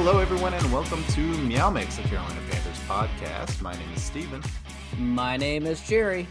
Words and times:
Hello, 0.00 0.20
everyone, 0.20 0.54
and 0.54 0.72
welcome 0.72 1.02
to 1.06 1.20
Meow 1.20 1.70
Mix, 1.70 1.98
a 1.98 2.02
Carolina 2.02 2.40
Panthers 2.48 2.78
podcast. 2.86 3.60
My 3.60 3.72
name 3.72 3.92
is 3.92 4.00
Steven. 4.00 4.40
My 4.96 5.36
name 5.36 5.66
is 5.66 5.80
Jerry. 5.80 6.28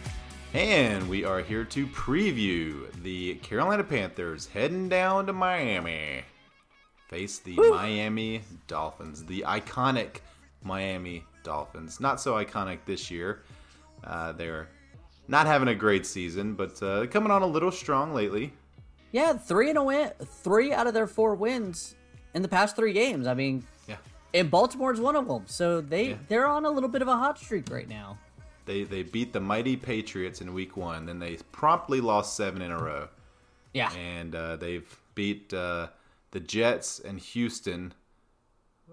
And 0.54 1.08
we 1.10 1.26
are 1.26 1.42
here 1.42 1.66
to 1.66 1.86
preview 1.88 2.90
the 3.04 3.36
Carolina 3.36 3.84
Panthers 3.84 4.48
heading 4.48 4.88
down 4.88 5.26
to 5.26 5.34
Miami. 5.34 6.24
Face 7.10 7.40
the 7.40 7.58
Woo. 7.58 7.72
Miami 7.72 8.42
Dolphins, 8.68 9.26
the 9.26 9.44
iconic 9.46 10.22
Miami 10.64 11.26
Dolphins. 11.44 12.00
Not 12.00 12.22
so 12.22 12.36
iconic 12.36 12.80
this 12.86 13.12
year. 13.12 13.44
Uh, 14.02 14.32
they're 14.32 14.70
not 15.28 15.46
having 15.46 15.68
a 15.68 15.76
great 15.76 16.06
season, 16.06 16.54
but 16.54 16.82
uh, 16.82 17.06
coming 17.08 17.32
on 17.32 17.42
a 17.42 17.48
little 17.48 17.74
strong 17.74 18.14
lately. 18.14 18.54
Yeah, 19.12 19.34
three 19.34 19.70
in 19.70 19.76
a 19.76 19.84
win, 19.84 20.14
three 20.24 20.72
out 20.72 20.88
of 20.88 20.94
their 20.94 21.06
four 21.06 21.36
wins 21.36 21.96
in 22.38 22.44
the 22.44 22.48
past 22.48 22.76
three 22.76 22.94
games. 22.94 23.26
I 23.28 23.34
mean, 23.34 23.66
yeah, 23.88 23.98
and 24.34 24.50
Baltimore's 24.50 25.02
one 25.02 25.16
of 25.16 25.28
them, 25.28 25.44
so 25.48 25.82
they 25.82 26.10
yeah. 26.10 26.16
they're 26.30 26.48
on 26.48 26.66
a 26.66 26.70
little 26.70 26.88
bit 26.88 27.02
of 27.02 27.08
a 27.08 27.18
hot 27.18 27.40
streak 27.40 27.70
right 27.70 27.90
now. 27.90 28.18
They 28.66 28.84
they 28.84 29.04
beat 29.04 29.34
the 29.34 29.40
mighty 29.40 29.76
Patriots 29.76 30.40
in 30.40 30.54
Week 30.54 30.78
One, 30.78 31.08
then 31.08 31.20
they 31.20 31.38
promptly 31.52 32.00
lost 32.00 32.38
seven 32.38 32.62
in 32.62 32.72
a 32.72 32.78
row. 32.78 33.10
Yeah, 33.74 33.92
and 33.94 34.36
uh, 34.36 34.56
they've 34.56 34.88
beat 35.16 35.52
uh, 35.54 35.88
the 36.32 36.40
Jets 36.40 37.00
and 37.00 37.20
Houston 37.20 37.94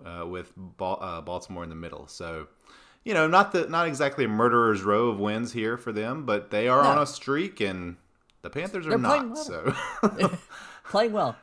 uh, 0.05 0.27
with 0.27 0.53
ba- 0.57 0.85
uh, 0.85 1.21
Baltimore 1.21 1.63
in 1.63 1.69
the 1.69 1.77
middle. 1.77 2.09
So 2.09 2.49
you 3.05 3.13
know, 3.13 3.29
not 3.29 3.53
the 3.53 3.69
not 3.69 3.87
exactly 3.87 4.25
a 4.25 4.29
murderer's 4.29 4.83
row 4.83 5.09
of 5.09 5.21
wins 5.21 5.53
here 5.53 5.77
for 5.77 5.93
them, 5.93 6.25
but 6.25 6.51
they 6.51 6.67
are 6.67 6.83
no. 6.83 6.89
on 6.89 6.99
a 6.99 7.07
streak, 7.07 7.61
and 7.61 7.97
the 8.41 8.49
Panthers 8.49 8.87
are 8.87 8.91
They're 8.91 8.99
not. 8.99 9.29
Well. 9.29 9.37
So 9.37 9.75
playing 10.85 11.13
well. 11.13 11.37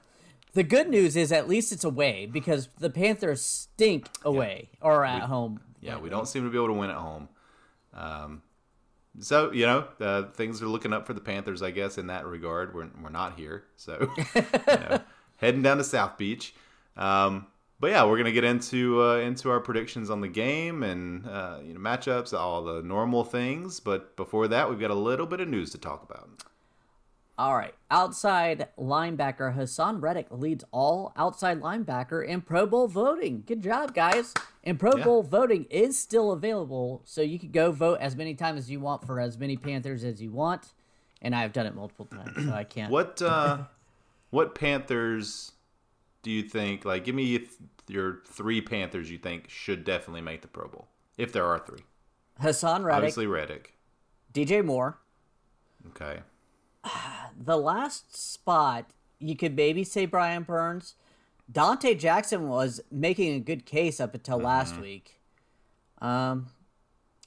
The 0.53 0.63
good 0.63 0.89
news 0.89 1.15
is 1.15 1.31
at 1.31 1.47
least 1.47 1.71
it's 1.71 1.83
away 1.83 2.25
because 2.25 2.67
the 2.79 2.89
Panthers 2.89 3.41
stink 3.41 4.09
away 4.23 4.69
yeah. 4.73 4.77
or 4.81 5.05
at 5.05 5.21
we, 5.21 5.27
home. 5.27 5.61
Yeah, 5.79 5.97
we 5.97 6.09
don't 6.09 6.27
seem 6.27 6.43
to 6.43 6.49
be 6.49 6.57
able 6.57 6.67
to 6.67 6.73
win 6.73 6.89
at 6.89 6.97
home. 6.97 7.29
Um, 7.93 8.41
so 9.19 9.51
you 9.51 9.65
know, 9.65 9.87
uh, 9.99 10.23
things 10.33 10.61
are 10.61 10.67
looking 10.67 10.93
up 10.93 11.07
for 11.07 11.13
the 11.13 11.21
Panthers, 11.21 11.61
I 11.61 11.71
guess, 11.71 11.97
in 11.97 12.07
that 12.07 12.25
regard. 12.25 12.73
We're 12.73 12.89
we're 13.01 13.09
not 13.09 13.37
here, 13.37 13.63
so 13.75 14.09
you 14.35 14.43
know, 14.67 14.99
heading 15.37 15.61
down 15.61 15.77
to 15.77 15.83
South 15.83 16.17
Beach. 16.17 16.53
Um, 16.97 17.47
but 17.79 17.91
yeah, 17.91 18.05
we're 18.05 18.17
gonna 18.17 18.31
get 18.31 18.43
into 18.43 19.01
uh, 19.01 19.17
into 19.17 19.49
our 19.49 19.59
predictions 19.59 20.09
on 20.09 20.21
the 20.21 20.27
game 20.27 20.83
and 20.83 21.27
uh, 21.27 21.59
you 21.63 21.73
know 21.73 21.79
matchups, 21.79 22.37
all 22.37 22.63
the 22.63 22.81
normal 22.83 23.23
things. 23.23 23.79
But 23.79 24.15
before 24.15 24.47
that, 24.49 24.69
we've 24.69 24.79
got 24.79 24.91
a 24.91 24.95
little 24.95 25.25
bit 25.25 25.39
of 25.39 25.47
news 25.47 25.71
to 25.71 25.77
talk 25.77 26.03
about. 26.03 26.29
All 27.41 27.57
right, 27.57 27.73
outside 27.89 28.67
linebacker 28.77 29.57
Haason 29.57 29.99
Reddick 29.99 30.27
leads 30.29 30.63
all 30.69 31.11
outside 31.15 31.59
linebacker 31.59 32.23
in 32.23 32.41
Pro 32.41 32.67
Bowl 32.67 32.87
voting. 32.87 33.41
Good 33.47 33.63
job, 33.63 33.95
guys! 33.95 34.35
And 34.63 34.79
Pro 34.79 34.95
yeah. 34.95 35.03
Bowl 35.03 35.23
voting 35.23 35.65
is 35.71 35.97
still 35.97 36.33
available, 36.33 37.01
so 37.03 37.23
you 37.23 37.39
can 37.39 37.49
go 37.49 37.71
vote 37.71 37.97
as 37.99 38.15
many 38.15 38.35
times 38.35 38.59
as 38.59 38.69
you 38.69 38.79
want 38.79 39.07
for 39.07 39.19
as 39.19 39.39
many 39.39 39.57
Panthers 39.57 40.03
as 40.03 40.21
you 40.21 40.29
want. 40.29 40.73
And 41.19 41.33
I've 41.33 41.51
done 41.51 41.65
it 41.65 41.73
multiple 41.73 42.05
times, 42.05 42.45
so 42.45 42.53
I 42.53 42.63
can't. 42.63 42.91
What 42.91 43.19
uh, 43.23 43.63
what 44.29 44.53
Panthers? 44.53 45.53
do 46.21 46.29
you 46.29 46.43
think? 46.43 46.85
Like, 46.85 47.05
give 47.05 47.15
me 47.15 47.47
your 47.87 48.19
three 48.27 48.61
Panthers 48.61 49.09
you 49.09 49.17
think 49.17 49.49
should 49.49 49.83
definitely 49.83 50.21
make 50.21 50.43
the 50.43 50.47
Pro 50.47 50.67
Bowl, 50.67 50.89
if 51.17 51.33
there 51.33 51.45
are 51.45 51.57
three. 51.57 51.85
Haason 52.39 52.83
Reddick. 52.83 52.97
Obviously, 52.97 53.25
Reddick. 53.25 53.73
DJ 54.31 54.63
Moore. 54.63 54.99
Okay. 55.87 56.19
The 57.43 57.57
last 57.57 58.15
spot, 58.15 58.91
you 59.17 59.35
could 59.35 59.55
maybe 59.55 59.83
say 59.83 60.05
Brian 60.05 60.43
Burns. 60.43 60.93
Donte 61.51 61.97
Jackson 61.97 62.47
was 62.47 62.81
making 62.91 63.33
a 63.33 63.39
good 63.39 63.65
case 63.65 63.99
up 63.99 64.13
until 64.13 64.37
mm-hmm. 64.37 64.45
last 64.45 64.79
week. 64.79 65.19
Um, 65.99 66.47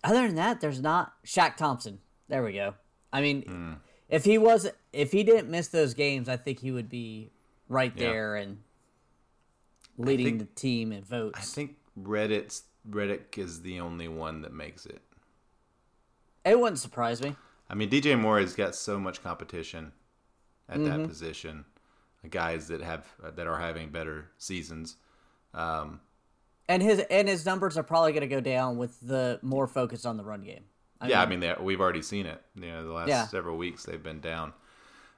other 0.05 0.27
than 0.27 0.37
that, 0.37 0.61
there's 0.61 0.81
not 0.81 1.15
Shaq 1.27 1.57
Thompson. 1.57 1.99
There 2.29 2.45
we 2.45 2.53
go. 2.53 2.75
I 3.13 3.21
mean, 3.23 3.43
mm. 3.43 3.77
if 4.09 4.25
he 4.25 4.39
was, 4.39 4.69
if 4.93 5.13
he 5.13 5.25
didn't 5.25 5.51
miss 5.51 5.69
those 5.69 5.95
games, 5.95 6.29
I 6.29 6.37
think 6.37 6.61
he 6.61 6.71
would 6.71 6.89
be 6.89 7.31
right 7.69 7.97
there 7.97 8.37
and 8.37 8.59
leading 9.97 10.39
think, 10.39 10.39
the 10.41 10.61
team 10.61 10.93
in 10.93 11.03
votes. 11.03 11.39
I 11.39 11.43
think 11.43 11.77
Reddit's 12.01 12.65
Reddick 12.89 13.37
is 13.39 13.63
the 13.63 13.81
only 13.81 14.09
one 14.09 14.43
that 14.43 14.53
makes 14.53 14.87
it. 14.87 15.01
It 16.45 16.59
wouldn't 16.59 16.79
surprise 16.79 17.23
me. 17.23 17.37
I 17.69 17.75
mean, 17.75 17.91
DJ 17.91 18.19
Moore 18.19 18.41
has 18.41 18.55
got 18.55 18.75
so 18.75 18.99
much 18.99 19.23
competition 19.23 19.93
at 20.69 20.79
mm-hmm. 20.79 21.03
that 21.03 21.09
position. 21.09 21.65
Guys 22.31 22.69
that 22.69 22.81
have 22.81 23.07
that 23.37 23.47
are 23.47 23.59
having 23.59 23.91
better 23.91 24.31
seasons. 24.39 24.97
Um, 25.53 26.01
and 26.69 26.83
his 26.83 27.01
and 27.11 27.29
his 27.29 27.45
numbers 27.45 27.77
are 27.77 27.83
probably 27.83 28.13
going 28.13 28.23
to 28.23 28.35
go 28.35 28.41
down 28.41 28.79
with 28.79 28.99
the 29.01 29.39
more 29.43 29.67
focus 29.67 30.07
on 30.07 30.17
the 30.17 30.25
run 30.25 30.43
game. 30.43 30.65
I 31.01 31.09
yeah, 31.09 31.27
mean, 31.27 31.45
I 31.45 31.57
mean, 31.57 31.65
we've 31.65 31.81
already 31.81 32.03
seen 32.03 32.25
it. 32.25 32.41
You 32.55 32.67
know, 32.67 32.87
the 32.87 32.93
last 32.93 33.09
yeah. 33.09 33.27
several 33.27 33.59
weeks 33.59 33.85
they've 33.85 34.03
been 34.03 34.21
down. 34.21 34.55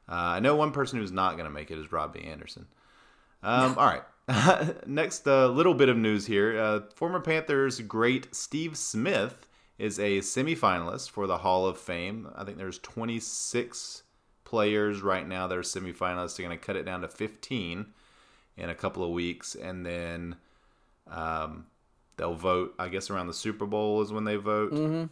Uh, 0.09 0.15
I 0.15 0.41
know 0.41 0.57
one 0.57 0.73
person 0.73 0.99
who's 0.99 1.13
not 1.13 1.33
going 1.33 1.45
to 1.45 1.51
make 1.51 1.71
it 1.71 1.79
is 1.79 1.93
Robbie 1.93 2.25
Anderson. 2.25 2.67
Um, 3.43 3.75
all 3.79 3.87
right. 3.87 4.03
Next, 4.87 5.27
uh, 5.29 5.49
little 5.49 5.75
bit 5.75 5.89
of 5.89 5.97
news 5.97 6.27
here. 6.27 6.59
Uh, 6.59 6.81
former 6.95 7.21
Panthers 7.21 7.81
great 7.81 8.35
Steve 8.35 8.77
Smith 8.77 9.46
is 9.79 9.99
a 9.99 10.19
semifinalist 10.19 11.11
for 11.11 11.27
the 11.27 11.39
Hall 11.39 11.67
of 11.67 11.79
Fame. 11.79 12.29
I 12.35 12.45
think 12.45 12.59
there's 12.59 12.79
26 12.79 14.03
players 14.45 15.03
right 15.03 15.27
now 15.27 15.47
that 15.47 15.59
are 15.59 15.63
semifinalists. 15.63 16.37
They're 16.37 16.47
going 16.47 16.59
to 16.59 16.65
cut 16.65 16.77
it 16.77 16.85
down 16.85 17.03
to 17.03 17.09
15 17.09 17.87
in 18.57 18.71
a 18.71 18.75
couple 18.75 19.05
of 19.05 19.11
weeks, 19.11 19.55
and 19.55 19.85
then 19.85 20.37
um, 21.11 21.67
they'll 22.17 22.35
vote. 22.35 22.75
I 22.79 22.89
guess 22.89 23.11
around 23.11 23.27
the 23.27 23.35
Super 23.35 23.67
Bowl 23.67 24.03
is 24.03 24.13
when 24.13 24.25
they 24.25 24.37
vote. 24.37 24.73
Mm-hmm. 24.73 25.05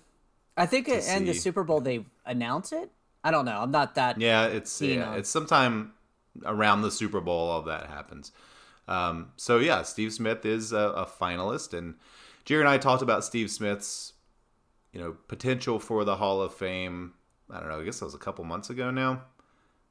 I 0.57 0.67
think, 0.67 0.89
it, 0.89 1.05
and 1.09 1.27
the 1.27 1.35
Super 1.35 1.65
Bowl 1.65 1.81
they 1.81 2.07
announce 2.25 2.73
it. 2.73 2.91
I 3.23 3.31
don't 3.31 3.45
know. 3.45 3.59
I'm 3.59 3.71
not 3.71 3.95
that. 3.97 4.21
Yeah, 4.21 4.47
it's 4.47 4.81
yeah, 4.81 5.11
on. 5.11 5.19
it's 5.19 5.31
sometime 5.31 5.93
around 6.45 6.83
the 6.83 6.91
Super 6.91 7.21
Bowl. 7.21 7.49
All 7.49 7.63
that 7.63 7.87
happens. 7.87 8.33
Um, 8.87 9.33
so 9.37 9.59
yeah, 9.59 9.83
Steve 9.83 10.13
Smith 10.13 10.45
is 10.45 10.73
a, 10.73 10.77
a, 10.77 11.07
finalist, 11.07 11.77
and 11.77 11.95
Jerry 12.45 12.61
and 12.61 12.69
I 12.69 12.77
talked 12.77 13.03
about 13.03 13.25
Steve 13.25 13.51
Smith's, 13.51 14.13
you 14.95 15.01
know, 15.01 15.17
potential 15.29 15.79
for 15.79 16.05
the 16.05 16.17
Hall 16.17 16.41
of 16.41 16.55
Fame. 16.55 17.13
I 17.51 17.61
don't 17.61 17.69
know. 17.69 17.81
I 17.81 17.85
guess 17.85 17.99
that 17.99 18.07
was 18.07 18.15
a 18.15 18.19
couple 18.19 18.45
months 18.45 18.71
ago 18.71 18.91
now, 18.91 19.23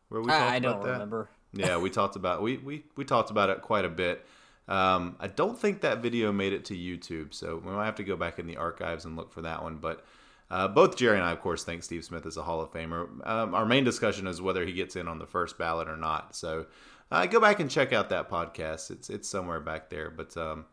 where 0.09 0.21
we 0.21 0.27
talked 0.27 0.41
I, 0.41 0.55
I 0.55 0.59
don't 0.59 0.81
that. 0.83 0.93
remember. 0.93 1.29
yeah, 1.53 1.77
we 1.77 1.89
talked 1.89 2.15
about 2.15 2.41
we 2.41 2.57
we 2.57 2.85
we 2.95 3.05
talked 3.05 3.29
about 3.29 3.49
it 3.49 3.61
quite 3.61 3.85
a 3.85 3.89
bit. 3.89 4.25
Um, 4.67 5.17
I 5.19 5.27
don't 5.27 5.59
think 5.59 5.81
that 5.81 6.01
video 6.01 6.31
made 6.31 6.53
it 6.53 6.65
to 6.65 6.73
YouTube, 6.73 7.33
so 7.33 7.61
we 7.63 7.71
might 7.71 7.85
have 7.85 7.95
to 7.95 8.03
go 8.03 8.15
back 8.15 8.39
in 8.39 8.47
the 8.47 8.55
archives 8.57 9.03
and 9.03 9.17
look 9.17 9.31
for 9.31 9.41
that 9.41 9.61
one. 9.61 9.77
But 9.77 10.05
uh, 10.49 10.69
both 10.69 10.95
Jerry 10.95 11.17
and 11.17 11.25
I, 11.25 11.31
of 11.33 11.41
course, 11.41 11.65
think 11.65 11.83
Steve 11.83 12.05
Smith 12.05 12.25
is 12.25 12.37
a 12.37 12.43
Hall 12.43 12.61
of 12.61 12.71
Famer. 12.71 13.07
Um, 13.27 13.53
our 13.53 13.65
main 13.65 13.83
discussion 13.83 14.25
is 14.25 14.41
whether 14.41 14.65
he 14.65 14.71
gets 14.71 14.95
in 14.95 15.09
on 15.09 15.19
the 15.19 15.25
first 15.25 15.57
ballot 15.57 15.89
or 15.89 15.97
not. 15.97 16.33
So 16.33 16.67
uh, 17.11 17.25
go 17.25 17.41
back 17.41 17.59
and 17.59 17.69
check 17.69 17.91
out 17.91 18.09
that 18.09 18.29
podcast. 18.29 18.89
It's 18.89 19.09
it's 19.09 19.27
somewhere 19.27 19.59
back 19.59 19.89
there. 19.89 20.09
But 20.09 20.35
um, 20.37 20.65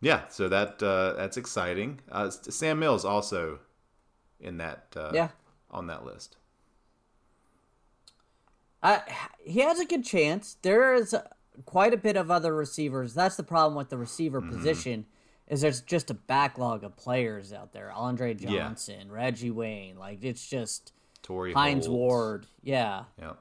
yeah, 0.00 0.28
so 0.28 0.48
that 0.48 0.82
uh, 0.82 1.14
that's 1.14 1.36
exciting. 1.36 2.00
Uh, 2.10 2.30
Sam 2.30 2.78
Mills 2.78 3.04
also 3.04 3.60
in 4.40 4.58
that 4.58 4.86
uh, 4.96 5.10
yeah 5.14 5.28
on 5.70 5.86
that 5.88 6.04
list. 6.04 6.36
Uh, 8.82 9.00
he 9.44 9.60
has 9.60 9.78
a 9.78 9.84
good 9.84 10.04
chance. 10.04 10.56
There 10.62 10.94
is 10.94 11.14
quite 11.66 11.92
a 11.92 11.98
bit 11.98 12.16
of 12.16 12.30
other 12.30 12.54
receivers. 12.54 13.14
That's 13.14 13.36
the 13.36 13.42
problem 13.42 13.76
with 13.76 13.90
the 13.90 13.98
receiver 13.98 14.40
mm-hmm. 14.40 14.56
position 14.56 15.06
is 15.48 15.60
there's 15.60 15.80
just 15.80 16.10
a 16.10 16.14
backlog 16.14 16.84
of 16.84 16.96
players 16.96 17.52
out 17.52 17.72
there. 17.72 17.92
Andre 17.92 18.34
Johnson, 18.34 19.06
yeah. 19.08 19.14
Reggie 19.14 19.50
Wayne, 19.50 19.98
like 19.98 20.22
it's 20.22 20.46
just 20.46 20.92
Hines 21.28 21.86
Holt. 21.86 21.98
Ward. 21.98 22.46
Yeah. 22.62 23.04
Yeah. 23.18 23.32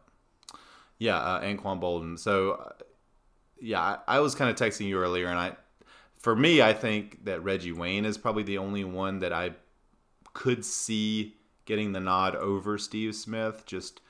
Yeah, 0.98 1.18
uh, 1.18 1.42
Anquan 1.42 1.80
Boldin. 1.80 2.20
So, 2.20 2.52
uh, 2.52 2.70
yeah, 3.62 3.80
I, 3.80 4.18
I 4.18 4.20
was 4.20 4.36
kind 4.36 4.50
of 4.50 4.58
texting 4.58 4.88
you 4.88 4.98
earlier, 4.98 5.28
and 5.28 5.40
I, 5.40 5.56
for 6.19 6.36
me, 6.36 6.62
I 6.62 6.74
think 6.74 7.25
that 7.25 7.44
Reggie 7.44 7.71
Wayne 7.71 8.06
is 8.06 8.18
probably 8.18 8.44
the 8.44 8.57
only 8.57 8.83
one 8.83 9.19
that 9.19 9.33
I 9.33 9.51
could 10.33 10.63
see 10.66 11.36
getting 11.66 11.94
the 11.94 12.00
nod 12.00 12.36
over 12.36 12.77
Steve 12.77 13.16
Smith. 13.16 13.63
Just 13.66 14.01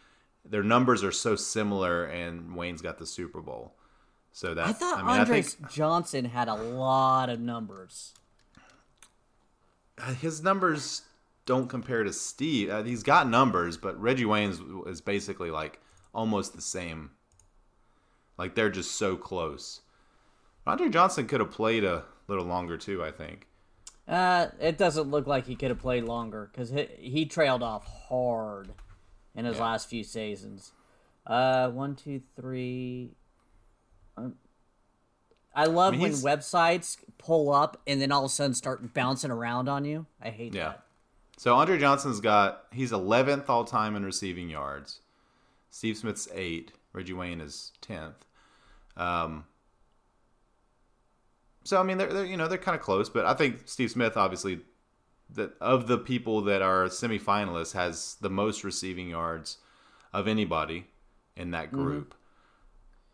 their 0.43 0.63
numbers 0.63 1.03
are 1.03 1.11
so 1.11 1.35
similar, 1.35 2.05
and 2.05 2.55
Wayne's 2.55 2.81
got 2.81 2.97
the 2.97 3.05
Super 3.05 3.41
Bowl. 3.41 3.75
So 4.31 4.53
that 4.53 4.67
I 4.67 4.73
thought 4.73 4.99
I 4.99 5.01
mean, 5.01 5.19
Andre 5.19 5.39
I 5.39 5.41
think, 5.41 5.71
Johnson 5.71 6.25
had 6.25 6.47
a 6.47 6.55
lot 6.55 7.29
of 7.29 7.39
numbers. 7.39 8.13
Uh, 9.97 10.13
his 10.13 10.41
numbers 10.41 11.03
don't 11.45 11.67
compare 11.67 12.03
to 12.03 12.13
Steve. 12.13 12.69
Uh, 12.69 12.83
he's 12.83 13.03
got 13.03 13.27
numbers, 13.27 13.77
but 13.77 13.99
Reggie 13.99 14.25
Wayne's 14.25 14.59
is 14.87 15.01
basically 15.01 15.51
like 15.51 15.79
almost 16.13 16.55
the 16.55 16.61
same. 16.61 17.11
Like 18.37 18.55
they're 18.55 18.69
just 18.69 18.95
so 18.95 19.15
close. 19.15 19.81
Andre 20.69 20.89
Johnson 20.89 21.27
could 21.27 21.39
have 21.39 21.51
played 21.51 21.83
a 21.83 22.05
little 22.27 22.45
longer 22.45 22.77
too. 22.77 23.03
I 23.03 23.11
think. 23.11 23.47
Uh, 24.07 24.47
it 24.59 24.77
doesn't 24.77 25.09
look 25.09 25.27
like 25.27 25.45
he 25.45 25.55
could 25.55 25.69
have 25.69 25.79
played 25.79 26.03
longer 26.03 26.49
because 26.51 26.71
he, 26.71 26.87
he 26.97 27.25
trailed 27.25 27.61
off 27.61 27.85
hard 28.09 28.71
in 29.35 29.45
his 29.45 29.57
yeah. 29.57 29.63
last 29.63 29.87
few 29.87 30.03
seasons. 30.03 30.71
Uh, 31.27 31.69
one, 31.69 31.95
two, 31.95 32.21
three. 32.35 33.11
Um, 34.17 34.35
I 35.53 35.65
love 35.65 35.93
I 35.93 35.97
mean, 35.97 36.01
when 36.01 36.11
websites 36.13 36.97
pull 37.19 37.53
up 37.53 37.79
and 37.85 38.01
then 38.01 38.11
all 38.11 38.25
of 38.25 38.31
a 38.31 38.33
sudden 38.33 38.55
start 38.55 38.93
bouncing 38.93 39.29
around 39.29 39.69
on 39.69 39.85
you. 39.85 40.07
I 40.21 40.29
hate 40.29 40.55
yeah. 40.55 40.69
that. 40.69 40.83
So 41.37 41.55
Andre 41.55 41.77
Johnson's 41.77 42.19
got 42.19 42.63
he's 42.71 42.91
11th 42.91 43.47
all 43.47 43.63
time 43.63 43.95
in 43.95 44.03
receiving 44.03 44.49
yards. 44.49 45.01
Steve 45.69 45.97
Smith's 45.97 46.27
eight. 46.33 46.71
Reggie 46.93 47.13
Wayne 47.13 47.41
is 47.41 47.71
10th. 47.83 48.15
Um, 48.97 49.45
so 51.69 51.79
I 51.79 51.83
mean, 51.83 51.99
they're, 51.99 52.11
they're 52.11 52.25
you 52.25 52.35
know 52.35 52.47
they're 52.47 52.57
kind 52.57 52.75
of 52.75 52.81
close, 52.81 53.09
but 53.09 53.27
I 53.27 53.35
think 53.35 53.61
Steve 53.65 53.91
Smith 53.91 54.17
obviously 54.17 54.61
that 55.35 55.53
of 55.61 55.85
the 55.85 55.99
people 55.99 56.41
that 56.41 56.63
are 56.63 56.85
semifinalists 56.85 57.73
has 57.73 58.17
the 58.21 58.29
most 58.29 58.63
receiving 58.63 59.07
yards 59.07 59.57
of 60.11 60.27
anybody 60.27 60.87
in 61.37 61.51
that 61.51 61.67
mm-hmm. 61.67 61.75
group. 61.75 62.15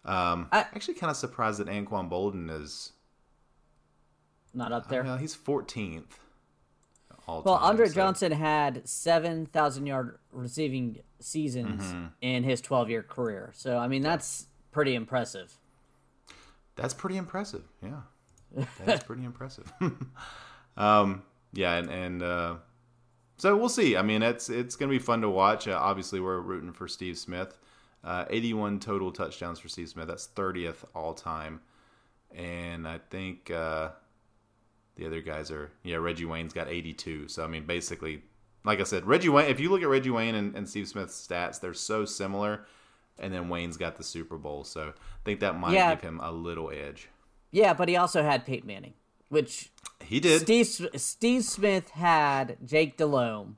Mm-hmm. 0.06 0.10
Um, 0.10 0.48
I, 0.54 0.60
actually 0.60 0.94
kind 0.94 1.12
of 1.12 1.18
surprised 1.18 1.60
that 1.60 1.68
Anquan 1.68 2.10
Boldin 2.10 2.50
is 2.50 2.94
not 4.54 4.72
up 4.72 4.88
there. 4.88 5.06
Uh, 5.06 5.18
he's 5.18 5.36
14th. 5.36 6.04
well, 7.28 7.42
time, 7.44 7.57
Andre 7.62 7.88
so. 7.88 7.94
Johnson 7.96 8.31
had 8.31 8.88
7,000 8.88 9.86
yard 9.86 10.19
receiving 10.31 11.00
seasons 11.19 11.84
mm-hmm. 11.84 12.06
in 12.22 12.44
his 12.44 12.62
12 12.62 12.90
year 12.90 13.04
career. 13.04 13.52
So, 13.54 13.78
I 13.78 13.90
mean, 13.90 14.02
that's 14.02 14.46
pretty 14.72 14.96
impressive. 14.96 15.57
That's 16.78 16.94
pretty 16.94 17.18
impressive. 17.18 17.63
Yeah. 17.84 18.02
That's 18.86 19.04
pretty 19.04 19.25
impressive. 19.25 19.72
um, 20.78 21.24
yeah, 21.54 21.75
and, 21.75 21.90
and 21.90 22.24
uh, 22.24 22.56
so 23.38 23.56
we'll 23.56 23.69
see. 23.69 23.98
I 23.98 24.02
mean, 24.02 24.22
it's 24.22 24.50
it's 24.50 24.75
going 24.75 24.90
to 24.90 24.98
be 24.98 25.04
fun 25.04 25.22
to 25.22 25.30
watch. 25.30 25.68
Uh, 25.68 25.78
obviously, 25.80 26.19
we're 26.19 26.40
rooting 26.40 26.72
for 26.72 26.88
Steve 26.88 27.18
Smith. 27.18 27.57
Uh, 28.04 28.24
81 28.30 28.80
total 28.80 29.12
touchdowns 29.12 29.57
for 29.57 29.68
Steve 29.68 29.90
Smith. 29.90 30.07
That's 30.07 30.28
30th 30.28 30.86
all 30.94 31.16
time. 31.16 31.62
And 32.36 32.88
I 32.88 33.00
think 33.10 33.50
uh, 33.50 33.90
the 34.96 35.07
other 35.07 35.22
guys 35.22 35.50
are, 35.50 35.72
yeah, 35.84 35.96
Reggie 35.96 36.25
Wayne's 36.25 36.54
got 36.54 36.68
82. 36.68 37.30
So, 37.30 37.44
I 37.44 37.48
mean, 37.48 37.66
basically, 37.66 38.22
like 38.63 38.80
I 38.80 38.84
said, 38.84 39.06
Reggie 39.06 39.30
Wayne, 39.30 39.50
if 39.50 39.60
you 39.60 39.72
look 39.72 39.81
at 39.81 39.88
Reggie 39.88 40.12
Wayne 40.12 40.36
and, 40.36 40.56
and 40.56 40.69
Steve 40.69 40.88
Smith's 40.88 41.28
stats, 41.28 41.60
they're 41.60 41.74
so 41.74 42.06
similar. 42.06 42.68
And 43.18 43.34
then 43.34 43.50
Wayne's 43.50 43.78
got 43.78 43.96
the 43.96 44.04
Super 44.04 44.38
Bowl. 44.38 44.66
So 44.66 44.90
I 44.90 45.24
think 45.24 45.40
that 45.40 45.57
might 45.57 45.74
yeah. 45.74 45.96
give 45.96 46.02
him 46.02 46.19
a 46.22 46.31
little 46.31 46.69
edge. 46.69 47.10
Yeah, 47.56 47.74
but 47.74 47.88
he 47.88 47.96
also 47.96 48.22
had 48.22 48.46
Peyton 48.46 48.68
Manning, 48.68 48.96
which 49.30 49.72
he 50.04 50.19
did. 50.19 50.42
Steve 50.42 50.90
Steve 50.98 51.46
Smith 51.46 51.92
had 51.92 52.57
Jake 52.66 52.98
Delhomme. 52.98 53.56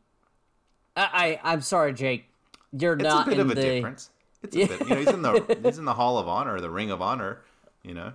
I, 0.96 1.40
I 1.44 1.54
am 1.54 1.62
sorry, 1.62 1.94
Jake. 1.94 2.30
You're 2.72 2.94
it's 2.94 3.02
not 3.02 3.26
a 3.26 3.32
bit 3.32 3.40
of 3.40 3.50
a 3.50 3.56
the... 3.56 3.62
difference. 3.62 4.12
It's 4.44 4.56
a 4.56 4.68
bit. 4.68 4.80
You 4.82 4.88
know, 4.88 4.96
he's 4.98 5.08
in 5.08 5.22
the 5.24 5.60
he's 5.64 5.80
in 5.80 5.86
the 5.86 5.96
Hall 5.96 6.20
of 6.20 6.28
Honor, 6.28 6.62
the 6.62 6.70
Ring 6.70 6.92
of 6.92 7.02
Honor. 7.02 7.42
You 7.82 7.96
know. 7.96 8.14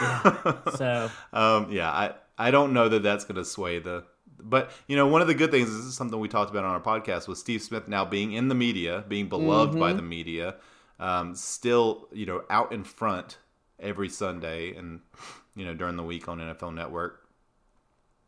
Yeah. 0.00 0.54
So. 0.74 1.10
um, 1.34 1.70
yeah, 1.72 1.90
I 1.90 2.14
I 2.38 2.50
don't 2.50 2.72
know 2.72 2.88
that 2.88 3.02
that's 3.02 3.26
going 3.26 3.36
to 3.36 3.44
sway 3.44 3.80
the. 3.80 4.04
But 4.40 4.70
you 4.86 4.96
know, 4.96 5.08
one 5.08 5.20
of 5.20 5.28
the 5.28 5.34
good 5.34 5.50
things 5.50 5.68
this 5.68 5.84
is 5.84 5.94
something 5.94 6.18
we 6.18 6.28
talked 6.28 6.50
about 6.50 6.64
on 6.64 6.70
our 6.70 6.80
podcast 6.80 7.28
with 7.28 7.36
Steve 7.36 7.60
Smith 7.60 7.86
now 7.86 8.06
being 8.06 8.32
in 8.32 8.48
the 8.48 8.54
media, 8.54 9.04
being 9.06 9.28
beloved 9.28 9.72
mm-hmm. 9.72 9.80
by 9.80 9.92
the 9.92 10.00
media, 10.00 10.54
um, 10.98 11.34
still 11.34 12.08
you 12.12 12.24
know 12.24 12.44
out 12.48 12.72
in 12.72 12.82
front 12.82 13.36
every 13.80 14.08
Sunday 14.08 14.74
and 14.74 15.00
you 15.54 15.64
know 15.64 15.74
during 15.74 15.96
the 15.96 16.02
week 16.02 16.28
on 16.28 16.38
NFL 16.38 16.74
Network 16.74 17.28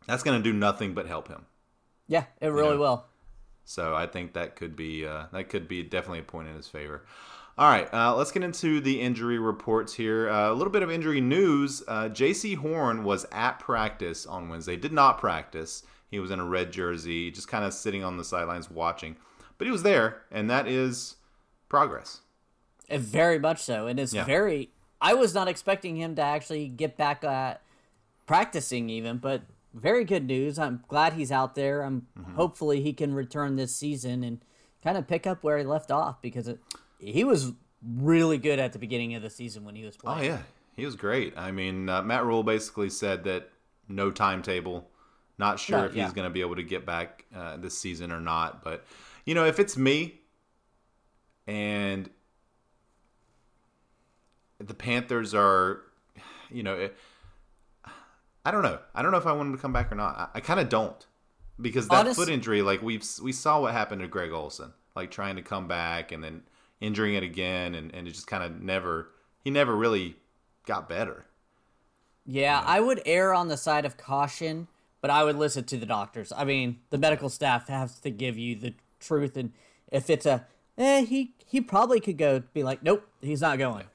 that's 0.06 0.22
going 0.22 0.42
to 0.42 0.42
do 0.42 0.56
nothing 0.56 0.94
but 0.94 1.06
help 1.06 1.28
him. 1.28 1.46
Yeah, 2.08 2.24
it 2.40 2.48
really 2.48 2.70
you 2.70 2.74
know? 2.74 2.80
will. 2.80 3.04
So 3.64 3.94
I 3.94 4.06
think 4.06 4.32
that 4.32 4.56
could 4.56 4.74
be 4.74 5.06
uh, 5.06 5.26
that 5.32 5.48
could 5.48 5.68
be 5.68 5.82
definitely 5.82 6.20
a 6.20 6.24
point 6.24 6.48
in 6.48 6.56
his 6.56 6.68
favor. 6.68 7.04
All 7.58 7.70
right, 7.70 7.92
uh, 7.92 8.16
let's 8.16 8.32
get 8.32 8.42
into 8.42 8.80
the 8.80 9.00
injury 9.00 9.38
reports 9.38 9.92
here. 9.92 10.30
Uh, 10.30 10.50
a 10.50 10.54
little 10.54 10.72
bit 10.72 10.82
of 10.82 10.90
injury 10.90 11.20
news. 11.20 11.82
Uh, 11.86 12.08
Jaycee 12.08 12.56
Horn 12.56 13.04
was 13.04 13.26
at 13.32 13.58
practice 13.58 14.24
on 14.24 14.48
Wednesday. 14.48 14.76
Did 14.76 14.92
not 14.92 15.18
practice. 15.18 15.82
He 16.10 16.18
was 16.18 16.30
in 16.30 16.40
a 16.40 16.44
red 16.44 16.72
jersey, 16.72 17.30
just 17.30 17.48
kind 17.48 17.64
of 17.64 17.74
sitting 17.74 18.02
on 18.02 18.16
the 18.16 18.24
sidelines 18.24 18.70
watching. 18.70 19.16
But 19.58 19.66
he 19.66 19.70
was 19.70 19.82
there, 19.82 20.22
and 20.32 20.48
that 20.48 20.66
is 20.66 21.16
progress. 21.68 22.22
Very 22.88 23.38
much 23.38 23.62
so. 23.62 23.86
And 23.86 24.00
it's 24.00 24.14
yeah. 24.14 24.24
very. 24.24 24.70
I 25.00 25.14
was 25.14 25.34
not 25.34 25.48
expecting 25.48 25.96
him 25.96 26.14
to 26.16 26.22
actually 26.22 26.68
get 26.68 26.96
back 26.96 27.24
at 27.24 27.62
practicing, 28.26 28.90
even, 28.90 29.18
but 29.18 29.42
very 29.74 30.04
good 30.04 30.26
news. 30.26 30.58
I'm 30.58 30.84
glad 30.88 31.14
he's 31.14 31.32
out 31.32 31.54
there. 31.54 31.82
I'm 31.82 32.06
mm-hmm. 32.18 32.34
hopefully 32.34 32.82
he 32.82 32.92
can 32.92 33.14
return 33.14 33.56
this 33.56 33.74
season 33.74 34.22
and 34.22 34.40
kind 34.82 34.96
of 34.96 35.06
pick 35.06 35.26
up 35.26 35.42
where 35.42 35.58
he 35.58 35.64
left 35.64 35.90
off 35.90 36.20
because 36.20 36.48
it, 36.48 36.58
he 36.98 37.24
was 37.24 37.52
really 37.82 38.38
good 38.38 38.58
at 38.58 38.72
the 38.72 38.78
beginning 38.78 39.14
of 39.14 39.22
the 39.22 39.30
season 39.30 39.64
when 39.64 39.74
he 39.74 39.84
was 39.84 39.96
playing. 39.96 40.18
Oh 40.18 40.22
yeah, 40.22 40.38
he 40.76 40.84
was 40.84 40.96
great. 40.96 41.36
I 41.36 41.50
mean, 41.50 41.88
uh, 41.88 42.02
Matt 42.02 42.24
Rhule 42.24 42.42
basically 42.42 42.90
said 42.90 43.24
that 43.24 43.50
no 43.88 44.10
timetable, 44.10 44.88
not 45.38 45.58
sure 45.58 45.78
no, 45.78 45.84
if 45.86 45.94
yeah. 45.94 46.04
he's 46.04 46.12
going 46.12 46.26
to 46.26 46.30
be 46.30 46.40
able 46.40 46.56
to 46.56 46.62
get 46.62 46.84
back 46.84 47.24
uh, 47.34 47.56
this 47.56 47.76
season 47.76 48.12
or 48.12 48.20
not. 48.20 48.62
But 48.62 48.84
you 49.24 49.34
know, 49.34 49.46
if 49.46 49.58
it's 49.58 49.76
me 49.76 50.20
and 51.46 52.08
the 54.60 54.74
Panthers 54.74 55.34
are, 55.34 55.82
you 56.50 56.62
know. 56.62 56.74
It, 56.74 56.96
I 58.44 58.50
don't 58.50 58.62
know. 58.62 58.78
I 58.94 59.02
don't 59.02 59.10
know 59.10 59.18
if 59.18 59.26
I 59.26 59.32
want 59.32 59.48
him 59.48 59.56
to 59.56 59.62
come 59.62 59.72
back 59.72 59.92
or 59.92 59.94
not. 59.94 60.16
I, 60.18 60.38
I 60.38 60.40
kind 60.40 60.60
of 60.60 60.68
don't 60.68 61.06
because 61.60 61.88
that 61.88 62.00
Honest... 62.00 62.18
foot 62.18 62.28
injury, 62.28 62.62
like 62.62 62.82
we've 62.82 63.04
we 63.22 63.32
saw 63.32 63.60
what 63.60 63.72
happened 63.72 64.00
to 64.02 64.08
Greg 64.08 64.32
Olsen, 64.32 64.72
like 64.96 65.10
trying 65.10 65.36
to 65.36 65.42
come 65.42 65.68
back 65.68 66.12
and 66.12 66.22
then 66.22 66.42
injuring 66.80 67.14
it 67.14 67.22
again, 67.22 67.74
and 67.74 67.94
and 67.94 68.06
it 68.06 68.12
just 68.12 68.26
kind 68.26 68.42
of 68.42 68.60
never 68.60 69.10
he 69.44 69.50
never 69.50 69.74
really 69.76 70.16
got 70.66 70.88
better. 70.88 71.26
Yeah, 72.26 72.62
I 72.64 72.80
would 72.80 73.02
err 73.06 73.34
on 73.34 73.48
the 73.48 73.56
side 73.56 73.84
of 73.84 73.96
caution, 73.96 74.68
but 75.00 75.10
I 75.10 75.24
would 75.24 75.36
listen 75.36 75.64
to 75.64 75.76
the 75.76 75.86
doctors. 75.86 76.32
I 76.36 76.44
mean, 76.44 76.78
the 76.90 76.98
medical 76.98 77.28
staff 77.28 77.68
has 77.68 77.98
to 78.00 78.10
give 78.10 78.38
you 78.38 78.56
the 78.56 78.74
truth, 79.00 79.36
and 79.36 79.52
if 79.90 80.08
it's 80.10 80.26
a 80.26 80.46
eh, 80.78 81.02
he 81.04 81.34
he 81.46 81.60
probably 81.60 82.00
could 82.00 82.18
go 82.18 82.42
be 82.52 82.62
like, 82.62 82.82
nope, 82.82 83.06
he's 83.20 83.40
not 83.40 83.58
going. 83.58 83.84
Yeah, 83.84 83.88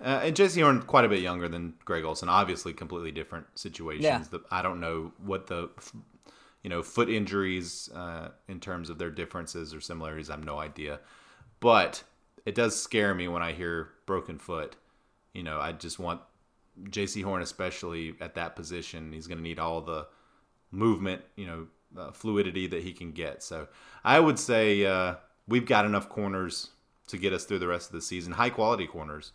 uh, 0.00 0.20
and 0.24 0.36
Jaycee 0.36 0.62
Horn 0.62 0.82
quite 0.82 1.04
a 1.04 1.08
bit 1.08 1.20
younger 1.20 1.48
than 1.48 1.74
Greg 1.84 2.04
Olsen. 2.04 2.28
Obviously, 2.28 2.72
completely 2.72 3.12
different 3.12 3.46
situations. 3.54 4.04
Yeah. 4.04 4.24
The, 4.30 4.40
I 4.50 4.62
don't 4.62 4.80
know 4.80 5.12
what 5.24 5.46
the 5.46 5.70
you 6.62 6.70
know 6.70 6.82
foot 6.82 7.08
injuries 7.08 7.88
uh, 7.94 8.28
in 8.48 8.60
terms 8.60 8.90
of 8.90 8.98
their 8.98 9.10
differences 9.10 9.74
or 9.74 9.80
similarities. 9.80 10.28
I 10.28 10.34
have 10.34 10.44
no 10.44 10.58
idea, 10.58 11.00
but 11.60 12.02
it 12.44 12.54
does 12.54 12.80
scare 12.80 13.14
me 13.14 13.28
when 13.28 13.42
I 13.42 13.52
hear 13.52 13.90
broken 14.06 14.38
foot. 14.38 14.76
You 15.32 15.42
know, 15.42 15.58
I 15.60 15.72
just 15.72 15.98
want 15.98 16.20
Jaycee 16.84 17.24
Horn, 17.24 17.42
especially 17.42 18.14
at 18.20 18.34
that 18.34 18.56
position. 18.56 19.12
He's 19.12 19.26
going 19.26 19.38
to 19.38 19.44
need 19.44 19.58
all 19.58 19.80
the 19.80 20.06
movement, 20.70 21.22
you 21.36 21.46
know, 21.46 21.66
uh, 21.98 22.12
fluidity 22.12 22.66
that 22.66 22.82
he 22.82 22.92
can 22.92 23.12
get. 23.12 23.42
So 23.42 23.68
I 24.04 24.20
would 24.20 24.38
say 24.38 24.84
uh, 24.84 25.14
we've 25.48 25.66
got 25.66 25.86
enough 25.86 26.08
corners 26.08 26.70
to 27.06 27.16
get 27.16 27.32
us 27.32 27.44
through 27.44 27.60
the 27.60 27.68
rest 27.68 27.88
of 27.88 27.92
the 27.92 28.02
season. 28.02 28.32
High 28.32 28.50
quality 28.50 28.86
corners 28.86 29.32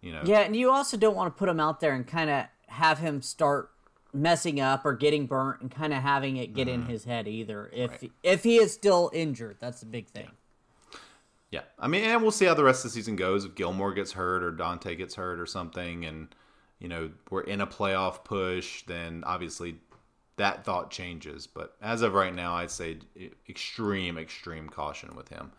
you 0.00 0.12
know. 0.12 0.22
Yeah, 0.24 0.40
and 0.40 0.54
you 0.54 0.70
also 0.70 0.96
don't 0.96 1.16
want 1.16 1.34
to 1.34 1.38
put 1.38 1.48
him 1.48 1.60
out 1.60 1.80
there 1.80 1.94
and 1.94 2.06
kind 2.06 2.30
of 2.30 2.46
have 2.66 2.98
him 2.98 3.22
start 3.22 3.70
messing 4.12 4.60
up 4.60 4.84
or 4.84 4.94
getting 4.94 5.26
burnt 5.26 5.60
and 5.60 5.70
kind 5.70 5.92
of 5.92 6.02
having 6.02 6.36
it 6.36 6.54
get 6.54 6.68
mm. 6.68 6.74
in 6.74 6.80
mm-hmm. 6.82 6.90
his 6.90 7.04
head 7.04 7.28
either. 7.28 7.70
If 7.72 7.90
right. 7.90 8.12
if 8.22 8.44
he 8.44 8.56
is 8.56 8.72
still 8.72 9.10
injured, 9.12 9.56
that's 9.60 9.80
the 9.80 9.86
big 9.86 10.08
thing. 10.08 10.30
Yeah. 11.50 11.60
yeah. 11.60 11.62
I 11.78 11.88
mean, 11.88 12.04
and 12.04 12.22
we'll 12.22 12.30
see 12.30 12.46
how 12.46 12.54
the 12.54 12.64
rest 12.64 12.84
of 12.84 12.90
the 12.90 12.94
season 12.94 13.16
goes. 13.16 13.44
If 13.44 13.54
Gilmore 13.54 13.92
gets 13.92 14.12
hurt 14.12 14.42
or 14.42 14.52
Donte 14.52 14.96
gets 14.96 15.14
hurt 15.14 15.40
or 15.40 15.46
something, 15.46 16.04
and 16.04 16.34
you 16.78 16.88
know 16.88 17.10
we're 17.30 17.42
in 17.42 17.60
a 17.60 17.66
playoff 17.66 18.24
push, 18.24 18.84
then 18.84 19.24
obviously 19.26 19.76
that 20.36 20.64
thought 20.64 20.90
changes. 20.90 21.46
But 21.46 21.74
as 21.82 22.02
of 22.02 22.14
right 22.14 22.34
now, 22.34 22.54
I'd 22.54 22.70
say 22.70 22.98
extreme, 23.48 24.16
extreme 24.16 24.68
caution 24.68 25.14
with 25.14 25.28
him. 25.28 25.52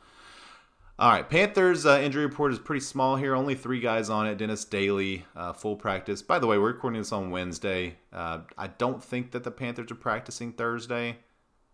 All 1.00 1.10
right, 1.10 1.30
Panthers 1.30 1.86
uh, 1.86 1.98
injury 2.04 2.26
report 2.26 2.52
is 2.52 2.60
pretty 2.60 2.82
small 2.82 3.16
here. 3.16 3.34
Only 3.34 3.56
three 3.56 3.80
guys 3.80 4.10
on 4.10 4.28
it. 4.28 4.38
Dennis 4.38 4.66
Daly, 4.66 5.26
uh, 5.34 5.54
full 5.54 5.78
practice. 5.78 6.22
By 6.22 6.40
the 6.40 6.48
way, 6.48 6.58
we're 6.58 6.74
recording 6.74 7.00
this 7.00 7.14
on 7.14 7.32
Wednesday. 7.32 7.96
Uh, 8.12 8.40
I 8.58 8.68
don't 8.68 9.02
think 9.02 9.32
that 9.32 9.46
the 9.46 9.52
Panthers 9.52 9.94
are 9.94 9.96
practicing 9.96 10.52
Thursday. 10.52 11.20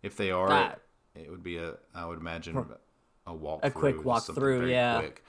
If 0.03 0.15
they 0.15 0.29
are, 0.29 0.77
it, 1.15 1.23
it, 1.23 1.31
would 1.31 1.41
be 1.41 1.57
a, 1.57 1.73
I 1.95 2.05
would 2.05 2.19
imagine, 2.19 2.67
a 3.25 3.33
walk. 3.33 3.61
A 3.63 3.71
quick 3.71 4.05
walk 4.05 4.25
through, 4.25 4.67
yeah. 4.67 4.99
Quick. 4.99 5.23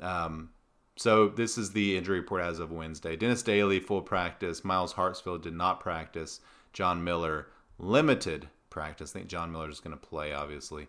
Um, 0.00 0.50
so 0.94 1.26
this 1.26 1.58
is 1.58 1.72
the 1.72 1.96
injury 1.96 2.20
report 2.20 2.40
as 2.40 2.60
of 2.60 2.70
Wednesday. 2.70 3.16
Dennis 3.16 3.42
Daly, 3.42 3.80
full 3.80 4.02
practice. 4.02 4.64
Myles 4.64 4.94
Hartsfield 4.94 5.42
did 5.42 5.54
not 5.54 5.80
practice. 5.80 6.38
John 6.72 7.02
Miller, 7.02 7.48
limited 7.78 8.48
practice. 8.70 9.10
I 9.10 9.18
think 9.18 9.28
John 9.28 9.50
Miller 9.50 9.70
is 9.70 9.80
going 9.80 9.98
to 9.98 10.06
play, 10.06 10.32
obviously. 10.32 10.86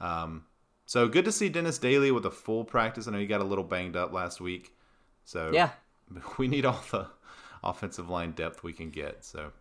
Um, 0.00 0.44
so 0.86 1.08
good 1.08 1.24
to 1.24 1.32
see 1.32 1.48
Dennis 1.48 1.78
Daly 1.78 2.10
with 2.10 2.26
a 2.26 2.30
full 2.30 2.64
practice. 2.64 3.06
I 3.06 3.12
know 3.12 3.18
he 3.18 3.26
got 3.26 3.40
a 3.40 3.44
little 3.44 3.64
banged 3.64 3.96
up 3.96 4.12
last 4.12 4.40
week. 4.40 4.74
So 5.24 5.50
yeah, 5.52 5.70
we 6.38 6.48
need 6.48 6.64
all 6.64 6.82
the 6.90 7.06
offensive 7.62 8.08
line 8.08 8.32
depth 8.32 8.62
we 8.62 8.72
can 8.72 8.90
get. 8.90 9.24
So 9.24 9.52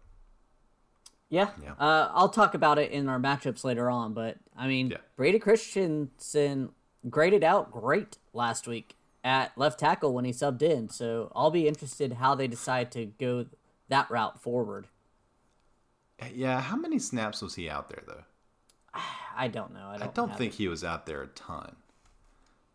yeah, 1.30 1.50
yeah. 1.64 1.74
Uh, 1.74 2.12
I'll 2.14 2.30
talk 2.30 2.54
about 2.54 2.78
it 2.80 2.92
in 2.92 3.08
our 3.08 3.20
matchups 3.20 3.64
later 3.64 3.90
on. 3.90 4.14
But 4.14 4.38
I 4.58 4.68
mean, 4.68 4.92
yeah. 4.92 4.98
Brady 5.16 5.40
Christensen 5.40 6.70
graded 7.10 7.44
out 7.44 7.72
great 7.72 8.18
last 8.34 8.68
week. 8.68 8.96
at 9.24 9.56
left 9.58 9.80
tackle 9.80 10.14
when 10.14 10.26
he 10.26 10.32
subbed 10.32 10.62
in. 10.62 10.90
So 10.90 11.32
I'll 11.36 11.52
be 11.52 11.68
interested 11.68 12.14
how 12.14 12.36
they 12.36 12.48
decide 12.48 12.92
to 12.94 13.06
go 13.06 13.46
that 13.90 14.10
route 14.10 14.42
forward. 14.42 14.88
Yeah, 16.34 16.62
how 16.62 16.76
many 16.76 17.00
snaps 17.00 17.42
was 17.42 17.56
he 17.56 17.70
out 17.70 17.90
there 17.90 18.04
though? 18.08 18.24
I 19.36 19.48
don't 19.48 19.74
know. 19.74 19.88
I 19.88 19.98
don't, 19.98 20.08
I 20.08 20.12
don't 20.14 20.38
think 20.38 20.54
it. 20.54 20.58
he 20.58 20.68
was 20.68 20.84
out 20.84 21.06
there 21.06 21.22
a 21.22 21.28
ton. 21.28 21.76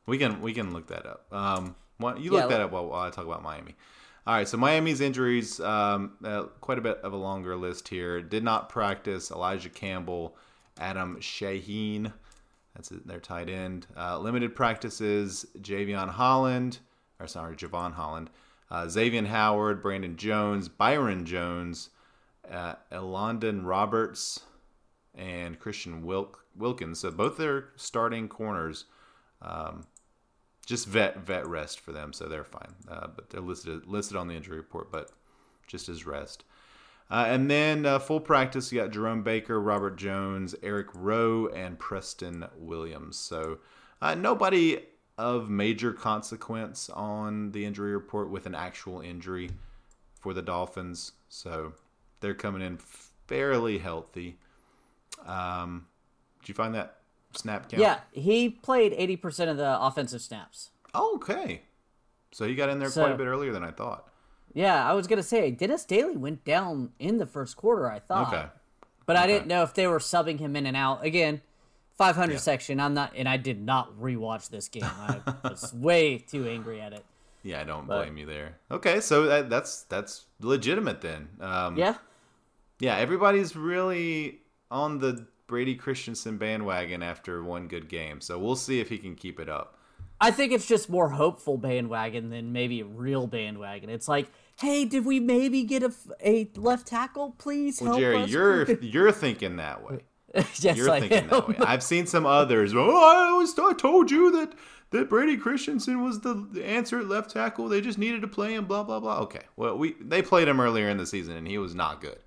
We 0.07 0.19
can 0.19 0.41
we 0.41 0.53
can 0.53 0.73
look 0.73 0.89
that 0.89 1.07
up. 1.07 1.33
Um, 1.33 1.75
you 2.19 2.31
look 2.31 2.43
yeah, 2.43 2.47
that 2.47 2.61
up 2.61 2.73
while, 2.73 2.87
while 2.87 3.03
I 3.03 3.11
talk 3.11 3.27
about 3.27 3.43
Miami. 3.43 3.75
All 4.27 4.35
right, 4.35 4.49
so 4.49 4.57
Miami's 4.57 5.01
injuries, 5.01 5.61
um, 5.61 6.17
uh, 6.25 6.45
quite 6.61 6.79
a 6.79 6.81
bit 6.81 6.99
of 6.99 7.13
a 7.13 7.17
longer 7.17 7.55
list 7.55 7.87
here. 7.87 8.21
Did 8.21 8.43
not 8.43 8.69
practice 8.69 9.31
Elijah 9.31 9.69
Campbell, 9.69 10.37
Adam 10.79 11.19
Shaheen, 11.21 12.13
that's 12.75 12.91
their 12.91 13.21
tight 13.21 13.49
end. 13.49 13.87
Uh, 13.97 14.19
limited 14.19 14.55
practices, 14.55 15.47
Javion 15.61 16.09
Holland, 16.09 16.79
or 17.19 17.27
sorry, 17.27 17.57
Javon 17.57 17.93
Holland, 17.93 18.29
uh, 18.71 18.89
Xavier 18.89 19.25
Howard, 19.25 19.83
Brandon 19.83 20.17
Jones, 20.17 20.69
Byron 20.69 21.25
Jones, 21.25 21.91
uh, 22.51 22.75
Elandon 22.93 23.65
Roberts, 23.65 24.41
and 25.15 25.59
Christian 25.59 26.05
Wilk, 26.05 26.45
Wilkins. 26.57 27.01
So 27.01 27.11
both 27.11 27.37
their 27.37 27.69
starting 27.77 28.29
corners 28.29 28.87
um, 29.43 29.87
just 30.65 30.87
vet 30.87 31.19
vet 31.19 31.47
rest 31.47 31.81
for 31.81 31.93
them, 31.93 32.13
so 32.13 32.27
they're 32.27 32.45
fine. 32.45 32.75
Uh, 32.89 33.09
but 33.15 33.31
they're 33.31 33.41
listed 33.41 33.87
listed 33.87 34.17
on 34.17 34.29
the 34.29 34.35
injury 34.35 34.57
report, 34.57 34.91
but 34.91 35.11
just 35.67 35.89
as 35.89 36.07
rest. 36.07 36.45
Uh, 37.09 37.27
and 37.29 37.49
then 37.49 37.87
uh, 37.87 38.01
full 38.01 38.21
practice, 38.21 38.73
you 38.73 38.81
got 38.81 38.91
Jerome 38.91 39.23
Baker, 39.23 39.61
Robert 39.61 39.97
Jones, 39.97 40.57
Eric 40.63 40.89
Rowe, 40.93 41.47
and 41.55 41.79
Preston 41.79 42.45
Williams. 42.59 43.17
So 43.17 43.59
uh, 44.03 44.17
nobody 44.17 44.81
of 45.17 45.49
major 45.49 45.93
consequence 45.93 46.91
on 46.91 47.53
the 47.53 47.65
injury 47.65 47.93
report 47.93 48.29
with 48.31 48.47
an 48.47 48.55
actual 48.55 49.01
injury 49.01 49.51
for 50.21 50.35
the 50.35 50.43
Dolphins. 50.43 51.13
So 51.29 51.75
they're 52.21 52.35
coming 52.35 52.61
in 52.61 52.77
fairly 52.77 53.79
healthy. 53.79 54.39
Um, 55.25 55.87
did 56.47 56.51
you 56.51 56.55
find 56.55 56.77
that 56.77 56.99
snap 57.33 57.69
count? 57.69 57.83
Yeah, 57.83 57.99
he 58.13 58.49
played 58.49 58.93
80% 58.93 59.51
of 59.51 59.57
the 59.57 59.81
offensive 59.81 60.23
snaps. 60.23 60.71
okay. 60.95 61.63
So 62.31 62.47
he 62.47 62.55
got 62.55 62.69
in 62.69 62.79
there 62.79 62.89
so, 62.89 63.03
quite 63.03 63.13
a 63.13 63.19
bit 63.19 63.27
earlier 63.27 63.53
than 63.53 63.65
I 63.65 63.73
thought. 63.73 64.09
Yeah, 64.55 64.89
I 64.89 64.93
was 64.93 65.09
going 65.09 65.17
to 65.17 65.25
say, 65.25 65.51
Dennis 65.51 65.85
Daly 65.85 66.17
went 66.17 66.45
down 66.45 66.93
in 67.01 67.19
the 67.19 67.27
first 67.27 67.57
quarter, 67.57 67.91
I 67.91 67.99
thought. 67.99 68.33
Okay. 68.33 68.47
But 69.07 69.17
okay. 69.17 69.25
I 69.25 69.27
didn't 69.27 69.49
know 69.49 69.65
if 69.65 69.75
they 69.75 69.89
were 69.89 69.99
subbing 69.99 70.39
him 70.39 70.55
in 70.55 70.67
and 70.67 70.77
out. 70.77 71.05
Again, 71.05 71.41
500 71.99 72.35
yeah. 72.35 72.39
section. 72.39 72.79
I'm 72.79 72.95
not, 72.95 73.13
and 73.17 73.29
I 73.29 73.39
did 73.39 73.61
not 73.61 73.99
rewatch 73.99 74.49
this 74.51 74.69
game. 74.69 74.85
I 74.85 75.21
was 75.49 75.75
way 75.75 76.19
too 76.19 76.47
angry 76.47 76.81
at 76.81 76.93
it. 76.93 77.05
Yeah, 77.43 77.61
I 77.61 77.65
don't 77.65 77.89
but, 77.89 78.05
blame 78.05 78.19
you 78.19 78.27
there. 78.27 78.59
Okay, 78.71 79.01
so 79.01 79.27
that, 79.27 79.51
that's 79.51 79.83
that's 79.83 80.27
legitimate 80.41 81.01
then. 81.01 81.29
Um, 81.41 81.77
yeah. 81.77 81.97
Yeah, 82.79 82.97
everybody's 82.97 83.57
really 83.57 84.41
on 84.71 84.99
the 84.99 85.27
Brady 85.47 85.75
Christensen 85.75 86.39
bandwagon 86.39 87.03
after 87.03 87.43
one 87.43 87.69
good 87.69 87.89
game. 87.89 88.21
So 88.21 88.39
we'll 88.39 88.57
see 88.57 88.81
if 88.81 88.89
he 88.89 88.99
can 88.99 89.15
keep 89.15 89.39
it 89.39 89.49
up. 89.49 89.79
I 90.21 90.31
think 90.31 90.53
it's 90.53 90.67
just 90.67 90.89
more 90.89 91.11
hopeful 91.11 91.59
bandwagon 91.59 92.31
than 92.31 92.53
maybe 92.53 92.83
real 92.83 93.27
bandwagon. 93.27 93.91
It's 93.91 94.09
like, 94.09 94.31
hey, 94.59 94.85
did 94.85 95.05
we 95.05 95.21
maybe 95.21 95.63
get 95.65 95.83
a, 95.83 95.93
a 96.25 96.51
left 96.57 96.87
tackle? 96.87 97.35
Please 97.39 97.81
well, 97.83 97.99
Jerry, 97.99 98.23
us. 98.23 98.31
you're 98.31 98.71
you're 98.81 99.13
thinking 99.13 99.57
that 99.57 99.85
way. 99.85 100.01
yes, 100.35 100.77
you're 100.77 100.91
I 100.91 101.01
thinking 101.01 101.19
am. 101.19 101.29
that 101.29 101.49
way. 101.49 101.57
I've 101.59 101.83
seen 101.83 102.07
some 102.07 102.25
others. 102.25 102.73
Oh, 102.75 102.97
I 102.97 103.29
always 103.31 103.59
I 103.59 103.73
told 103.75 104.11
you 104.11 104.33
that 104.33 104.55
that 104.91 105.11
Brady 105.11 105.37
Christensen 105.37 106.03
was 106.03 106.21
the 106.21 106.63
answer 106.65 106.99
at 107.01 107.09
left 107.09 107.31
tackle. 107.31 107.69
They 107.69 107.83
just 107.83 107.99
needed 107.99 108.23
to 108.23 108.29
play 108.29 108.55
him. 108.55 108.65
Blah 108.65 108.85
blah 108.85 109.01
blah. 109.01 109.19
Okay, 109.21 109.43
well 109.57 109.77
we 109.77 109.97
they 110.01 110.23
played 110.23 110.49
him 110.49 110.61
earlier 110.61 110.89
in 110.89 110.97
the 110.97 111.07
season 111.07 111.37
and 111.37 111.47
he 111.47 111.59
was 111.59 111.75
not 111.75 112.01
good. 112.01 112.19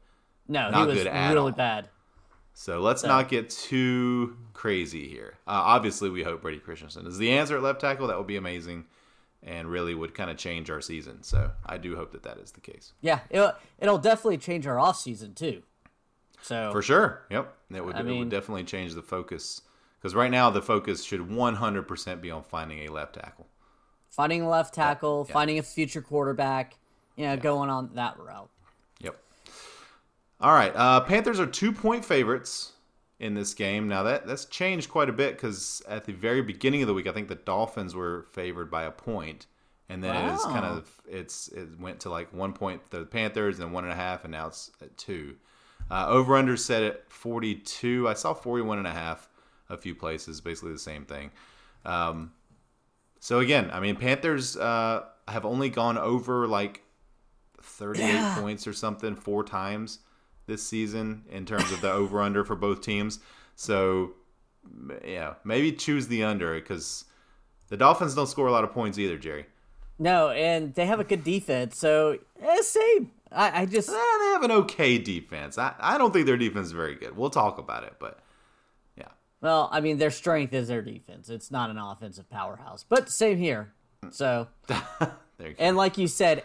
No, 0.47 0.69
not 0.69 0.81
he 0.81 0.95
was 0.95 1.05
really 1.05 1.37
all. 1.37 1.51
bad. 1.51 1.89
So 2.53 2.81
let's 2.81 3.01
so. 3.01 3.07
not 3.07 3.29
get 3.29 3.49
too 3.49 4.37
crazy 4.53 5.07
here. 5.07 5.35
Uh, 5.47 5.61
obviously, 5.63 6.09
we 6.09 6.23
hope 6.23 6.41
Brady 6.41 6.59
Christensen 6.59 7.07
is 7.07 7.17
the 7.17 7.31
answer 7.31 7.55
at 7.55 7.63
left 7.63 7.81
tackle. 7.81 8.07
That 8.07 8.17
would 8.17 8.27
be 8.27 8.35
amazing, 8.35 8.85
and 9.41 9.69
really 9.69 9.95
would 9.95 10.13
kind 10.13 10.29
of 10.29 10.37
change 10.37 10.69
our 10.69 10.81
season. 10.81 11.23
So 11.23 11.51
I 11.65 11.77
do 11.77 11.95
hope 11.95 12.11
that 12.11 12.23
that 12.23 12.37
is 12.37 12.51
the 12.51 12.61
case. 12.61 12.93
Yeah, 13.01 13.21
it'll, 13.29 13.53
it'll 13.79 13.97
definitely 13.97 14.39
change 14.39 14.67
our 14.67 14.79
off 14.79 14.97
season 14.97 15.33
too. 15.33 15.63
So 16.41 16.71
for 16.71 16.81
sure, 16.81 17.23
yep, 17.29 17.55
it 17.73 17.83
would, 17.83 17.95
I 17.95 18.01
mean, 18.01 18.15
it 18.15 18.19
would 18.19 18.29
definitely 18.29 18.63
change 18.63 18.93
the 18.93 19.01
focus 19.01 19.61
because 19.99 20.15
right 20.15 20.31
now 20.31 20.49
the 20.49 20.61
focus 20.61 21.03
should 21.03 21.21
100% 21.21 22.21
be 22.21 22.31
on 22.31 22.43
finding 22.43 22.87
a 22.87 22.91
left 22.91 23.15
tackle, 23.15 23.47
finding 24.09 24.41
a 24.41 24.49
left 24.49 24.73
tackle, 24.73 25.25
yeah. 25.27 25.33
finding 25.33 25.59
a 25.59 25.63
future 25.63 26.01
quarterback. 26.01 26.77
You 27.15 27.25
know, 27.25 27.33
yeah. 27.33 27.39
going 27.41 27.69
on 27.69 27.89
that 27.95 28.17
route. 28.17 28.49
All 30.41 30.53
right, 30.53 30.71
uh, 30.75 31.01
Panthers 31.01 31.39
are 31.39 31.45
two 31.45 31.71
point 31.71 32.05
favorites 32.05 32.73
in 33.19 33.33
this 33.33 33.53
game. 33.53 33.87
Now 33.87 34.03
that 34.03 34.25
that's 34.25 34.45
changed 34.45 34.89
quite 34.89 35.09
a 35.09 35.13
bit 35.13 35.35
because 35.35 35.81
at 35.87 36.05
the 36.05 36.13
very 36.13 36.41
beginning 36.41 36.81
of 36.81 36.87
the 36.87 36.93
week, 36.93 37.07
I 37.07 37.11
think 37.11 37.27
the 37.27 37.35
Dolphins 37.35 37.93
were 37.93 38.25
favored 38.31 38.71
by 38.71 38.83
a 38.83 38.91
point, 38.91 39.47
and 39.89 40.01
then 40.03 40.15
wow. 40.15 40.33
it's 40.33 40.45
kind 40.45 40.65
of 40.65 40.89
it's 41.07 41.49
it 41.49 41.67
went 41.79 41.99
to 42.01 42.09
like 42.09 42.33
one 42.33 42.53
point 42.53 42.89
the 42.89 43.05
Panthers 43.05 43.59
and 43.59 43.73
one 43.73 43.83
and 43.83 43.91
a 43.91 43.97
half, 43.97 44.23
and 44.23 44.31
now 44.31 44.47
it's 44.47 44.71
at 44.81 44.97
two. 44.97 45.35
Uh, 45.91 46.05
over 46.07 46.35
under 46.35 46.55
set 46.55 46.83
at 46.83 47.11
42. 47.11 48.07
I 48.07 48.13
saw 48.13 48.35
41 48.35 48.77
and 48.77 48.85
a 48.85 48.91
half 48.91 49.27
a 49.69 49.77
few 49.77 49.95
places, 49.95 50.39
basically 50.39 50.71
the 50.71 50.77
same 50.77 51.03
thing. 51.03 51.31
Um, 51.83 52.31
so 53.19 53.39
again, 53.39 53.71
I 53.73 53.79
mean, 53.79 53.95
Panthers 53.95 54.55
uh, 54.55 55.05
have 55.27 55.45
only 55.45 55.69
gone 55.69 55.97
over 55.97 56.47
like 56.47 56.83
38 57.59 58.03
yeah. 58.05 58.37
points 58.39 58.67
or 58.67 58.73
something 58.73 59.15
four 59.15 59.43
times 59.43 59.99
this 60.49 60.67
season 60.67 61.23
in 61.31 61.45
terms 61.45 61.71
of 61.71 61.79
the 61.79 61.91
over 61.91 62.21
under 62.21 62.43
for 62.43 62.55
both 62.55 62.81
teams. 62.81 63.19
So, 63.55 64.11
yeah, 65.05 65.35
maybe 65.45 65.71
choose 65.71 66.07
the 66.07 66.23
under 66.23 66.55
because 66.55 67.05
the 67.69 67.77
Dolphins 67.77 68.15
don't 68.15 68.27
score 68.27 68.47
a 68.47 68.51
lot 68.51 68.65
of 68.65 68.73
points 68.73 68.97
either, 68.97 69.17
Jerry. 69.17 69.45
No, 69.97 70.29
and 70.29 70.73
they 70.73 70.85
have 70.85 70.99
a 70.99 71.03
good 71.03 71.23
defense. 71.23 71.77
So, 71.77 72.17
eh, 72.41 72.61
same. 72.61 73.11
I, 73.31 73.61
I 73.61 73.65
just. 73.65 73.89
Eh, 73.89 73.93
they 73.93 74.31
have 74.33 74.43
an 74.43 74.51
okay 74.51 74.97
defense. 74.97 75.57
I, 75.57 75.75
I 75.79 75.97
don't 75.97 76.11
think 76.11 76.25
their 76.25 76.37
defense 76.37 76.67
is 76.67 76.71
very 76.71 76.95
good. 76.95 77.15
We'll 77.15 77.29
talk 77.29 77.57
about 77.57 77.83
it, 77.83 77.93
but 77.99 78.19
yeah. 78.97 79.09
Well, 79.41 79.69
I 79.71 79.81
mean, 79.81 79.97
their 79.97 80.11
strength 80.11 80.53
is 80.53 80.69
their 80.69 80.81
defense. 80.81 81.29
It's 81.29 81.51
not 81.51 81.69
an 81.69 81.77
offensive 81.77 82.29
powerhouse. 82.29 82.85
But 82.87 83.09
same 83.09 83.37
here. 83.37 83.73
So. 84.11 84.47
and 85.59 85.75
like 85.75 85.97
you 85.97 86.07
said, 86.07 86.43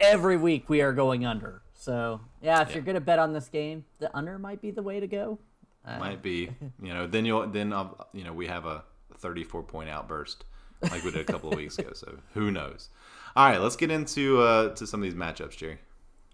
every 0.00 0.36
week 0.36 0.68
we 0.68 0.80
are 0.82 0.92
going 0.92 1.24
under. 1.24 1.62
So 1.76 2.20
yeah, 2.42 2.62
if 2.62 2.68
yeah. 2.68 2.74
you're 2.74 2.84
gonna 2.84 3.00
bet 3.00 3.18
on 3.18 3.32
this 3.32 3.48
game, 3.48 3.84
the 3.98 4.14
under 4.16 4.38
might 4.38 4.60
be 4.60 4.70
the 4.70 4.82
way 4.82 5.00
to 5.00 5.06
go. 5.06 5.38
Uh, 5.84 5.98
might 5.98 6.22
be. 6.22 6.50
You 6.82 6.92
know, 6.92 7.06
then 7.06 7.24
you'll 7.24 7.46
then 7.46 7.72
I'll, 7.72 8.08
you 8.12 8.24
know 8.24 8.32
we 8.32 8.46
have 8.46 8.66
a 8.66 8.84
34 9.18 9.62
point 9.62 9.88
outburst 9.88 10.44
like 10.82 11.04
we 11.04 11.10
did 11.10 11.20
a 11.20 11.32
couple 11.32 11.50
of 11.50 11.56
weeks 11.58 11.78
ago. 11.78 11.90
So 11.94 12.18
who 12.34 12.50
knows? 12.50 12.90
All 13.34 13.48
right, 13.48 13.60
let's 13.60 13.76
get 13.76 13.90
into 13.90 14.40
uh, 14.40 14.74
to 14.74 14.86
some 14.86 15.00
of 15.00 15.04
these 15.04 15.14
matchups, 15.14 15.56
Jerry. 15.56 15.78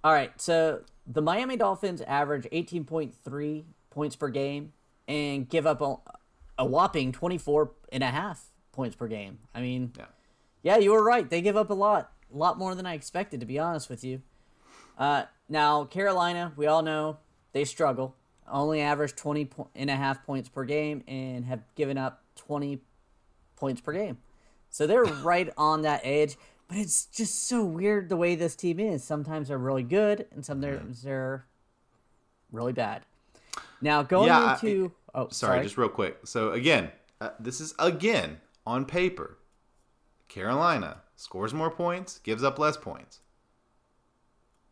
All 0.05 0.13
right, 0.13 0.33
so 0.41 0.83
the 1.07 1.23
Miami 1.23 1.57
Dolphins 1.57 2.01
average 2.03 2.47
18.3 2.53 3.65
points 3.91 4.17
per 4.17 4.29
game 4.29 4.73
and 5.07 5.49
give 5.49 5.67
up 5.67 5.81
a, 5.81 5.97
a 6.59 6.65
whopping 6.65 7.13
24 7.13 7.73
and 7.93 8.03
a 8.03 8.09
half 8.09 8.51
points 8.73 8.97
per 8.97 9.07
game. 9.07 9.39
I 9.55 9.61
mean, 9.61 9.93
yeah. 9.97 10.07
yeah, 10.63 10.77
you 10.79 10.93
were 10.93 11.05
right. 11.05 11.29
They 11.29 11.41
give 11.41 11.57
up 11.57 11.71
a 11.71 11.75
lot, 11.75 12.13
a 12.33 12.37
lot 12.37 12.59
more 12.59 12.75
than 12.75 12.87
I 12.87 12.95
expected, 12.95 13.41
to 13.41 13.47
be 13.47 13.59
honest 13.59 13.89
with 13.89 14.03
you. 14.03 14.23
Uh, 14.99 15.25
now, 15.49 15.85
Carolina, 15.85 16.53
we 16.57 16.67
all 16.67 16.83
know 16.83 17.19
they 17.53 17.65
struggle. 17.65 18.15
Only 18.49 18.81
average 18.81 19.15
20 19.15 19.49
and 19.75 19.91
a 19.91 19.97
half 19.97 20.25
points 20.25 20.49
per 20.49 20.65
game 20.65 21.03
and 21.07 21.45
have 21.45 21.63
given 21.75 21.97
up 21.97 22.23
20 22.37 22.81
points 23.57 23.81
per 23.81 23.93
game. 23.93 24.19
So 24.71 24.87
they're 24.87 25.05
right 25.23 25.53
on 25.57 25.83
that 25.83 26.01
edge. 26.05 26.37
But 26.69 26.79
it's 26.79 27.05
just 27.05 27.49
so 27.49 27.65
weird 27.65 28.09
the 28.09 28.17
way 28.17 28.35
this 28.35 28.57
team 28.57 28.81
is. 28.81 29.05
Sometimes 29.05 29.49
they're 29.49 29.59
really 29.59 29.83
good, 29.83 30.27
and 30.33 30.45
sometimes 30.45 31.03
they're 31.03 31.45
really 32.51 32.73
bad. 32.73 33.03
Now 33.83 34.03
going 34.03 34.29
yeah, 34.29 34.55
into 34.55 34.93
I, 35.15 35.19
oh 35.19 35.29
sorry, 35.29 35.57
sorry, 35.57 35.63
just 35.65 35.77
real 35.77 35.91
quick. 35.91 36.19
So 36.25 36.53
again, 36.53 36.91
uh, 37.21 37.31
this 37.39 37.61
is 37.61 37.75
again 37.79 38.41
on 38.67 38.87
paper. 38.87 39.37
Carolina 40.29 41.03
scores 41.17 41.53
more 41.53 41.71
points, 41.71 42.21
gives 42.21 42.43
up 42.43 42.59
less 42.59 42.79
points. 42.79 43.21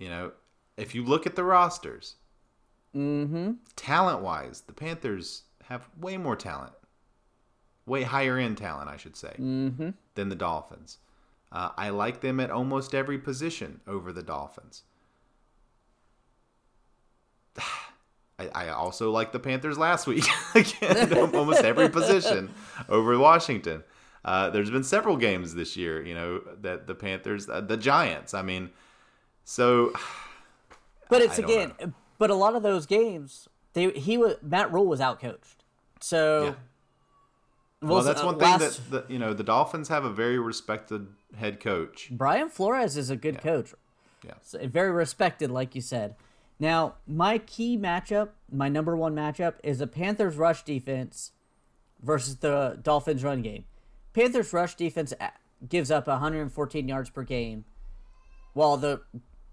You 0.00 0.08
know, 0.08 0.32
if 0.78 0.94
you 0.94 1.04
look 1.04 1.26
at 1.26 1.36
the 1.36 1.44
rosters, 1.44 2.16
mm-hmm. 2.96 3.52
talent 3.76 4.22
wise, 4.22 4.62
the 4.62 4.72
Panthers 4.72 5.42
have 5.64 5.86
way 6.00 6.16
more 6.16 6.34
talent, 6.34 6.72
way 7.84 8.02
higher 8.02 8.38
end 8.38 8.56
talent, 8.56 8.88
I 8.88 8.96
should 8.96 9.14
say, 9.14 9.34
mm-hmm. 9.38 9.90
than 10.14 10.28
the 10.30 10.34
Dolphins. 10.34 10.98
Uh, 11.52 11.68
I 11.76 11.90
like 11.90 12.22
them 12.22 12.40
at 12.40 12.50
almost 12.50 12.94
every 12.94 13.18
position 13.18 13.80
over 13.86 14.10
the 14.10 14.22
Dolphins. 14.22 14.84
I, 18.38 18.48
I 18.54 18.68
also 18.70 19.10
like 19.10 19.32
the 19.32 19.38
Panthers 19.38 19.76
last 19.76 20.06
week 20.06 20.24
again, 20.54 21.12
almost 21.34 21.62
every 21.62 21.90
position 21.90 22.48
over 22.88 23.18
Washington. 23.18 23.84
Uh, 24.24 24.48
there's 24.48 24.70
been 24.70 24.84
several 24.84 25.18
games 25.18 25.54
this 25.54 25.76
year, 25.76 26.02
you 26.02 26.14
know, 26.14 26.40
that 26.62 26.86
the 26.86 26.94
Panthers, 26.94 27.50
uh, 27.50 27.60
the 27.60 27.76
Giants. 27.76 28.32
I 28.32 28.40
mean, 28.40 28.70
so. 29.44 29.92
But 31.08 31.22
it's 31.22 31.38
again, 31.40 31.72
know. 31.80 31.92
but 32.18 32.30
a 32.30 32.36
lot 32.36 32.54
of 32.54 32.62
those 32.62 32.86
games, 32.86 33.48
they 33.72 33.90
he 33.90 34.16
was 34.16 34.36
Matt 34.42 34.72
Rhule 34.72 34.86
was 34.86 35.00
outcoached. 35.00 35.56
So. 36.00 36.44
Yeah. 36.44 36.54
Well, 37.82 38.02
that's 38.04 38.22
uh, 38.22 38.26
one 38.26 38.38
thing 38.38 38.58
that 38.58 38.80
the, 38.90 39.04
you 39.08 39.18
know 39.18 39.34
the 39.34 39.42
Dolphins 39.42 39.88
have 39.88 40.04
a 40.04 40.10
very 40.10 40.38
respected 40.38 41.08
head 41.34 41.58
coach. 41.58 42.10
Brian 42.12 42.48
Flores 42.48 42.96
is 42.96 43.10
a 43.10 43.16
good 43.16 43.36
yeah. 43.36 43.40
coach. 43.40 43.74
Yeah, 44.24 44.34
so 44.42 44.64
very 44.68 44.92
respected, 44.92 45.50
like 45.50 45.74
you 45.74 45.80
said. 45.80 46.14
Now, 46.58 46.96
my 47.06 47.38
key 47.38 47.78
matchup, 47.78 48.28
my 48.52 48.68
number 48.68 48.94
one 48.94 49.14
matchup, 49.14 49.54
is 49.64 49.78
the 49.78 49.86
Panthers 49.86 50.36
rush 50.36 50.62
defense 50.62 51.32
versus 52.02 52.36
the 52.36 52.78
Dolphins 52.82 53.24
run 53.24 53.40
game. 53.40 53.64
Panthers 54.12 54.52
rush 54.52 54.74
defense 54.74 55.14
gives 55.66 55.90
up 55.90 56.06
114 56.06 56.88
yards 56.88 57.08
per 57.08 57.22
game, 57.22 57.64
while 58.52 58.76
the 58.76 59.00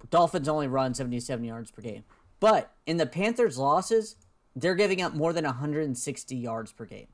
Dolphins 0.10 0.48
only 0.48 0.68
run 0.68 0.94
77 0.94 1.44
yards 1.44 1.72
per 1.72 1.82
game. 1.82 2.04
But 2.40 2.72
in 2.86 2.98
the 2.98 3.06
Panthers' 3.06 3.58
losses, 3.58 4.16
they're 4.56 4.76
giving 4.76 5.02
up 5.02 5.14
more 5.14 5.34
than 5.34 5.46
160 5.46 6.36
yards 6.36 6.72
per 6.72 6.86
game. 6.86 7.08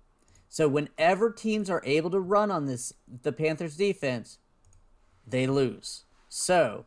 So 0.50 0.68
whenever 0.68 1.32
teams 1.32 1.70
are 1.70 1.82
able 1.84 2.12
to 2.12 2.20
run 2.20 2.52
on 2.52 2.66
this 2.66 2.94
the 3.24 3.32
Panthers 3.32 3.76
defense, 3.76 4.38
they 5.26 5.48
lose. 5.48 6.04
So, 6.30 6.86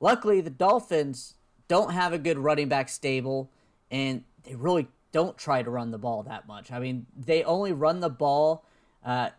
luckily 0.00 0.40
the 0.40 0.50
Dolphins 0.50 1.34
don't 1.68 1.92
have 1.92 2.12
a 2.12 2.18
good 2.18 2.38
running 2.38 2.68
back 2.68 2.88
stable, 2.88 3.50
and 3.90 4.24
they 4.42 4.54
really 4.54 4.88
don't 5.12 5.38
try 5.38 5.62
to 5.62 5.70
run 5.70 5.90
the 5.90 5.98
ball 5.98 6.22
that 6.24 6.48
much. 6.48 6.72
I 6.72 6.80
mean, 6.80 7.06
they 7.16 7.44
only 7.44 7.72
run 7.72 8.00
the 8.00 8.10
ball, 8.10 8.64
uh, 9.04 9.30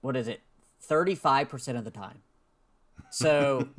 what 0.00 0.16
is 0.16 0.28
it, 0.28 0.40
35% 0.86 1.78
of 1.78 1.84
the 1.84 1.90
time. 1.90 2.20
So. 3.10 3.68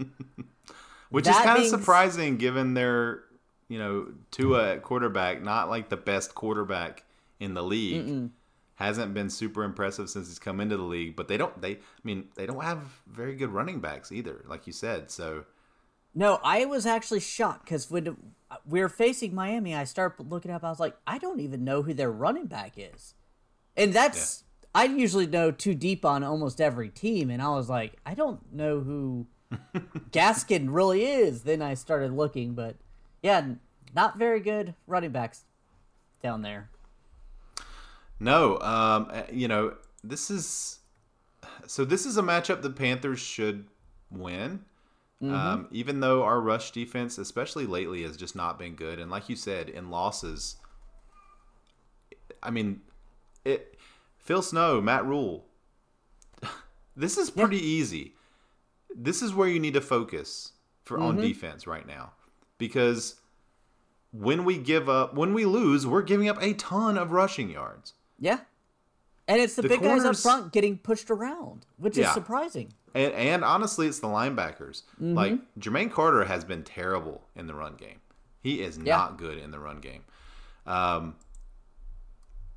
Which 1.09 1.27
is 1.27 1.35
kind 1.35 1.61
of 1.61 1.67
surprising 1.67 2.37
given 2.37 2.73
their, 2.75 3.23
you 3.67 3.79
know, 3.79 4.07
Tua 4.31 4.73
at 4.73 4.83
quarterback, 4.83 5.41
not 5.41 5.69
like 5.69 5.89
the 5.89 5.97
best 5.97 6.35
quarterback 6.35 7.03
in 7.39 7.53
the 7.53 7.63
league. 7.63 8.05
Mm-mm. 8.05 8.29
Hasn't 8.75 9.13
been 9.13 9.29
super 9.29 9.63
impressive 9.63 10.09
since 10.09 10.29
he's 10.29 10.39
come 10.39 10.61
into 10.61 10.77
the 10.77 10.83
league, 10.83 11.17
but 11.17 11.27
they 11.27 11.35
don't. 11.35 11.59
They, 11.61 11.71
I 11.71 11.77
mean, 12.05 12.29
they 12.35 12.45
don't 12.45 12.63
have 12.63 12.79
very 13.07 13.35
good 13.35 13.49
running 13.49 13.81
backs 13.81 14.09
either, 14.09 14.45
like 14.47 14.67
you 14.67 14.71
said. 14.71 15.11
So, 15.11 15.43
no, 16.15 16.39
I 16.43 16.63
was 16.63 16.85
actually 16.85 17.19
shocked 17.19 17.65
because 17.65 17.91
when 17.91 18.15
we 18.65 18.79
were 18.79 18.87
facing 18.87 19.35
Miami, 19.35 19.75
I 19.75 19.83
started 19.83 20.31
looking 20.31 20.51
up. 20.51 20.63
I 20.63 20.69
was 20.69 20.79
like, 20.79 20.95
I 21.05 21.17
don't 21.17 21.41
even 21.41 21.65
know 21.65 21.81
who 21.81 21.93
their 21.93 22.09
running 22.09 22.45
back 22.45 22.75
is, 22.77 23.15
and 23.75 23.91
that's 23.91 24.45
yeah. 24.63 24.81
I 24.81 24.85
usually 24.85 25.27
know 25.27 25.51
too 25.51 25.75
deep 25.75 26.05
on 26.05 26.23
almost 26.23 26.61
every 26.61 26.87
team, 26.87 27.29
and 27.29 27.41
I 27.41 27.49
was 27.49 27.69
like, 27.69 27.97
I 28.05 28.13
don't 28.13 28.53
know 28.53 28.79
who 28.79 29.27
Gaskin 30.11 30.67
really 30.69 31.05
is. 31.05 31.43
Then 31.43 31.61
I 31.61 31.73
started 31.73 32.11
looking, 32.11 32.53
but 32.53 32.75
yeah, 33.21 33.45
not 33.95 34.17
very 34.17 34.39
good 34.39 34.75
running 34.87 35.11
backs 35.11 35.43
down 36.21 36.41
there. 36.41 36.69
No, 38.19 38.59
um, 38.59 39.09
eh, 39.13 39.23
you 39.31 39.47
know 39.47 39.75
this 40.03 40.29
is 40.29 40.79
so 41.67 41.85
this 41.85 42.05
is 42.05 42.17
a 42.17 42.21
matchup 42.21 42.61
the 42.61 42.69
Panthers 42.69 43.19
should 43.19 43.65
win. 44.11 44.65
Mm-hmm. 45.21 45.33
Um, 45.33 45.67
even 45.71 45.99
though 45.99 46.23
our 46.23 46.39
rush 46.39 46.71
defense, 46.71 47.17
especially 47.17 47.65
lately, 47.65 48.03
has 48.03 48.15
just 48.15 48.35
not 48.35 48.57
been 48.57 48.75
good, 48.75 48.99
and 48.99 49.11
like 49.11 49.27
you 49.27 49.35
said, 49.35 49.67
in 49.67 49.89
losses, 49.89 50.55
I 52.41 52.51
mean, 52.51 52.81
it. 53.43 53.75
Phil 54.17 54.41
Snow, 54.41 54.79
Matt 54.79 55.05
Rhule. 55.05 55.45
this 56.95 57.17
is 57.17 57.31
pretty 57.31 57.57
yeah. 57.57 57.63
easy. 57.63 58.13
This 58.95 59.21
is 59.21 59.33
where 59.33 59.47
you 59.47 59.59
need 59.59 59.73
to 59.73 59.81
focus 59.81 60.53
for 60.83 60.97
mm-hmm. 60.97 61.07
on 61.07 61.17
defense 61.17 61.67
right 61.67 61.87
now, 61.87 62.13
because 62.57 63.15
when 64.11 64.45
we 64.45 64.57
give 64.57 64.89
up, 64.89 65.13
when 65.13 65.33
we 65.33 65.45
lose, 65.45 65.85
we're 65.85 66.01
giving 66.01 66.27
up 66.29 66.41
a 66.41 66.53
ton 66.53 66.97
of 66.97 67.11
rushing 67.11 67.49
yards. 67.49 67.93
Yeah, 68.19 68.39
and 69.29 69.39
it's 69.39 69.55
the, 69.55 69.61
the 69.61 69.69
big 69.69 69.79
corners, 69.81 70.03
guys 70.03 70.17
up 70.17 70.21
front 70.21 70.51
getting 70.51 70.77
pushed 70.77 71.11
around, 71.11 71.67
which 71.77 71.97
is 71.97 72.09
surprising. 72.13 72.73
And, 72.95 73.13
and 73.13 73.43
honestly, 73.43 73.87
it's 73.87 73.99
the 73.99 74.07
linebackers. 74.07 74.81
Mm-hmm. 74.95 75.13
Like 75.13 75.33
Jermaine 75.59 75.91
Carter 75.91 76.25
has 76.25 76.43
been 76.43 76.63
terrible 76.63 77.21
in 77.35 77.45
the 77.45 77.53
run 77.53 77.75
game. 77.75 78.01
He 78.41 78.61
is 78.61 78.77
yeah. 78.77 78.95
not 78.95 79.17
good 79.17 79.37
in 79.37 79.51
the 79.51 79.59
run 79.59 79.79
game. 79.81 80.03
Um, 80.65 81.15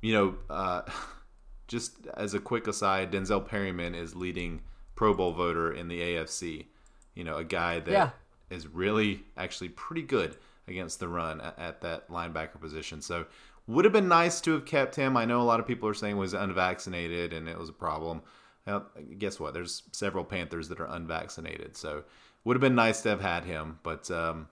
you 0.01 0.13
know, 0.13 0.35
uh, 0.49 0.81
just 1.67 2.07
as 2.15 2.33
a 2.33 2.39
quick 2.39 2.67
aside, 2.67 3.11
Denzel 3.11 3.45
Perryman 3.47 3.93
is 3.93 4.15
leading 4.15 4.61
Pro 5.03 5.13
Bowl 5.13 5.33
voter 5.33 5.73
in 5.73 5.89
the 5.89 5.99
AFC. 5.99 6.67
You 7.13 7.25
know, 7.25 7.35
a 7.35 7.43
guy 7.43 7.81
that 7.81 7.91
yeah. 7.91 8.09
is 8.49 8.67
really 8.67 9.25
actually 9.35 9.67
pretty 9.67 10.01
good 10.01 10.37
against 10.69 11.01
the 11.01 11.09
run 11.09 11.41
at, 11.41 11.59
at, 11.59 11.81
that 11.81 12.07
linebacker 12.07 12.57
position. 12.57 13.01
So 13.01 13.25
would 13.67 13.83
have 13.83 13.91
been 13.91 14.07
nice 14.07 14.39
to 14.39 14.53
have 14.53 14.63
kept 14.63 14.95
him. 14.95 15.17
I 15.17 15.25
know 15.25 15.41
a 15.41 15.43
lot 15.43 15.59
of 15.59 15.67
people 15.67 15.89
are 15.89 15.93
saying 15.93 16.15
was 16.15 16.33
unvaccinated 16.33 17.33
and 17.33 17.49
it 17.49 17.59
was 17.59 17.67
a 17.67 17.73
problem. 17.73 18.21
Well, 18.65 18.85
guess 19.17 19.41
what? 19.41 19.53
There's 19.53 19.83
several 19.91 20.23
Panthers 20.23 20.69
that 20.69 20.79
are 20.79 20.87
unvaccinated, 20.87 21.75
so 21.75 22.05
would 22.45 22.55
have 22.55 22.61
been 22.61 22.75
nice 22.75 23.01
to 23.01 23.09
have 23.09 23.19
had 23.19 23.43
him, 23.43 23.79
but 23.83 24.09
um, 24.09 24.47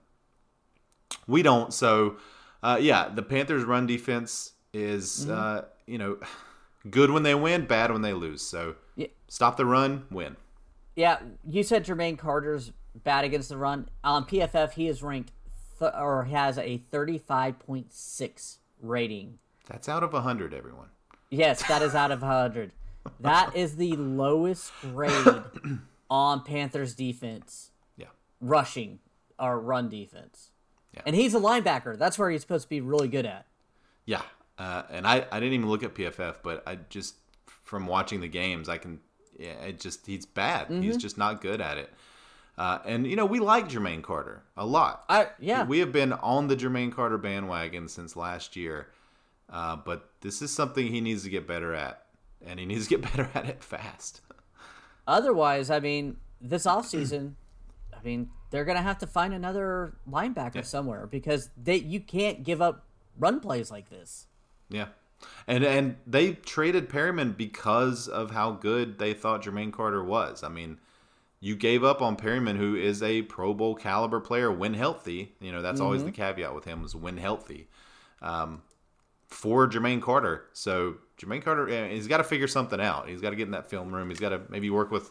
we 1.26 1.42
don't. 1.42 1.72
So, 1.72 2.18
uh, 2.62 2.76
yeah, 2.78 3.08
the 3.08 3.22
Panthers' 3.22 3.64
run 3.64 3.86
defense 3.86 4.52
is, 4.74 5.24
mm-hmm. 5.24 5.32
uh, 5.32 5.60
you 5.86 5.96
know, 5.96 6.18
good 6.90 7.10
when 7.10 7.22
they 7.22 7.34
win, 7.34 7.64
bad 7.64 7.90
when 7.90 8.02
they 8.02 8.12
lose. 8.12 8.42
So, 8.42 8.74
yeah. 8.96 9.06
stop 9.28 9.56
the 9.56 9.64
run, 9.64 10.04
win. 10.10 10.36
Yeah, 10.94 11.18
you 11.44 11.62
said 11.62 11.84
Jermaine 11.84 12.18
Carter's 12.18 12.72
bad 12.94 13.24
against 13.24 13.48
the 13.48 13.56
run. 13.56 13.88
On 14.04 14.24
PFF, 14.24 14.72
he 14.72 14.88
is 14.88 15.02
ranked 15.02 15.32
th- 15.78 15.92
or 15.98 16.24
has 16.24 16.58
a 16.58 16.82
35.6 16.92 18.56
rating. 18.80 19.38
That's 19.66 19.88
out 19.88 20.02
of 20.02 20.12
100, 20.12 20.52
everyone. 20.52 20.88
Yes, 21.30 21.66
that 21.68 21.82
is 21.82 21.94
out 21.94 22.10
of 22.10 22.20
100. 22.20 22.72
That 23.20 23.56
is 23.56 23.76
the 23.76 23.96
lowest 23.96 24.72
grade 24.82 25.42
on 26.10 26.42
Panthers 26.44 26.94
defense. 26.94 27.70
Yeah. 27.96 28.06
Rushing 28.40 28.98
or 29.38 29.58
run 29.58 29.88
defense. 29.88 30.50
Yeah. 30.94 31.02
And 31.06 31.16
he's 31.16 31.34
a 31.34 31.40
linebacker. 31.40 31.98
That's 31.98 32.18
where 32.18 32.30
he's 32.30 32.42
supposed 32.42 32.64
to 32.64 32.68
be 32.68 32.80
really 32.80 33.08
good 33.08 33.24
at. 33.24 33.46
Yeah. 34.04 34.22
Uh, 34.58 34.82
and 34.90 35.06
I, 35.06 35.26
I 35.32 35.40
didn't 35.40 35.54
even 35.54 35.68
look 35.68 35.82
at 35.82 35.94
PFF, 35.94 36.36
but 36.42 36.62
I 36.66 36.78
just, 36.90 37.14
from 37.46 37.86
watching 37.86 38.20
the 38.20 38.28
games, 38.28 38.68
I 38.68 38.76
can, 38.76 39.00
yeah, 39.38 39.52
it 39.64 39.80
just, 39.80 40.06
he's 40.06 40.26
bad. 40.26 40.68
Mm-hmm. 40.68 40.82
He's 40.82 40.96
just 40.96 41.18
not 41.18 41.40
good 41.40 41.60
at 41.60 41.78
it. 41.78 41.92
Uh, 42.58 42.78
and, 42.84 43.06
you 43.06 43.16
know, 43.16 43.26
we 43.26 43.40
like 43.40 43.68
Jermaine 43.68 44.02
Carter 44.02 44.42
a 44.56 44.66
lot. 44.66 45.04
I, 45.08 45.28
yeah. 45.40 45.64
We 45.64 45.78
have 45.78 45.92
been 45.92 46.12
on 46.12 46.48
the 46.48 46.56
Jermaine 46.56 46.92
Carter 46.92 47.18
bandwagon 47.18 47.88
since 47.88 48.14
last 48.14 48.56
year. 48.56 48.88
Uh, 49.48 49.76
but 49.76 50.10
this 50.20 50.42
is 50.42 50.52
something 50.52 50.86
he 50.86 51.00
needs 51.00 51.22
to 51.24 51.30
get 51.30 51.46
better 51.46 51.74
at 51.74 52.02
and 52.46 52.58
he 52.58 52.66
needs 52.66 52.88
to 52.88 52.98
get 52.98 53.02
better 53.16 53.30
at 53.34 53.46
it 53.46 53.62
fast. 53.62 54.20
Otherwise, 55.06 55.70
I 55.70 55.80
mean, 55.80 56.16
this 56.40 56.64
offseason, 56.64 57.34
I 57.92 58.02
mean, 58.02 58.30
they're 58.50 58.64
gonna 58.64 58.82
have 58.82 58.98
to 58.98 59.06
find 59.06 59.34
another 59.34 59.94
linebacker 60.08 60.56
yeah. 60.56 60.62
somewhere 60.62 61.06
because 61.06 61.50
they 61.56 61.76
you 61.76 62.00
can't 62.00 62.42
give 62.42 62.62
up 62.62 62.86
run 63.18 63.40
plays 63.40 63.70
like 63.70 63.90
this. 63.90 64.26
Yeah. 64.68 64.86
And 65.46 65.64
and 65.64 65.96
they 66.06 66.32
traded 66.32 66.88
Perryman 66.88 67.32
because 67.32 68.08
of 68.08 68.30
how 68.30 68.52
good 68.52 68.98
they 68.98 69.14
thought 69.14 69.42
Jermaine 69.42 69.72
Carter 69.72 70.02
was. 70.02 70.42
I 70.42 70.48
mean, 70.48 70.78
you 71.40 71.56
gave 71.56 71.82
up 71.82 72.00
on 72.00 72.16
Perryman, 72.16 72.56
who 72.56 72.76
is 72.76 73.02
a 73.02 73.22
Pro 73.22 73.52
Bowl 73.52 73.74
caliber 73.74 74.20
player 74.20 74.50
when 74.50 74.74
healthy. 74.74 75.34
You 75.40 75.52
know, 75.52 75.62
that's 75.62 75.76
mm-hmm. 75.76 75.84
always 75.84 76.04
the 76.04 76.12
caveat 76.12 76.54
with 76.54 76.64
him 76.64 76.84
is 76.84 76.94
when 76.94 77.16
healthy. 77.16 77.68
Um, 78.20 78.62
for 79.32 79.66
Jermaine 79.66 80.00
Carter. 80.00 80.44
So 80.52 80.96
Jermaine 81.18 81.42
Carter, 81.42 81.88
he's 81.88 82.06
got 82.06 82.18
to 82.18 82.24
figure 82.24 82.46
something 82.46 82.80
out. 82.80 83.08
He's 83.08 83.20
got 83.20 83.30
to 83.30 83.36
get 83.36 83.44
in 83.44 83.52
that 83.52 83.68
film 83.68 83.92
room. 83.92 84.08
He's 84.08 84.20
got 84.20 84.28
to 84.28 84.42
maybe 84.48 84.70
work 84.70 84.90
with, 84.90 85.10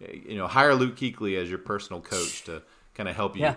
you 0.00 0.36
know, 0.36 0.46
hire 0.46 0.74
Luke 0.74 0.96
Kuechly 0.96 1.40
as 1.40 1.48
your 1.48 1.58
personal 1.58 2.00
coach 2.00 2.44
to 2.44 2.62
kind 2.94 3.08
of 3.08 3.14
help 3.14 3.36
you 3.36 3.42
yeah. 3.42 3.56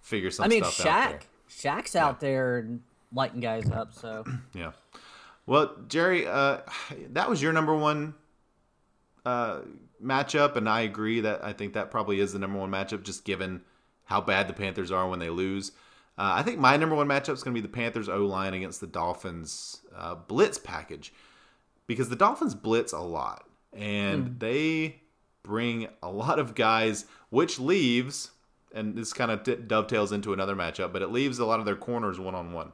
figure 0.00 0.30
some 0.30 0.44
I 0.44 0.48
mean, 0.48 0.64
stuff 0.64 0.86
Shaq, 0.86 0.86
out 0.86 1.10
there. 1.10 1.20
Shaq's 1.50 1.94
yeah. 1.94 2.06
out 2.06 2.20
there 2.20 2.68
lighting 3.12 3.40
guys 3.40 3.70
up. 3.70 3.94
So 3.94 4.24
yeah. 4.54 4.72
Well, 5.46 5.74
Jerry, 5.88 6.26
uh, 6.26 6.58
that 7.10 7.28
was 7.28 7.42
your 7.42 7.52
number 7.52 7.74
one 7.74 8.14
uh, 9.24 9.60
matchup, 10.02 10.56
and 10.56 10.68
I 10.68 10.82
agree 10.82 11.20
that 11.20 11.44
I 11.44 11.52
think 11.52 11.74
that 11.74 11.90
probably 11.90 12.20
is 12.20 12.32
the 12.32 12.38
number 12.38 12.58
one 12.58 12.70
matchup, 12.70 13.02
just 13.02 13.24
given 13.24 13.62
how 14.04 14.20
bad 14.20 14.48
the 14.48 14.54
Panthers 14.54 14.90
are 14.90 15.08
when 15.08 15.18
they 15.18 15.30
lose. 15.30 15.72
Uh, 16.18 16.34
I 16.36 16.42
think 16.42 16.58
my 16.58 16.76
number 16.76 16.94
one 16.94 17.08
matchup 17.08 17.32
is 17.32 17.42
going 17.42 17.54
to 17.54 17.60
be 17.60 17.66
the 17.66 17.72
Panthers 17.72 18.08
O 18.08 18.26
line 18.26 18.54
against 18.54 18.80
the 18.80 18.86
Dolphins 18.86 19.80
uh, 19.96 20.14
blitz 20.14 20.58
package 20.58 21.12
because 21.86 22.08
the 22.08 22.16
Dolphins 22.16 22.54
blitz 22.54 22.92
a 22.92 23.00
lot 23.00 23.44
and 23.72 24.26
mm. 24.26 24.38
they 24.38 25.00
bring 25.42 25.88
a 26.02 26.10
lot 26.10 26.38
of 26.38 26.54
guys, 26.54 27.06
which 27.30 27.58
leaves, 27.58 28.30
and 28.74 28.94
this 28.94 29.12
kind 29.12 29.30
of 29.30 29.42
d- 29.42 29.56
dovetails 29.66 30.12
into 30.12 30.32
another 30.32 30.54
matchup, 30.54 30.92
but 30.92 31.02
it 31.02 31.10
leaves 31.10 31.38
a 31.38 31.46
lot 31.46 31.60
of 31.60 31.66
their 31.66 31.76
corners 31.76 32.20
one 32.20 32.34
on 32.34 32.52
one. 32.52 32.72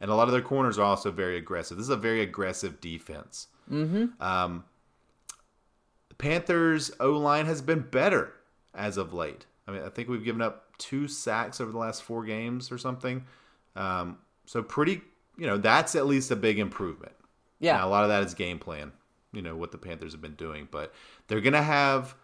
And 0.00 0.10
a 0.10 0.14
lot 0.14 0.28
of 0.28 0.32
their 0.32 0.40
corners 0.42 0.78
are 0.78 0.84
also 0.84 1.10
very 1.10 1.36
aggressive. 1.36 1.76
This 1.76 1.84
is 1.84 1.90
a 1.90 1.96
very 1.96 2.22
aggressive 2.22 2.80
defense. 2.80 3.48
Mm-hmm. 3.70 4.22
Um, 4.22 4.64
Panthers 6.18 6.90
O 7.00 7.12
line 7.12 7.46
has 7.46 7.60
been 7.62 7.80
better 7.80 8.32
as 8.74 8.96
of 8.96 9.12
late. 9.12 9.46
I 9.66 9.72
mean, 9.72 9.82
I 9.82 9.88
think 9.88 10.08
we've 10.08 10.24
given 10.24 10.42
up 10.42 10.76
two 10.78 11.06
sacks 11.06 11.60
over 11.60 11.70
the 11.70 11.78
last 11.78 12.02
four 12.02 12.24
games 12.24 12.72
or 12.72 12.78
something. 12.78 13.24
Um, 13.76 14.18
so 14.46 14.62
pretty, 14.62 15.02
you 15.36 15.46
know, 15.46 15.58
that's 15.58 15.94
at 15.94 16.06
least 16.06 16.30
a 16.30 16.36
big 16.36 16.58
improvement. 16.58 17.12
Yeah, 17.58 17.76
now, 17.76 17.88
a 17.88 17.90
lot 17.90 18.02
of 18.02 18.08
that 18.08 18.22
is 18.24 18.34
game 18.34 18.58
plan. 18.58 18.92
You 19.32 19.42
know 19.42 19.54
what 19.54 19.70
the 19.70 19.78
Panthers 19.78 20.12
have 20.12 20.22
been 20.22 20.34
doing, 20.34 20.66
but 20.70 20.92
they're 21.28 21.40
gonna 21.40 21.62
have 21.62 22.16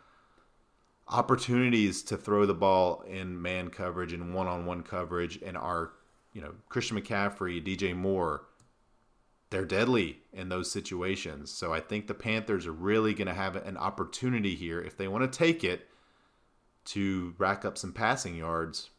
opportunities 1.08 2.02
to 2.02 2.16
throw 2.16 2.46
the 2.46 2.54
ball 2.54 3.02
in 3.02 3.40
man 3.40 3.68
coverage 3.68 4.12
and 4.12 4.34
one-on-one 4.34 4.82
coverage, 4.82 5.40
and 5.42 5.56
our, 5.56 5.92
you 6.36 6.42
know, 6.42 6.52
Christian 6.68 7.00
McCaffrey, 7.00 7.64
DJ 7.64 7.96
Moore, 7.96 8.42
they're 9.48 9.64
deadly 9.64 10.18
in 10.34 10.50
those 10.50 10.70
situations. 10.70 11.50
So 11.50 11.72
I 11.72 11.80
think 11.80 12.08
the 12.08 12.14
Panthers 12.14 12.66
are 12.66 12.72
really 12.72 13.14
going 13.14 13.26
to 13.26 13.32
have 13.32 13.56
an 13.56 13.78
opportunity 13.78 14.54
here 14.54 14.78
if 14.78 14.98
they 14.98 15.08
want 15.08 15.32
to 15.32 15.38
take 15.38 15.64
it 15.64 15.88
to 16.86 17.34
rack 17.38 17.64
up 17.64 17.78
some 17.78 17.94
passing 17.94 18.36
yards 18.36 18.90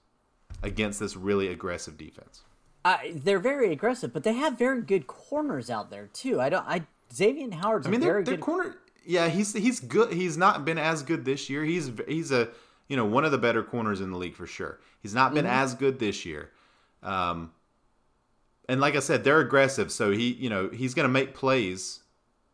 against 0.64 1.00
this 1.00 1.16
really 1.16 1.50
aggressive 1.50 1.96
defense. 1.96 2.42
Uh, 2.84 2.98
they're 3.14 3.38
very 3.38 3.72
aggressive, 3.72 4.12
but 4.12 4.24
they 4.24 4.34
have 4.34 4.58
very 4.58 4.82
good 4.82 5.06
corners 5.06 5.70
out 5.70 5.92
there 5.92 6.08
too. 6.08 6.42
I 6.42 6.50
don't. 6.50 6.66
I 6.66 6.88
Xavier 7.14 7.52
Howard's. 7.52 7.86
I 7.86 7.92
mean, 7.92 8.00
they're, 8.00 8.24
they're 8.24 8.38
corner. 8.38 8.78
Yeah, 9.06 9.28
he's 9.28 9.54
he's 9.54 9.80
good. 9.80 10.12
He's 10.12 10.38
not 10.38 10.66
been 10.66 10.80
as 10.80 11.04
good 11.04 11.24
this 11.24 11.52
year. 11.52 11.64
He's 11.64 11.92
he's 12.08 12.32
a 12.32 12.50
you 12.88 12.98
know 12.98 13.06
one 13.06 13.26
of 13.26 13.32
the 13.32 13.38
better 13.38 13.62
corners 13.62 14.02
in 14.02 14.10
the 14.10 14.18
league 14.18 14.36
for 14.36 14.48
sure. 14.48 14.80
He's 15.04 15.14
not 15.14 15.36
been 15.36 15.46
mm-hmm. 15.46 15.54
as 15.54 15.76
good 15.76 16.00
this 16.00 16.26
year. 16.26 16.52
Um, 17.08 17.52
and 18.68 18.82
like 18.82 18.96
I 18.96 19.00
said, 19.00 19.24
they're 19.24 19.40
aggressive, 19.40 19.92
so 19.92 20.12
he 20.12 20.34
you 20.34 20.50
know 20.50 20.70
he's 20.70 20.94
going 20.94 21.08
to 21.08 21.12
make 21.12 21.34
plays. 21.34 22.02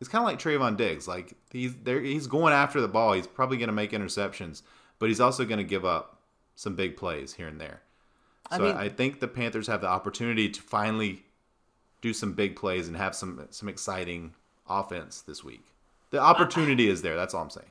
It's 0.00 0.08
kind 0.08 0.22
of 0.22 0.26
like 0.26 0.38
Trevon 0.38 0.76
Diggs. 0.76 1.08
Like 1.08 1.34
he's 1.50 1.74
there, 1.82 2.00
he's 2.00 2.26
going 2.26 2.52
after 2.52 2.80
the 2.80 2.88
ball. 2.88 3.14
He's 3.14 3.26
probably 3.26 3.56
going 3.56 3.68
to 3.68 3.74
make 3.74 3.90
interceptions, 3.90 4.62
but 4.98 5.08
he's 5.08 5.20
also 5.20 5.44
going 5.44 5.58
to 5.58 5.64
give 5.64 5.84
up 5.84 6.20
some 6.54 6.76
big 6.76 6.96
plays 6.96 7.34
here 7.34 7.48
and 7.48 7.60
there. 7.60 7.82
So 8.52 8.56
I, 8.56 8.58
mean, 8.60 8.76
I 8.76 8.88
think 8.90 9.20
the 9.20 9.28
Panthers 9.28 9.66
have 9.66 9.80
the 9.80 9.88
opportunity 9.88 10.48
to 10.50 10.62
finally 10.62 11.24
do 12.00 12.12
some 12.12 12.34
big 12.34 12.54
plays 12.54 12.86
and 12.86 12.96
have 12.96 13.14
some 13.14 13.48
some 13.50 13.68
exciting 13.68 14.34
offense 14.68 15.20
this 15.22 15.42
week. 15.42 15.66
The 16.10 16.20
opportunity 16.20 16.88
I, 16.88 16.92
is 16.92 17.02
there. 17.02 17.16
That's 17.16 17.34
all 17.34 17.42
I'm 17.42 17.50
saying. 17.50 17.70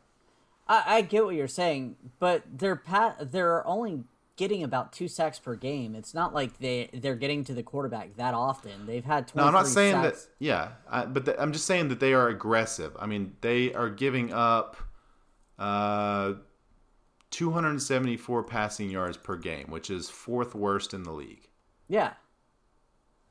I, 0.67 0.83
I, 0.87 1.01
get 1.01 1.25
what 1.25 1.35
you're 1.35 1.47
saying, 1.47 1.95
but 2.19 2.43
they're 2.51 2.75
pat. 2.75 3.31
They're 3.31 3.65
only 3.67 4.03
getting 4.35 4.63
about 4.63 4.93
two 4.93 5.07
sacks 5.07 5.39
per 5.39 5.55
game. 5.55 5.95
It's 5.95 6.13
not 6.13 6.33
like 6.33 6.57
they 6.59 6.89
they're 6.93 7.15
getting 7.15 7.43
to 7.45 7.53
the 7.53 7.63
quarterback 7.63 8.15
that 8.17 8.33
often. 8.33 8.85
They've 8.85 9.05
had. 9.05 9.31
No, 9.35 9.45
I'm 9.45 9.53
not 9.53 9.67
saying 9.67 9.93
sacks. 9.93 10.25
that. 10.25 10.31
Yeah, 10.39 10.69
I, 10.89 11.05
but 11.05 11.25
the, 11.25 11.41
I'm 11.41 11.51
just 11.53 11.65
saying 11.65 11.89
that 11.89 11.99
they 11.99 12.13
are 12.13 12.27
aggressive. 12.29 12.95
I 12.99 13.05
mean, 13.05 13.35
they 13.41 13.73
are 13.73 13.89
giving 13.89 14.33
up. 14.33 14.77
Uh, 15.59 16.33
274 17.33 18.43
passing 18.43 18.91
yards 18.91 19.17
per 19.17 19.35
game, 19.35 19.65
which 19.69 19.89
is 19.89 20.07
fourth 20.07 20.53
worst 20.53 20.93
in 20.93 21.01
the 21.01 21.11
league. 21.11 21.49
Yeah. 21.87 22.13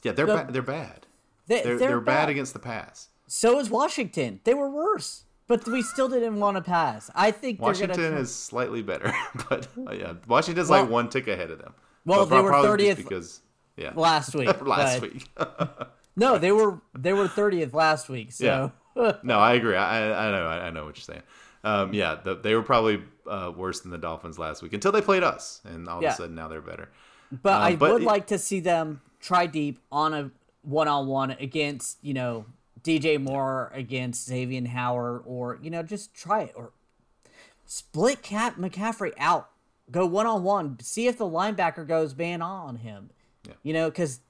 Yeah, 0.02 0.10
they're 0.12 0.26
the, 0.26 0.34
ba- 0.34 0.48
they're 0.50 0.62
bad. 0.62 1.06
They, 1.46 1.60
are 1.60 1.64
they're, 1.64 1.78
they're 1.78 2.00
bad. 2.00 2.22
bad 2.22 2.28
against 2.30 2.52
the 2.52 2.58
pass. 2.58 3.10
So 3.28 3.60
is 3.60 3.70
Washington. 3.70 4.40
They 4.42 4.54
were 4.54 4.68
worse, 4.68 5.24
but 5.52 5.66
we 5.66 5.82
still 5.82 6.08
didn't 6.08 6.40
want 6.40 6.56
to 6.56 6.62
pass. 6.62 7.10
I 7.14 7.30
think 7.30 7.60
Washington 7.60 8.00
gonna... 8.00 8.20
is 8.20 8.34
slightly 8.34 8.80
better, 8.80 9.12
but 9.50 9.68
uh, 9.86 9.92
yeah, 9.92 10.14
Washington's 10.26 10.70
well, 10.70 10.82
like 10.82 10.90
one 10.90 11.10
tick 11.10 11.28
ahead 11.28 11.50
of 11.50 11.58
them. 11.58 11.74
Well, 12.06 12.24
but 12.24 12.36
they 12.36 12.42
were 12.42 12.62
thirtieth 12.62 12.96
because 12.96 13.42
yeah 13.76 13.92
last 13.94 14.34
week. 14.34 14.66
last 14.66 15.00
but... 15.00 15.12
week. 15.12 15.28
no, 16.16 16.38
they 16.38 16.52
were 16.52 16.80
they 16.96 17.12
were 17.12 17.28
thirtieth 17.28 17.74
last 17.74 18.08
week. 18.08 18.32
So 18.32 18.72
yeah. 18.96 19.12
no, 19.22 19.38
I 19.38 19.52
agree. 19.52 19.76
I 19.76 20.28
I 20.28 20.30
know 20.30 20.46
I, 20.46 20.70
know 20.70 20.86
what 20.86 20.96
you're 20.96 21.02
saying. 21.02 21.22
Um, 21.64 21.92
yeah, 21.92 22.16
the, 22.24 22.34
they 22.34 22.54
were 22.54 22.62
probably 22.62 23.02
uh, 23.28 23.52
worse 23.54 23.80
than 23.80 23.90
the 23.90 23.98
Dolphins 23.98 24.38
last 24.38 24.62
week 24.62 24.72
until 24.72 24.90
they 24.90 25.02
played 25.02 25.22
us, 25.22 25.60
and 25.64 25.86
all 25.86 26.00
yeah. 26.00 26.08
of 26.08 26.14
a 26.14 26.16
sudden 26.16 26.34
now 26.34 26.48
they're 26.48 26.62
better. 26.62 26.88
But 27.30 27.52
um, 27.52 27.62
I 27.62 27.76
but 27.76 27.92
would 27.92 28.02
it, 28.02 28.06
like 28.06 28.28
to 28.28 28.38
see 28.38 28.60
them 28.60 29.02
try 29.20 29.44
deep 29.44 29.80
on 29.92 30.14
a 30.14 30.30
one-on-one 30.62 31.32
against 31.32 31.98
you 32.00 32.14
know 32.14 32.46
DJ 32.82 33.20
Moore 33.20 33.70
against 33.74 34.26
Xavier 34.26 34.66
Howard, 34.68 35.22
or 35.24 35.58
you 35.62 35.70
know 35.70 35.82
just 35.82 36.14
try 36.14 36.42
it 36.42 36.52
or 36.54 36.72
split 37.64 38.22
Cat 38.22 38.56
McCaffrey 38.56 39.12
out, 39.18 39.50
go 39.90 40.04
one-on-one, 40.04 40.78
see 40.80 41.06
if 41.06 41.16
the 41.16 41.24
linebacker 41.24 41.86
goes 41.86 42.14
man 42.16 42.42
on 42.42 42.76
him. 42.76 43.10
Yeah. 43.46 43.54
You 43.62 43.72
know, 43.72 43.90
because 43.90 44.20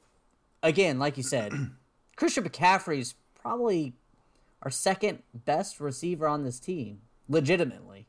again, 0.63 0.99
like 0.99 1.17
you 1.17 1.23
said, 1.23 1.53
Christian 2.17 2.45
McCaffrey 2.45 2.99
is 2.99 3.15
probably 3.35 3.95
our 4.63 4.71
second 4.71 5.23
best 5.35 5.81
receiver 5.81 6.29
on 6.29 6.45
this 6.45 6.61
team 6.61 7.01
legitimately. 7.29 8.07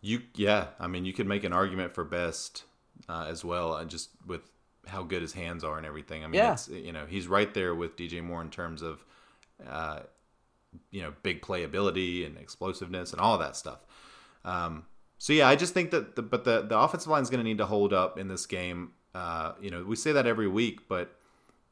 You 0.00 0.22
yeah, 0.34 0.68
I 0.78 0.86
mean 0.86 1.04
you 1.04 1.12
could 1.12 1.26
make 1.26 1.44
an 1.44 1.52
argument 1.52 1.94
for 1.94 2.04
best 2.04 2.64
uh, 3.08 3.26
as 3.28 3.44
well, 3.44 3.72
uh, 3.72 3.84
just 3.84 4.10
with 4.26 4.42
how 4.86 5.02
good 5.02 5.22
his 5.22 5.32
hands 5.32 5.64
are 5.64 5.76
and 5.76 5.86
everything. 5.86 6.24
I 6.24 6.26
mean, 6.26 6.38
yeah. 6.40 6.52
it's, 6.52 6.68
you 6.68 6.92
know, 6.92 7.06
he's 7.06 7.28
right 7.28 7.52
there 7.52 7.74
with 7.74 7.96
DJ 7.96 8.22
Moore 8.22 8.40
in 8.42 8.50
terms 8.50 8.82
of, 8.82 9.04
uh, 9.66 10.00
you 10.90 11.02
know, 11.02 11.14
big 11.22 11.42
playability 11.42 12.26
and 12.26 12.36
explosiveness 12.36 13.12
and 13.12 13.20
all 13.20 13.34
of 13.34 13.40
that 13.40 13.56
stuff. 13.56 13.80
Um, 14.44 14.84
so 15.18 15.32
yeah, 15.32 15.48
I 15.48 15.56
just 15.56 15.74
think 15.74 15.90
that, 15.90 16.16
the, 16.16 16.22
but 16.22 16.44
the 16.44 16.62
the 16.62 16.78
offensive 16.78 17.10
line 17.10 17.22
is 17.22 17.30
going 17.30 17.40
to 17.40 17.44
need 17.44 17.58
to 17.58 17.66
hold 17.66 17.92
up 17.92 18.18
in 18.18 18.28
this 18.28 18.46
game. 18.46 18.92
Uh, 19.14 19.52
you 19.60 19.70
know, 19.70 19.82
we 19.84 19.96
say 19.96 20.12
that 20.12 20.26
every 20.26 20.48
week, 20.48 20.88
but 20.88 21.16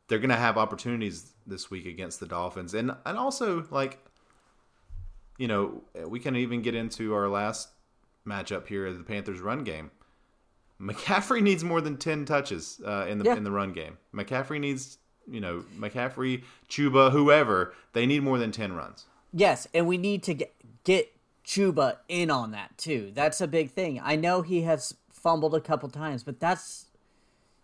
they're 0.08 0.18
going 0.18 0.30
to 0.30 0.36
have 0.36 0.58
opportunities 0.58 1.32
this 1.46 1.70
week 1.70 1.86
against 1.86 2.20
the 2.20 2.26
Dolphins, 2.26 2.74
and 2.74 2.92
and 3.04 3.18
also 3.18 3.64
like 3.70 3.98
you 5.38 5.48
know, 5.48 5.82
we 6.06 6.18
can 6.18 6.36
even 6.36 6.62
get 6.62 6.74
into 6.74 7.14
our 7.14 7.28
last 7.28 7.68
matchup 8.26 8.66
here, 8.66 8.92
the 8.92 9.02
Panthers' 9.02 9.40
run 9.40 9.64
game. 9.64 9.90
McCaffrey 10.80 11.42
needs 11.42 11.64
more 11.64 11.80
than 11.80 11.96
ten 11.96 12.24
touches 12.24 12.80
uh, 12.84 13.06
in 13.08 13.18
the 13.18 13.24
yeah. 13.24 13.36
in 13.36 13.44
the 13.44 13.50
run 13.50 13.72
game. 13.72 13.98
McCaffrey 14.14 14.60
needs, 14.60 14.98
you 15.30 15.40
know, 15.40 15.64
McCaffrey, 15.76 16.42
Chuba, 16.68 17.12
whoever 17.12 17.74
they 17.92 18.06
need 18.06 18.22
more 18.22 18.38
than 18.38 18.52
ten 18.52 18.72
runs. 18.72 19.06
Yes, 19.32 19.66
and 19.74 19.86
we 19.86 19.98
need 19.98 20.22
to 20.24 20.34
get 20.34 20.54
get 20.84 21.12
Chuba 21.44 21.98
in 22.08 22.30
on 22.30 22.50
that 22.52 22.76
too. 22.78 23.12
That's 23.14 23.40
a 23.40 23.46
big 23.46 23.70
thing. 23.70 24.00
I 24.02 24.16
know 24.16 24.42
he 24.42 24.62
has 24.62 24.94
fumbled 25.10 25.54
a 25.54 25.60
couple 25.60 25.88
times, 25.88 26.22
but 26.22 26.40
that's 26.40 26.86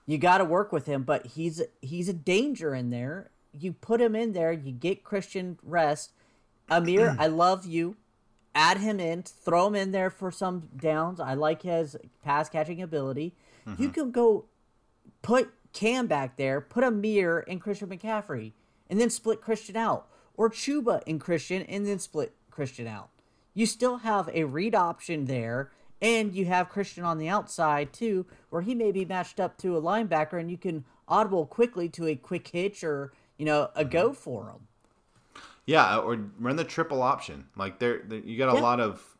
you 0.07 0.19
got 0.19 0.39
to 0.39 0.45
work 0.45 0.73
with 0.73 0.87
him. 0.87 1.03
But 1.03 1.27
he's 1.27 1.63
he's 1.81 2.09
a 2.09 2.13
danger 2.13 2.75
in 2.75 2.91
there. 2.91 3.31
You 3.53 3.73
put 3.73 4.01
him 4.01 4.17
in 4.17 4.33
there, 4.33 4.53
you 4.53 4.73
get 4.73 5.05
Christian 5.05 5.59
rest, 5.63 6.13
Ameer, 6.71 7.17
I 7.19 7.27
love 7.27 7.67
you. 7.67 7.97
Add 8.55 8.79
him 8.79 9.01
in, 9.01 9.23
throw 9.23 9.69
him 9.69 9.75
in 9.75 9.93
there 9.93 10.11
for 10.11 10.31
some 10.31 10.69
downs. 10.77 11.21
I 11.21 11.35
like 11.35 11.63
his 11.63 11.97
pass 12.23 12.49
catching 12.49 12.83
ability. 12.83 13.35
Mm-hmm. 13.67 13.83
You 13.83 13.89
can 13.89 14.11
go 14.11 14.45
put 15.23 15.51
Cam 15.73 16.07
back 16.07 16.37
there, 16.37 16.61
put 16.61 16.85
Ameer 16.85 17.45
and 17.49 17.61
Christian 17.61 17.89
McCaffrey, 17.89 18.53
and 18.91 19.01
then 19.01 19.11
split 19.11 19.41
Christian 19.41 19.77
out. 19.77 20.09
Or 20.35 20.51
Chuba 20.51 21.03
and 21.07 21.21
Christian 21.21 21.63
and 21.63 21.87
then 21.87 21.99
split 21.99 22.35
Christian 22.51 22.87
out. 22.87 23.11
You 23.55 23.67
still 23.67 23.99
have 23.99 24.31
a 24.33 24.45
read 24.45 24.75
option 24.75 25.27
there, 25.27 25.71
and 26.01 26.35
you 26.35 26.47
have 26.47 26.69
Christian 26.69 27.05
on 27.05 27.19
the 27.19 27.29
outside 27.29 27.93
too, 27.93 28.27
where 28.51 28.63
he 28.63 28.75
may 28.75 28.93
be 28.93 29.05
matched 29.05 29.39
up 29.39 29.59
to 29.59 29.77
a 29.77 29.83
linebacker 29.83 30.41
and 30.41 30.51
you 30.51 30.59
can 30.59 30.85
audible 31.07 31.47
quickly 31.47 31.89
to 31.91 32.07
a 32.07 32.17
quick 32.17 32.49
hitch 32.49 32.83
or, 32.83 33.13
you 33.37 33.45
know, 33.45 33.71
a 33.75 33.85
go 33.85 34.07
mm-hmm. 34.07 34.15
for 34.15 34.49
him. 34.49 34.69
Yeah, 35.67 35.99
or 35.99 36.19
run 36.41 36.57
the 36.57 36.65
triple 36.65 37.03
option. 37.03 37.47
Like 37.57 37.79
there, 37.79 38.03
you 38.25 38.37
got 38.37 38.53
a 38.53 38.57
yeah. 38.57 38.63
lot 38.63 38.81
of 38.81 39.17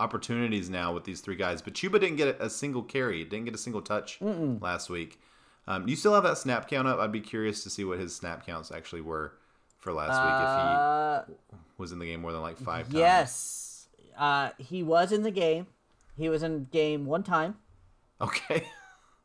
opportunities 0.00 0.70
now 0.70 0.92
with 0.92 1.04
these 1.04 1.20
three 1.20 1.36
guys. 1.36 1.60
But 1.60 1.74
Chuba 1.74 2.00
didn't 2.00 2.16
get 2.16 2.40
a 2.40 2.48
single 2.48 2.82
carry, 2.82 3.24
didn't 3.24 3.44
get 3.44 3.54
a 3.54 3.58
single 3.58 3.82
touch 3.82 4.18
Mm-mm. 4.20 4.62
last 4.62 4.88
week. 4.88 5.20
Um, 5.66 5.88
you 5.88 5.96
still 5.96 6.14
have 6.14 6.24
that 6.24 6.38
snap 6.38 6.68
count 6.68 6.86
up? 6.86 6.98
I'd 6.98 7.12
be 7.12 7.20
curious 7.20 7.62
to 7.64 7.70
see 7.70 7.84
what 7.84 7.98
his 7.98 8.14
snap 8.14 8.46
counts 8.46 8.70
actually 8.70 9.00
were 9.00 9.32
for 9.78 9.92
last 9.92 10.10
uh, 10.10 10.24
week 10.24 11.28
if 11.28 11.48
he 11.48 11.56
uh, 11.56 11.58
was 11.78 11.92
in 11.92 11.98
the 11.98 12.06
game 12.06 12.20
more 12.20 12.32
than 12.32 12.42
like 12.42 12.58
five 12.58 12.86
times. 12.86 12.94
Yes, 12.94 13.88
uh, 14.18 14.50
he 14.58 14.82
was 14.82 15.12
in 15.12 15.22
the 15.22 15.30
game. 15.30 15.66
He 16.16 16.28
was 16.28 16.42
in 16.42 16.64
game 16.70 17.06
one 17.06 17.22
time. 17.22 17.56
Okay. 18.20 18.66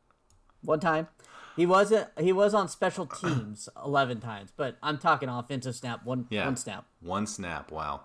one 0.62 0.80
time. 0.80 1.08
He 1.56 1.66
wasn't. 1.66 2.08
He 2.18 2.32
was 2.32 2.54
on 2.54 2.68
special 2.68 3.06
teams 3.06 3.68
eleven 3.84 4.20
times, 4.20 4.52
but 4.56 4.76
I'm 4.82 4.98
talking 4.98 5.28
offensive 5.28 5.74
snap. 5.76 6.04
One 6.04 6.26
yeah, 6.30 6.46
one 6.46 6.56
snap. 6.56 6.86
One 7.00 7.26
snap. 7.26 7.70
Wow. 7.70 8.02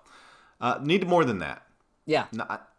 Uh, 0.59 0.79
need 0.81 1.07
more 1.07 1.25
than 1.25 1.39
that. 1.39 1.63
Yeah, 2.05 2.25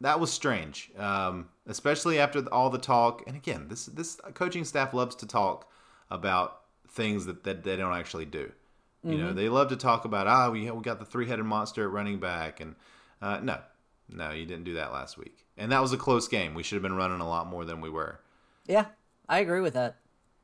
that 0.01 0.21
was 0.21 0.33
strange, 0.33 0.91
um, 0.97 1.49
especially 1.67 2.19
after 2.19 2.47
all 2.53 2.71
the 2.71 2.79
talk. 2.79 3.25
And 3.27 3.37
again, 3.37 3.67
this 3.69 3.87
this 3.87 4.21
coaching 4.35 4.65
staff 4.65 4.95
loves 4.95 5.17
to 5.17 5.27
talk 5.27 5.69
about 6.11 6.61
things 6.89 7.27
that, 7.27 7.43
that 7.45 7.65
they 7.65 7.77
don't 7.77 7.95
actually 7.95 8.27
do. 8.27 8.53
You 9.03 9.13
mm-hmm. 9.13 9.21
know, 9.21 9.33
they 9.33 9.49
love 9.49 9.69
to 9.71 9.77
talk 9.77 10.05
about 10.05 10.29
ah, 10.29 10.51
we 10.51 10.71
we 10.71 10.83
got 10.83 11.01
the 11.01 11.05
three 11.05 11.27
headed 11.27 11.45
monster 11.45 11.85
at 11.85 11.91
running 11.91 12.21
back, 12.21 12.61
and 12.61 12.77
uh, 13.21 13.41
no, 13.43 13.59
no, 14.09 14.31
you 14.31 14.47
didn't 14.47 14.65
do 14.65 14.75
that 14.75 14.93
last 14.93 15.19
week, 15.19 15.45
and 15.57 15.73
that 15.73 15.83
was 15.83 15.93
a 15.93 15.99
close 15.99 16.29
game. 16.29 16.55
We 16.55 16.63
should 16.63 16.77
have 16.77 16.83
been 16.83 16.97
running 16.97 17.21
a 17.21 17.29
lot 17.29 17.49
more 17.49 17.65
than 17.65 17.81
we 17.81 17.91
were. 17.91 18.21
Yeah, 18.67 18.87
I 19.29 19.41
agree 19.41 19.61
with 19.61 19.75
that 19.75 19.97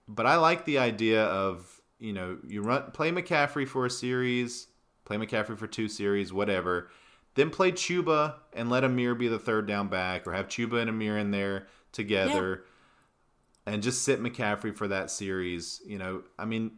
but 0.09 0.27
I 0.27 0.37
like 0.37 0.65
the 0.65 0.79
idea 0.79 1.25
of 1.25 1.81
you 1.99 2.13
know 2.13 2.39
you 2.47 2.63
run 2.63 2.91
play 2.93 3.11
McCaffrey 3.11 3.67
for 3.67 3.87
a 3.87 3.91
series, 3.91 4.69
play 5.05 5.17
McCaffrey 5.17 5.57
for 5.57 5.67
two 5.67 5.89
series, 5.89 6.33
whatever. 6.33 6.91
Then 7.35 7.51
play 7.51 7.73
Chuba 7.73 8.35
and 8.53 8.69
let 8.69 8.85
Ameer 8.85 9.15
be 9.15 9.29
the 9.29 9.39
third 9.39 9.67
down 9.67 9.89
back, 9.89 10.27
or 10.27 10.33
have 10.33 10.49
Chuba 10.49 10.81
and 10.81 10.91
Ameer 10.91 11.19
in 11.19 11.31
there 11.31 11.67
together, 11.93 12.65
yeah. 13.67 13.75
and 13.75 13.83
just 13.83 14.03
sit 14.03 14.23
McCaffrey 14.23 14.75
for 14.77 14.89
that 14.89 15.11
series. 15.11 15.81
You 15.87 15.99
know, 15.99 16.23
I 16.39 16.45
mean, 16.45 16.73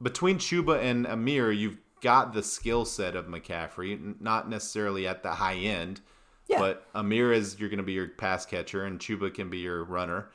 between 0.00 0.38
Chuba 0.38 0.82
and 0.82 1.06
Ameer, 1.06 1.52
you've 1.52 1.76
got 2.00 2.32
the 2.32 2.42
skill 2.42 2.84
set 2.84 3.14
of 3.14 3.26
McCaffrey, 3.26 4.20
not 4.20 4.48
necessarily 4.48 5.06
at 5.06 5.22
the 5.22 5.32
high 5.32 5.56
end, 5.56 6.00
yeah. 6.48 6.58
but 6.58 6.86
Ameer 6.94 7.32
is 7.32 7.58
you're 7.60 7.68
going 7.68 7.78
to 7.78 7.84
be 7.84 7.92
your 7.92 8.08
pass 8.08 8.46
catcher, 8.46 8.84
and 8.84 8.98
Chuba 8.98 9.32
can 9.32 9.50
be 9.50 9.58
your 9.58 9.84
runner. 9.84 10.30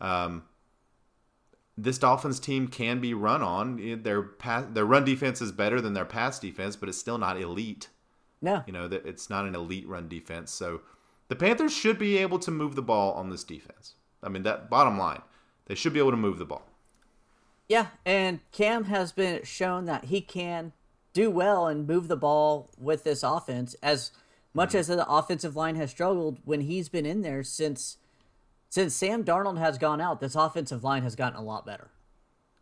Um, 0.00 0.44
this 1.78 1.98
Dolphins 1.98 2.38
team 2.38 2.68
can 2.68 3.00
be 3.00 3.14
run 3.14 3.42
on. 3.42 4.02
Their 4.02 4.22
pass, 4.22 4.66
their 4.72 4.84
run 4.84 5.04
defense 5.04 5.40
is 5.40 5.52
better 5.52 5.80
than 5.80 5.94
their 5.94 6.04
pass 6.04 6.38
defense, 6.38 6.76
but 6.76 6.88
it's 6.90 6.98
still 6.98 7.18
not 7.18 7.40
elite. 7.40 7.88
No. 8.42 8.62
You 8.66 8.72
know, 8.72 8.88
that 8.88 9.06
it's 9.06 9.28
not 9.28 9.46
an 9.46 9.54
elite 9.54 9.86
run 9.86 10.08
defense. 10.08 10.50
So 10.50 10.80
the 11.28 11.36
Panthers 11.36 11.72
should 11.72 11.98
be 11.98 12.18
able 12.18 12.38
to 12.40 12.50
move 12.50 12.74
the 12.74 12.82
ball 12.82 13.12
on 13.12 13.30
this 13.30 13.44
defense. 13.44 13.94
I 14.22 14.28
mean, 14.28 14.42
that 14.44 14.70
bottom 14.70 14.98
line, 14.98 15.22
they 15.66 15.74
should 15.74 15.92
be 15.92 15.98
able 15.98 16.10
to 16.10 16.16
move 16.16 16.38
the 16.38 16.44
ball. 16.44 16.66
Yeah, 17.68 17.86
and 18.04 18.40
Cam 18.50 18.84
has 18.84 19.12
been 19.12 19.44
shown 19.44 19.84
that 19.84 20.06
he 20.06 20.20
can 20.20 20.72
do 21.12 21.30
well 21.30 21.66
and 21.66 21.86
move 21.86 22.08
the 22.08 22.16
ball 22.16 22.70
with 22.76 23.04
this 23.04 23.22
offense 23.22 23.74
as 23.82 24.10
much 24.52 24.70
mm-hmm. 24.70 24.78
as 24.78 24.86
the 24.88 25.08
offensive 25.08 25.54
line 25.54 25.76
has 25.76 25.90
struggled 25.90 26.38
when 26.44 26.62
he's 26.62 26.88
been 26.88 27.06
in 27.06 27.22
there 27.22 27.42
since 27.42 27.96
since 28.68 28.94
Sam 28.94 29.24
Darnold 29.24 29.58
has 29.58 29.78
gone 29.78 30.00
out, 30.00 30.20
this 30.20 30.36
offensive 30.36 30.84
line 30.84 31.02
has 31.02 31.16
gotten 31.16 31.36
a 31.36 31.42
lot 31.42 31.66
better. 31.66 31.90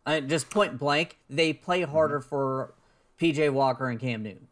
I, 0.07 0.21
just 0.21 0.49
point 0.49 0.79
blank, 0.79 1.19
they 1.29 1.53
play 1.53 1.83
harder 1.83 2.19
mm-hmm. 2.19 2.29
for 2.29 2.73
PJ 3.19 3.51
Walker 3.51 3.87
and 3.87 3.99
Cam 3.99 4.23
Newton 4.23 4.47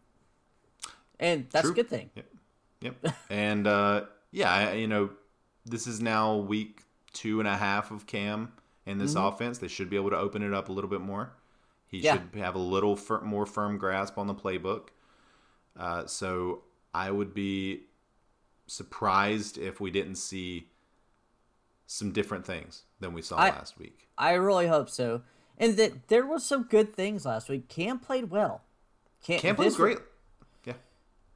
and 1.20 1.48
that's 1.52 1.64
True. 1.64 1.72
a 1.72 1.76
good 1.76 1.90
thing. 1.90 2.10
Yep. 2.16 2.26
yep. 2.82 3.16
and 3.30 3.68
uh, 3.68 4.06
yeah, 4.32 4.74
you 4.74 4.88
know, 4.88 5.10
this 5.66 5.88
is 5.88 6.02
now 6.02 6.36
week 6.36 6.84
two 7.14 7.40
and 7.40 7.48
a 7.48 7.58
half 7.58 7.92
of 7.92 8.06
Cam 8.06 8.52
in 8.86 8.98
this 8.98 9.16
mm-hmm. 9.16 9.26
offense. 9.26 9.58
They 9.58 9.68
should 9.68 9.90
be 9.90 9.96
able 9.96 10.12
to 10.12 10.18
open 10.18 10.44
it 10.44 10.54
up 10.54 10.70
a 10.70 10.72
little 10.72 10.90
bit 10.90 11.02
more. 11.02 11.34
He 11.88 12.00
yeah. 12.00 12.14
should 12.14 12.40
have 12.40 12.56
a 12.56 12.60
little 12.60 12.96
fir- 12.96 13.22
more 13.22 13.46
firm 13.46 13.78
grasp 13.78 14.18
on 14.18 14.28
the 14.28 14.36
playbook. 14.36 14.90
Uh, 15.78 16.06
so 16.06 16.64
I 16.94 17.12
would 17.12 17.34
be 17.34 17.84
surprised 18.68 19.58
if 19.58 19.80
we 19.80 19.92
didn't 19.92 20.16
see 20.16 20.68
some 21.86 22.12
different 22.12 22.46
things 22.46 22.84
than 23.00 23.14
we 23.14 23.22
saw 23.22 23.38
I, 23.38 23.50
last 23.50 23.80
week. 23.80 24.08
I 24.18 24.34
really 24.34 24.68
hope 24.68 24.90
so. 24.90 25.22
And 25.58 25.78
that 25.78 26.10
there 26.10 26.26
was 26.26 26.46
some 26.46 26.64
good 26.64 26.94
things 26.94 27.26
last 27.26 27.50
week. 27.50 27.70
Cam 27.70 28.00
played 28.00 28.30
well. 28.30 28.64
Cam, 29.24 29.40
Cam 29.40 29.56
played 29.56 29.74
great. 29.74 29.98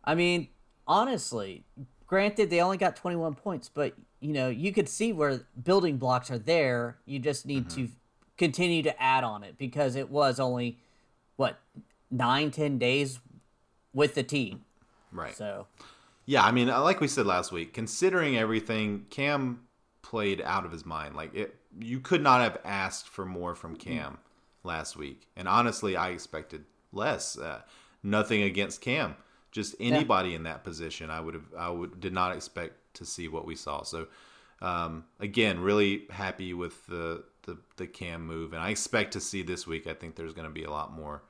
I 0.03 0.15
mean, 0.15 0.47
honestly, 0.87 1.63
granted 2.07 2.49
they 2.49 2.61
only 2.61 2.77
got 2.77 2.95
21 2.95 3.35
points, 3.35 3.69
but 3.69 3.93
you 4.19 4.33
know, 4.33 4.49
you 4.49 4.71
could 4.71 4.87
see 4.87 5.13
where 5.13 5.41
building 5.61 5.97
blocks 5.97 6.29
are 6.29 6.37
there. 6.37 6.97
You 7.05 7.19
just 7.19 7.45
need 7.45 7.67
mm-hmm. 7.69 7.85
to 7.85 7.91
continue 8.37 8.83
to 8.83 9.01
add 9.01 9.23
on 9.23 9.43
it 9.43 9.57
because 9.57 9.95
it 9.95 10.09
was 10.09 10.39
only 10.39 10.77
what 11.35 11.59
nine, 12.09 12.51
ten 12.51 12.77
days 12.77 13.19
with 13.93 14.15
the 14.15 14.23
team. 14.23 14.63
Right. 15.11 15.35
So 15.35 15.67
yeah, 16.25 16.43
I 16.43 16.51
mean, 16.51 16.69
uh, 16.69 16.81
like 16.81 17.01
we 17.01 17.07
said 17.07 17.25
last 17.25 17.51
week, 17.51 17.73
considering 17.73 18.37
everything, 18.37 19.05
Cam 19.09 19.61
played 20.01 20.41
out 20.41 20.65
of 20.65 20.71
his 20.71 20.85
mind. 20.85 21.15
Like 21.15 21.33
it, 21.33 21.55
you 21.79 21.99
could 21.99 22.21
not 22.21 22.41
have 22.41 22.59
asked 22.63 23.07
for 23.07 23.25
more 23.25 23.55
from 23.55 23.75
Cam 23.75 24.17
last 24.63 24.95
week. 24.95 25.27
And 25.35 25.47
honestly, 25.47 25.95
I 25.95 26.09
expected 26.09 26.65
less. 26.91 27.37
Uh, 27.37 27.61
nothing 28.03 28.43
against 28.43 28.81
Cam 28.81 29.15
just 29.51 29.75
anybody 29.79 30.29
yeah. 30.29 30.37
in 30.37 30.43
that 30.43 30.63
position, 30.63 31.09
I 31.09 31.19
would 31.19 31.33
have, 31.33 31.45
I 31.57 31.69
would 31.69 31.99
did 31.99 32.13
not 32.13 32.35
expect 32.35 32.73
to 32.95 33.05
see 33.05 33.27
what 33.27 33.45
we 33.45 33.55
saw. 33.55 33.83
So, 33.83 34.07
um, 34.61 35.05
again, 35.19 35.59
really 35.59 36.03
happy 36.09 36.53
with 36.53 36.85
the, 36.87 37.23
the 37.43 37.57
the 37.77 37.87
Cam 37.87 38.25
move, 38.25 38.53
and 38.53 38.61
I 38.61 38.69
expect 38.69 39.13
to 39.13 39.19
see 39.19 39.41
this 39.41 39.67
week. 39.67 39.87
I 39.87 39.93
think 39.93 40.15
there's 40.15 40.33
going 40.33 40.47
to 40.47 40.53
be 40.53 40.63
a 40.63 40.71
lot 40.71 40.93
more 40.93 41.23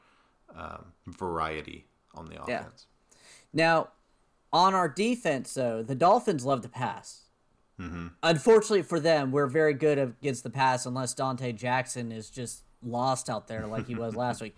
um, 0.55 0.93
variety 1.07 1.87
on 2.13 2.27
the 2.27 2.41
offense. 2.41 2.87
Yeah. 2.87 3.17
Now, 3.53 3.89
on 4.53 4.73
our 4.73 4.89
defense, 4.89 5.53
though, 5.53 5.81
the 5.81 5.95
Dolphins 5.95 6.45
love 6.45 6.61
to 6.61 6.69
pass. 6.69 7.23
Mm-hmm. 7.79 8.07
Unfortunately 8.21 8.83
for 8.83 8.99
them, 8.99 9.31
we're 9.31 9.47
very 9.47 9.73
good 9.73 9.97
against 9.97 10.43
the 10.43 10.49
pass, 10.49 10.85
unless 10.85 11.15
Donte 11.15 11.55
Jackson 11.55 12.11
is 12.11 12.29
just 12.29 12.63
lost 12.83 13.29
out 13.29 13.47
there 13.47 13.65
like 13.65 13.87
he 13.87 13.95
was 13.95 14.15
last 14.15 14.41
week. 14.41 14.55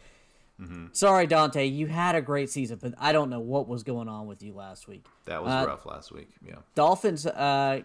Mm-hmm. 0.62 0.88
Sorry, 0.94 1.28
Donte, 1.28 1.74
you 1.74 1.88
had 1.88 2.16
a 2.16 2.22
great 2.22 2.50
season, 2.50 2.80
but 2.82 2.94
I 3.00 3.12
don't 3.12 3.30
know 3.30 3.40
what 3.40 3.68
was 3.68 3.84
going 3.84 4.08
on 4.08 4.28
with 4.28 4.44
you 4.44 4.54
last 4.54 4.88
week. 4.88 5.06
That 5.26 5.44
was 5.44 5.52
uh, 5.52 5.66
rough 5.68 5.86
last 5.86 6.12
week. 6.12 6.30
Yeah. 6.46 6.58
Dolphins 6.76 7.26
uh, 7.26 7.82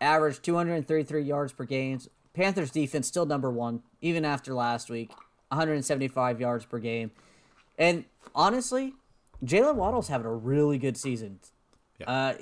averaged 0.00 0.42
233 0.42 1.22
yards 1.22 1.52
per 1.52 1.64
game. 1.64 2.00
Panthers 2.34 2.70
defense 2.70 3.06
still 3.06 3.26
number 3.26 3.50
one, 3.50 3.82
even 4.00 4.24
after 4.24 4.54
last 4.54 4.90
week, 4.90 5.10
175 5.48 6.40
yards 6.40 6.64
per 6.64 6.78
game. 6.78 7.10
And 7.78 8.04
honestly, 8.34 8.94
Jaylen 9.44 9.74
Waddle's 9.74 10.08
having 10.08 10.26
a 10.26 10.34
really 10.34 10.78
good 10.78 10.96
season. 10.96 11.40
Yeah. 12.00 12.10
Uh, 12.10 12.34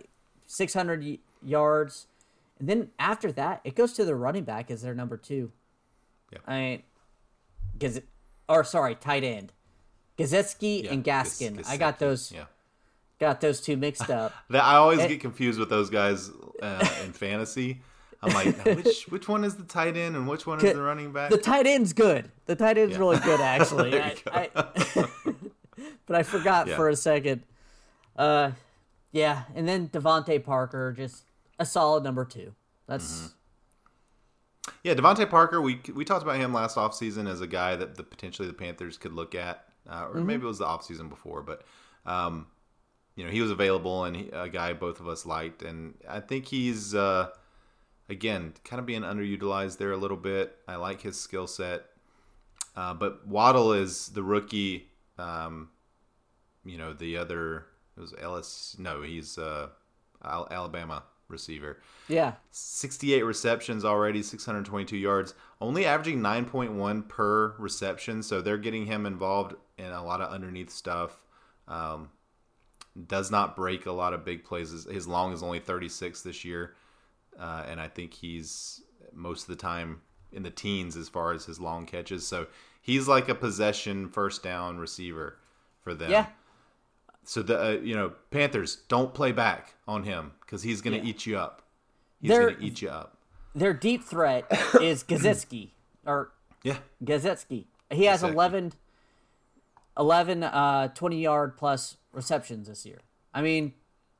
600 0.46 1.02
y- 1.02 1.18
yards. 1.42 2.06
And 2.58 2.68
then 2.68 2.90
after 2.98 3.32
that, 3.32 3.60
it 3.64 3.74
goes 3.74 3.92
to 3.94 4.04
the 4.04 4.14
running 4.14 4.44
back 4.44 4.70
as 4.70 4.82
their 4.82 4.94
number 4.94 5.16
two. 5.16 5.52
Yeah. 6.32 6.38
I 6.46 6.58
mean, 6.58 6.82
because 7.72 8.00
or 8.48 8.64
sorry, 8.64 8.94
tight 8.94 9.24
end. 9.24 9.52
Gesicki 10.18 10.84
yeah, 10.84 10.92
and 10.92 11.04
Gaskin. 11.04 11.56
Gis- 11.58 11.68
I 11.68 11.76
got 11.76 11.98
those. 11.98 12.32
Yeah. 12.32 12.44
Got 13.20 13.40
those 13.40 13.60
two 13.60 13.76
mixed 13.76 14.10
up. 14.10 14.32
I 14.50 14.74
always 14.74 14.98
and, 14.98 15.08
get 15.08 15.20
confused 15.20 15.58
with 15.58 15.70
those 15.70 15.88
guys 15.88 16.30
uh, 16.60 16.86
in 17.04 17.12
fantasy. 17.12 17.80
I'm 18.22 18.34
like, 18.34 18.64
which 18.64 19.04
which 19.08 19.28
one 19.28 19.44
is 19.44 19.56
the 19.56 19.64
tight 19.64 19.96
end 19.96 20.16
and 20.16 20.26
which 20.26 20.46
one 20.46 20.64
is 20.64 20.72
the 20.72 20.82
running 20.82 21.12
back? 21.12 21.30
The 21.30 21.38
tight 21.38 21.66
end's 21.66 21.92
good. 21.92 22.30
The 22.46 22.56
tight 22.56 22.78
end's 22.78 22.94
yeah. 22.94 22.98
really 22.98 23.18
good, 23.20 23.40
actually. 23.40 24.00
I, 24.00 24.16
I, 24.32 24.68
but 26.06 26.16
I 26.16 26.22
forgot 26.22 26.66
yeah. 26.66 26.76
for 26.76 26.88
a 26.88 26.96
second. 26.96 27.42
Uh, 28.16 28.52
yeah, 29.12 29.44
and 29.54 29.68
then 29.68 29.88
DeVante 29.88 30.42
Parker, 30.42 30.92
just 30.92 31.24
a 31.58 31.66
solid 31.66 32.02
number 32.02 32.24
two. 32.24 32.54
That's 32.86 33.12
mm-hmm. 33.12 33.26
Yeah, 34.82 34.94
DeVante 34.94 35.28
Parker. 35.28 35.60
We 35.60 35.80
we 35.94 36.04
talked 36.04 36.22
about 36.22 36.36
him 36.36 36.52
last 36.52 36.76
offseason 36.76 37.28
as 37.28 37.40
a 37.40 37.46
guy 37.46 37.76
that 37.76 37.96
the 37.96 38.02
potentially 38.02 38.48
the 38.48 38.54
Panthers 38.54 38.96
could 38.96 39.12
look 39.12 39.34
at, 39.34 39.64
uh, 39.88 40.06
or 40.06 40.16
mm-hmm. 40.16 40.26
maybe 40.26 40.44
it 40.44 40.46
was 40.46 40.58
the 40.58 40.66
offseason 40.66 41.08
before, 41.08 41.42
but 41.42 41.62
um, 42.06 42.46
you 43.16 43.24
know 43.24 43.30
he 43.30 43.40
was 43.40 43.50
available 43.50 44.04
and 44.04 44.16
he, 44.16 44.28
a 44.30 44.48
guy 44.48 44.72
both 44.72 45.00
of 45.00 45.08
us 45.08 45.26
liked, 45.26 45.62
and 45.62 45.94
I 46.08 46.20
think 46.20 46.46
he's 46.46 46.94
uh, 46.94 47.28
again 48.08 48.54
kind 48.64 48.80
of 48.80 48.86
being 48.86 49.02
underutilized 49.02 49.78
there 49.78 49.92
a 49.92 49.96
little 49.96 50.16
bit. 50.16 50.56
I 50.68 50.76
like 50.76 51.00
his 51.02 51.20
skill 51.20 51.46
set, 51.46 51.84
uh, 52.76 52.94
but 52.94 53.26
Waddle 53.26 53.72
is 53.72 54.08
the 54.08 54.22
rookie. 54.22 54.88
Um, 55.18 55.68
you 56.64 56.78
know 56.78 56.92
the 56.92 57.16
other 57.18 57.66
it 57.96 58.00
was 58.00 58.14
Ellis. 58.20 58.76
No, 58.78 59.02
he's 59.02 59.38
uh, 59.38 59.68
Alabama 60.22 61.04
receiver. 61.34 61.80
Yeah. 62.08 62.34
68 62.50 63.22
receptions 63.22 63.84
already, 63.84 64.22
622 64.22 64.96
yards, 64.96 65.34
only 65.60 65.84
averaging 65.84 66.20
9.1 66.20 67.08
per 67.08 67.54
reception. 67.58 68.22
So 68.22 68.40
they're 68.40 68.56
getting 68.56 68.86
him 68.86 69.04
involved 69.04 69.54
in 69.76 69.90
a 69.90 70.02
lot 70.02 70.20
of 70.20 70.32
underneath 70.32 70.70
stuff. 70.70 71.20
Um, 71.68 72.10
does 73.06 73.30
not 73.30 73.56
break 73.56 73.86
a 73.86 73.92
lot 73.92 74.14
of 74.14 74.24
big 74.24 74.44
plays. 74.44 74.70
His 74.84 75.08
long 75.08 75.32
is 75.32 75.42
only 75.42 75.58
36 75.58 76.22
this 76.22 76.44
year. 76.44 76.74
Uh, 77.38 77.64
and 77.68 77.80
I 77.80 77.88
think 77.88 78.14
he's 78.14 78.82
most 79.12 79.42
of 79.42 79.48
the 79.48 79.56
time 79.56 80.00
in 80.32 80.42
the 80.42 80.50
teens 80.50 80.96
as 80.96 81.08
far 81.08 81.32
as 81.32 81.44
his 81.44 81.60
long 81.60 81.86
catches. 81.86 82.26
So 82.26 82.46
he's 82.80 83.08
like 83.08 83.28
a 83.28 83.34
possession 83.34 84.08
first 84.08 84.42
down 84.42 84.78
receiver 84.78 85.38
for 85.82 85.94
them. 85.94 86.10
Yeah. 86.10 86.26
So 87.24 87.42
the 87.42 87.60
uh, 87.60 87.70
you 87.82 87.94
know 87.94 88.12
Panthers 88.30 88.76
don't 88.88 89.12
play 89.14 89.32
back 89.32 89.74
on 89.88 90.04
him 90.04 90.32
because 90.40 90.62
he's 90.62 90.80
going 90.80 90.98
to 90.98 91.04
yeah. 91.04 91.10
eat 91.10 91.26
you 91.26 91.38
up. 91.38 91.62
He's 92.20 92.30
going 92.30 92.56
to 92.56 92.62
eat 92.62 92.82
you 92.82 92.88
up. 92.88 93.18
Their 93.54 93.72
deep 93.72 94.04
threat 94.04 94.46
is 94.80 95.04
Gesicki 95.04 95.70
or 96.06 96.32
yeah 96.62 96.78
Gesicki. 97.04 97.66
He 97.90 98.04
has 98.06 98.22
11, 98.22 98.72
11 99.98 100.42
uh, 100.42 100.88
20 100.88 101.20
yard 101.20 101.56
plus 101.56 101.96
receptions 102.12 102.68
this 102.68 102.84
year. 102.84 102.98
I 103.32 103.42
mean, 103.42 103.74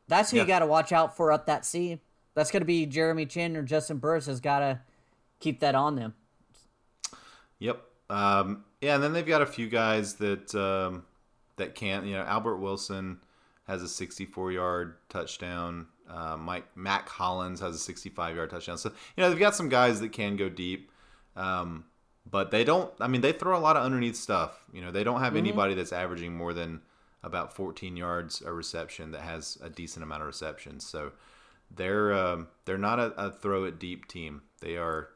that's 0.09 0.31
who 0.31 0.37
yeah. 0.37 0.43
you 0.43 0.49
got 0.49 0.59
to 0.61 0.67
watch 0.67 0.93
out 0.93 1.17
for 1.17 1.33
up 1.33 1.47
that 1.47 1.64
seam. 1.64 2.01
That's 2.35 2.51
going 2.51 2.61
to 2.61 2.67
be 2.67 2.87
Jeremy 2.87 3.27
Chinn 3.27 3.57
or 3.57 3.64
Juston 3.64 4.01
Burris 4.01 4.27
has 4.27 4.40
got 4.40 4.59
to 4.61 4.81
keep 5.40 5.61
that 5.61 5.75
on 5.75 5.97
them. 5.97 6.14
Yep. 7.59 7.83
Um, 8.11 8.64
yeah, 8.81 8.97
and 8.97 9.03
then 9.03 9.12
they've 9.12 9.27
got 9.27 9.40
a 9.40 9.47
few 9.47 9.69
guys 9.69 10.14
that 10.14 10.55
um, 10.55 11.05
that 11.57 11.75
can't. 11.75 12.07
You 12.07 12.14
know, 12.14 12.23
Albert 12.23 12.57
Wilson 12.57 13.19
has 13.67 13.83
a 13.83 13.88
64 13.88 14.53
yard 14.53 14.95
touchdown. 15.09 15.87
Uh, 16.09 16.37
Mike 16.37 16.64
Mack 16.77 17.09
Hollins 17.09 17.61
has 17.61 17.75
a 17.75 17.79
65 17.79 18.37
yard 18.37 18.51
touchdown. 18.51 18.79
So 18.79 18.90
you 19.17 19.23
know 19.23 19.31
they've 19.31 19.38
got 19.38 19.55
some 19.55 19.69
guys 19.69 20.01
that 20.01 20.12
can 20.12 20.37
go 20.37 20.49
deep, 20.49 20.90
um, 21.37 21.85
but 22.31 22.51
they 22.51 22.64
don't. 22.64 22.93
I 23.01 23.09
mean, 23.09 23.21
they 23.21 23.33
throw 23.33 23.57
a 23.57 23.61
lot 23.61 23.77
of 23.77 23.85
underneath 23.85 24.17
stuff. 24.17 24.64
You 24.73 24.83
know, 24.83 24.90
they 24.90 25.05
don't 25.05 25.21
have 25.21 25.31
mm-hmm. 25.31 25.38
anybody 25.38 25.75
that's 25.75 25.93
averaging 25.93 26.35
more 26.35 26.53
than 26.53 26.83
about 27.23 27.55
14 27.55 27.97
yards 27.97 28.43
a 28.43 28.53
reception 28.53 29.12
that 29.12 29.23
has 29.23 29.57
a 29.62 29.71
decent 29.71 30.03
amount 30.03 30.21
of 30.21 30.27
receptions. 30.27 30.87
So 30.87 31.12
they're 31.71 32.12
um, 32.12 32.49
they're 32.64 32.79
not 32.79 32.99
a, 32.99 33.12
a, 33.17 33.31
throw 33.31 33.64
it 33.64 33.79
deep 33.79 34.07
team. 34.07 34.43
They 34.61 34.77
are 34.77 35.09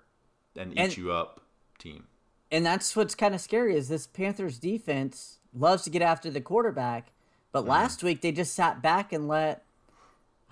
an 0.57 0.73
eat 0.73 0.79
and, 0.79 0.97
you 0.97 1.13
up 1.13 1.43
team. 1.79 2.07
And 2.51 2.65
that's 2.65 2.97
what's 2.97 3.15
kind 3.15 3.35
of 3.35 3.41
scary 3.41 3.77
is 3.77 3.89
this 3.89 4.07
Panthers 4.07 4.59
defense 4.59 5.38
loves 5.55 5.83
to 5.85 5.91
get 5.91 6.03
after 6.03 6.31
the 6.31 6.41
quarterback, 6.41 7.13
but 7.53 7.65
mm. 7.65 7.69
last 7.69 8.03
week 8.03 8.21
they 8.21 8.33
just 8.33 8.55
sat 8.55 8.83
back 8.83 9.13
and 9.13 9.29
let 9.29 9.65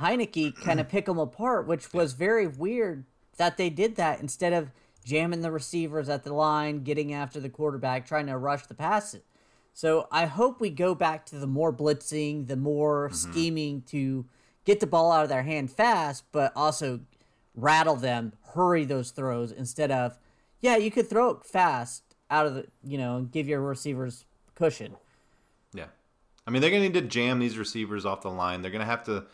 Heinicke 0.00 0.60
kind 0.64 0.80
of 0.80 0.88
pick 0.88 1.06
them 1.06 1.18
apart, 1.18 1.66
which 1.66 1.92
was 1.92 2.12
very 2.12 2.46
weird 2.46 3.04
that 3.36 3.56
they 3.56 3.70
did 3.70 3.96
that 3.96 4.20
instead 4.20 4.52
of 4.52 4.70
jamming 5.04 5.40
the 5.40 5.52
receivers 5.52 6.08
at 6.08 6.24
the 6.24 6.34
line, 6.34 6.82
getting 6.82 7.12
after 7.12 7.38
the 7.38 7.48
quarterback, 7.48 8.06
trying 8.06 8.26
to 8.26 8.36
rush 8.36 8.66
the 8.66 8.74
passes. 8.74 9.22
So 9.72 10.08
I 10.10 10.26
hope 10.26 10.60
we 10.60 10.70
go 10.70 10.94
back 10.94 11.26
to 11.26 11.38
the 11.38 11.46
more 11.46 11.72
blitzing, 11.72 12.48
the 12.48 12.56
more 12.56 13.08
mm-hmm. 13.08 13.14
scheming 13.14 13.82
to 13.82 14.26
get 14.64 14.80
the 14.80 14.86
ball 14.86 15.12
out 15.12 15.22
of 15.22 15.28
their 15.28 15.42
hand 15.42 15.70
fast, 15.70 16.24
but 16.32 16.52
also 16.56 17.00
rattle 17.54 17.96
them, 17.96 18.32
hurry 18.54 18.84
those 18.84 19.10
throws 19.10 19.52
instead 19.52 19.90
of, 19.90 20.18
yeah, 20.60 20.76
you 20.76 20.90
could 20.90 21.08
throw 21.08 21.30
it 21.30 21.44
fast 21.44 22.02
out 22.30 22.46
of 22.46 22.54
the, 22.54 22.66
you 22.82 22.98
know, 22.98 23.28
give 23.30 23.48
your 23.48 23.60
receivers 23.60 24.25
cushion. 24.56 24.96
Yeah. 25.72 25.86
I 26.46 26.50
mean, 26.50 26.60
they're 26.60 26.70
going 26.70 26.82
to 26.82 26.88
need 26.88 27.00
to 27.00 27.08
jam 27.08 27.38
these 27.38 27.58
receivers 27.58 28.04
off 28.04 28.22
the 28.22 28.30
line. 28.30 28.62
They're 28.62 28.70
going 28.70 28.80
to 28.80 28.86
have 28.86 29.04
to 29.04 29.26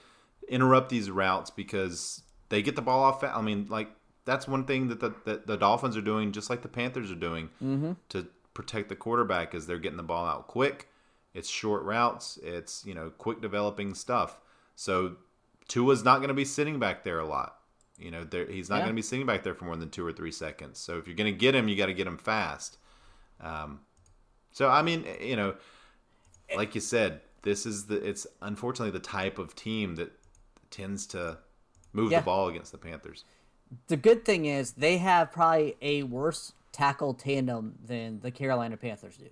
interrupt 0.48 0.90
these 0.90 1.11
routes 1.11 1.50
because 1.50 2.22
they 2.48 2.62
get 2.62 2.76
the 2.76 2.82
ball 2.82 3.02
off. 3.02 3.24
I 3.24 3.40
mean, 3.40 3.66
like 3.68 3.88
that's 4.24 4.46
one 4.46 4.64
thing 4.64 4.88
that 4.88 5.00
the, 5.00 5.14
that 5.24 5.46
the 5.46 5.56
Dolphins 5.56 5.96
are 5.96 6.02
doing, 6.02 6.32
just 6.32 6.50
like 6.50 6.62
the 6.62 6.68
Panthers 6.68 7.11
are 7.11 7.16
doing 7.16 7.48
mm-hmm. 7.62 7.92
to 8.11 8.26
protect 8.54 8.88
the 8.88 8.96
quarterback, 8.96 9.54
is 9.54 9.66
they're 9.66 9.78
getting 9.78 9.96
the 9.96 10.02
ball 10.02 10.26
out 10.26 10.48
quick. 10.48 10.88
It's 11.35 11.48
short 11.48 11.82
routes. 11.82 12.38
It's 12.42 12.85
you 12.85 12.94
know 12.94 13.11
quick 13.11 13.40
developing 13.40 13.94
stuff. 13.94 14.38
So 14.76 15.16
Tua's 15.68 16.04
not 16.04 16.18
going 16.18 16.28
to 16.28 16.35
be 16.35 16.44
sitting 16.44 16.78
back 16.78 17.04
there 17.04 17.18
a 17.18 17.26
lot. 17.26 17.58
You 17.98 18.11
know, 18.11 18.26
he's 18.30 18.68
not 18.68 18.76
yeah. 18.76 18.82
going 18.82 18.92
to 18.92 18.96
be 18.96 19.02
sitting 19.02 19.26
back 19.26 19.42
there 19.42 19.54
for 19.54 19.64
more 19.64 19.76
than 19.76 19.90
two 19.90 20.04
or 20.04 20.12
three 20.12 20.32
seconds. 20.32 20.78
So 20.78 20.98
if 20.98 21.06
you're 21.06 21.16
going 21.16 21.32
to 21.32 21.38
get 21.38 21.54
him, 21.54 21.68
you 21.68 21.76
got 21.76 21.87
to 21.87 21.94
get 21.94 22.06
him 22.06 22.18
fast. 22.18 22.78
Um, 23.40 23.80
so 24.53 24.69
I 24.69 24.83
mean, 24.83 25.05
eh, 25.07 25.25
you 25.25 25.37
know, 25.37 25.55
like 26.57 26.75
you 26.75 26.81
said, 26.81 27.21
this 27.43 27.67
is 27.67 27.87
the 27.87 27.97
it's 27.97 28.27
unfortunately 28.41 28.93
the 28.93 29.05
type 29.05 29.38
of 29.38 29.55
team 29.55 29.97
that 29.97 30.12
tends 30.71 31.07
to 31.09 31.38
move 31.93 32.12
yeah. 32.12 32.21
the 32.21 32.25
ball 32.25 32.49
against 32.49 32.73
the 32.73 32.79
Panthers. 32.79 33.25
The 33.88 33.97
good 33.97 34.25
thing 34.25 34.45
is 34.47 34.73
they 34.73 34.99
have 34.99 35.33
probably 35.33 35.77
a 35.81 36.03
worse 36.03 36.53
tackle 36.73 37.15
tandem 37.15 37.75
than 37.85 38.21
the 38.21 38.31
Carolina 38.31 38.77
Panthers 38.77 39.17
do. 39.17 39.29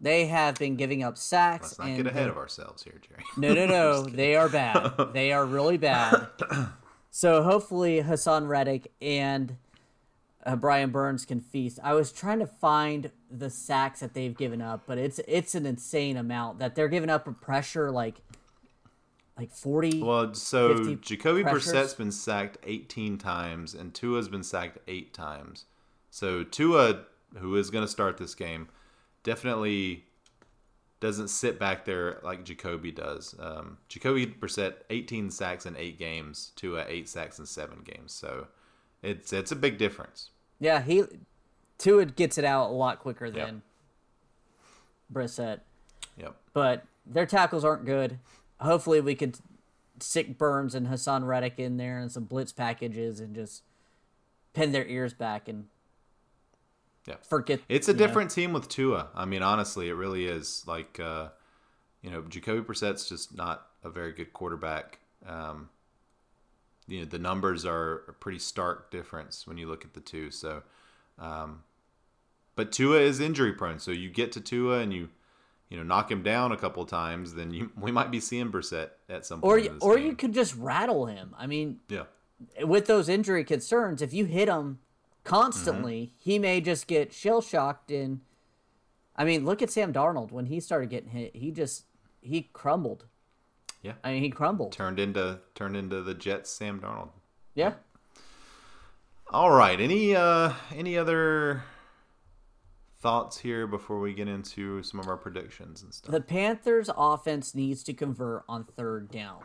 They 0.00 0.26
have 0.26 0.56
been 0.56 0.76
giving 0.76 1.02
up 1.02 1.16
sacks. 1.16 1.78
Let's 1.78 1.78
not 1.78 1.96
get 1.96 2.06
ahead 2.06 2.28
of 2.28 2.36
ourselves 2.36 2.82
here, 2.82 3.00
Jerry. 3.00 3.22
No, 3.36 3.54
no, 3.54 3.66
no. 3.66 4.02
they 4.14 4.36
are 4.36 4.48
bad. 4.48 5.12
They 5.12 5.32
are 5.32 5.46
really 5.46 5.78
bad. 5.78 6.28
so 7.10 7.42
hopefully 7.42 8.02
Haason 8.02 8.46
Reddick 8.46 8.92
and 9.00 9.56
uh, 10.46 10.56
Brian 10.56 10.90
Burns 10.90 11.24
can 11.24 11.40
feast. 11.40 11.78
I 11.82 11.92
was 11.92 12.12
trying 12.12 12.38
to 12.38 12.46
find 12.46 13.10
the 13.30 13.50
sacks 13.50 14.00
that 14.00 14.14
they've 14.14 14.36
given 14.36 14.62
up, 14.62 14.84
but 14.86 14.96
it's 14.96 15.20
it's 15.26 15.54
an 15.54 15.66
insane 15.66 16.16
amount 16.16 16.60
that 16.60 16.74
they're 16.74 16.88
giving 16.88 17.10
up 17.10 17.26
a 17.26 17.32
pressure 17.32 17.90
like 17.90 18.22
like 19.38 19.52
40 19.52 20.02
well 20.02 20.32
so 20.32 20.94
jacoby 20.94 21.42
pressures. 21.42 21.72
brissett's 21.72 21.94
been 21.94 22.10
sacked 22.10 22.56
18 22.64 23.18
times 23.18 23.74
and 23.74 23.92
tua's 23.92 24.28
been 24.28 24.42
sacked 24.42 24.78
eight 24.88 25.12
times 25.12 25.66
so 26.10 26.42
tua 26.42 27.02
who 27.36 27.54
is 27.56 27.68
going 27.70 27.84
to 27.84 27.90
start 27.90 28.16
this 28.16 28.34
game 28.34 28.68
definitely 29.24 30.04
doesn't 31.00 31.28
sit 31.28 31.58
back 31.58 31.84
there 31.84 32.18
like 32.24 32.44
jacoby 32.44 32.90
does 32.90 33.34
um, 33.38 33.76
jacoby 33.90 34.26
brissett 34.26 34.76
18 34.88 35.30
sacks 35.30 35.66
in 35.66 35.76
eight 35.76 35.98
games 35.98 36.52
tua 36.56 36.86
eight 36.88 37.06
sacks 37.06 37.38
in 37.38 37.44
seven 37.44 37.80
games 37.84 38.14
so 38.14 38.46
it's 39.02 39.34
it's 39.34 39.52
a 39.52 39.56
big 39.56 39.76
difference 39.76 40.30
yeah 40.60 40.80
he 40.80 41.04
tua 41.78 42.04
gets 42.04 42.38
it 42.38 42.44
out 42.44 42.70
a 42.70 42.72
lot 42.72 42.98
quicker 42.98 43.30
than 43.30 43.54
yep. 43.54 43.62
brissett 45.12 45.60
yep 46.16 46.34
but 46.52 46.84
their 47.06 47.26
tackles 47.26 47.64
aren't 47.64 47.84
good 47.84 48.18
hopefully 48.60 49.00
we 49.00 49.14
could 49.14 49.38
stick 50.00 50.38
Burns 50.38 50.74
and 50.74 50.88
Haason 50.88 51.26
Reddick 51.26 51.58
in 51.58 51.76
there 51.76 51.98
and 51.98 52.10
some 52.10 52.24
blitz 52.24 52.52
packages 52.52 53.20
and 53.20 53.34
just 53.34 53.62
pin 54.52 54.72
their 54.72 54.86
ears 54.86 55.14
back 55.14 55.48
and 55.48 55.66
yeah 57.06 57.16
forget. 57.22 57.60
It's 57.68 57.88
a 57.88 57.94
different 57.94 58.30
know. 58.30 58.34
team 58.34 58.52
with 58.52 58.68
Tua. 58.68 59.08
I 59.14 59.24
mean, 59.24 59.42
honestly, 59.42 59.88
it 59.88 59.94
really 59.94 60.26
is. 60.26 60.64
Like, 60.66 60.98
uh, 61.00 61.28
you 62.02 62.10
know, 62.10 62.22
Jacoby 62.22 62.62
Brissett's 62.62 63.08
just 63.08 63.36
not 63.36 63.66
a 63.82 63.90
very 63.90 64.12
good 64.12 64.32
quarterback. 64.32 64.98
Um, 65.26 65.68
you 66.86 67.00
know, 67.00 67.04
the 67.04 67.18
numbers 67.18 67.64
are 67.64 68.02
a 68.08 68.12
pretty 68.12 68.38
stark 68.38 68.90
difference 68.90 69.46
when 69.46 69.58
you 69.58 69.68
look 69.68 69.84
at 69.84 69.94
the 69.94 70.00
two. 70.00 70.30
So, 70.30 70.62
um, 71.18 71.64
but 72.54 72.72
Tua 72.72 73.00
is 73.00 73.20
injury 73.20 73.52
prone. 73.52 73.78
So 73.78 73.90
you 73.90 74.08
get 74.08 74.32
to 74.32 74.40
Tua 74.40 74.78
and 74.80 74.92
you 74.92 75.08
you 75.68 75.76
know, 75.76 75.82
knock 75.82 76.10
him 76.10 76.22
down 76.22 76.52
a 76.52 76.56
couple 76.56 76.84
times, 76.86 77.34
then 77.34 77.52
you 77.52 77.72
we 77.78 77.90
might 77.90 78.10
be 78.10 78.20
seeing 78.20 78.50
Brissett 78.50 78.90
at 79.08 79.26
some 79.26 79.40
point. 79.40 79.72
Or 79.80 79.92
or 79.92 79.96
game. 79.96 80.06
you 80.06 80.14
could 80.14 80.32
just 80.32 80.54
rattle 80.54 81.06
him. 81.06 81.34
I 81.36 81.46
mean, 81.46 81.80
yeah. 81.88 82.04
With 82.62 82.86
those 82.86 83.08
injury 83.08 83.44
concerns, 83.44 84.02
if 84.02 84.12
you 84.12 84.26
hit 84.26 84.48
him 84.48 84.78
constantly, 85.24 86.02
mm-hmm. 86.02 86.30
he 86.30 86.38
may 86.38 86.60
just 86.60 86.86
get 86.86 87.12
shell 87.12 87.40
shocked. 87.40 87.90
And 87.90 88.20
I 89.16 89.24
mean, 89.24 89.44
look 89.44 89.62
at 89.62 89.70
Sam 89.70 89.92
Darnold 89.92 90.30
when 90.30 90.46
he 90.46 90.60
started 90.60 90.90
getting 90.90 91.10
hit. 91.10 91.34
He 91.34 91.50
just 91.50 91.84
he 92.20 92.42
crumbled. 92.52 93.06
Yeah, 93.86 93.92
I 94.02 94.12
mean, 94.12 94.22
he 94.22 94.30
crumbled. 94.30 94.72
Turned 94.72 94.98
into 94.98 95.38
turned 95.54 95.76
into 95.76 96.02
the 96.02 96.12
Jets. 96.12 96.50
Sam 96.50 96.80
Darnold. 96.80 97.10
Yeah. 97.54 97.74
All 99.30 99.50
right. 99.52 99.80
Any 99.80 100.16
uh 100.16 100.52
any 100.74 100.98
other 100.98 101.62
thoughts 103.00 103.38
here 103.38 103.68
before 103.68 104.00
we 104.00 104.12
get 104.12 104.26
into 104.26 104.82
some 104.82 104.98
of 104.98 105.06
our 105.06 105.16
predictions 105.16 105.84
and 105.84 105.94
stuff? 105.94 106.10
The 106.10 106.20
Panthers' 106.20 106.90
offense 106.96 107.54
needs 107.54 107.84
to 107.84 107.94
convert 107.94 108.42
on 108.48 108.64
third 108.64 109.08
down 109.08 109.42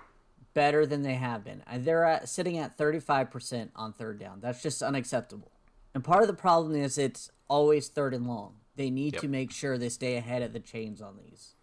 better 0.56 0.88
than 0.88 1.04
they 1.04 1.14
have 1.14 1.44
been. 1.44 1.64
Uh, 1.72 1.78
they're 1.78 2.04
at, 2.04 2.28
sitting 2.28 2.58
at 2.58 2.78
35% 2.78 3.70
on 3.76 3.94
third 3.94 4.20
down. 4.20 4.40
That's 4.42 4.64
just 4.64 4.82
unacceptable. 4.82 5.52
And 5.94 6.04
part 6.04 6.24
of 6.24 6.28
the 6.28 6.34
problem 6.34 6.76
is 6.76 6.98
it's 6.98 7.30
always 7.48 7.88
third 7.88 8.14
and 8.14 8.28
long. 8.28 8.56
They 8.76 8.90
need 8.90 9.14
yep. 9.14 9.22
to 9.22 9.28
make 9.28 9.52
sure 9.52 9.78
they 9.78 9.90
stay 9.90 10.16
ahead 10.16 10.42
of 10.42 10.52
the 10.52 10.60
chains 10.60 11.02
on 11.02 11.18
these. 11.18 11.54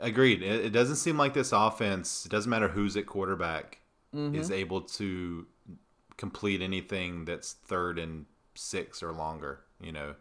Agreed. 0.00 0.42
It, 0.42 0.70
doesn't 0.70 0.96
seem 0.96 1.16
like 1.16 1.34
this 1.34 1.52
offense, 1.52 2.26
it 2.26 2.30
doesn't 2.30 2.50
matter 2.50 2.68
who's 2.68 2.96
at 2.96 3.06
quarterback, 3.06 3.78
mm-hmm. 4.14 4.34
is 4.34 4.50
able 4.50 4.82
to 4.82 5.46
complete 6.16 6.62
anything 6.62 7.24
that's 7.24 7.52
third 7.52 7.98
and 7.98 8.26
six 8.54 9.02
or 9.02 9.12
longer. 9.12 9.60
You 9.80 9.92
know, 9.92 10.14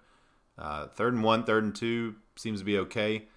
uh, 0.58 0.88
third 0.88 1.14
and 1.14 1.24
one, 1.24 1.44
third 1.44 1.64
and 1.64 1.76
two 1.76 2.16
seems 2.36 2.60
to 2.60 2.66
be 2.66 2.78
okay. 2.80 3.28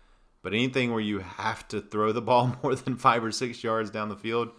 But 0.43 0.53
anything 0.53 0.93
where 0.93 1.01
you 1.01 1.21
have 1.21 1.67
to 1.69 1.81
throw 1.81 2.13
the 2.13 2.23
ball 2.23 2.57
more 2.63 2.75
than 2.75 2.97
five 2.97 3.25
or 3.25 3.33
six 3.33 3.65
yards 3.65 3.91
down 3.91 4.09
the 4.09 4.17
field 4.17 4.51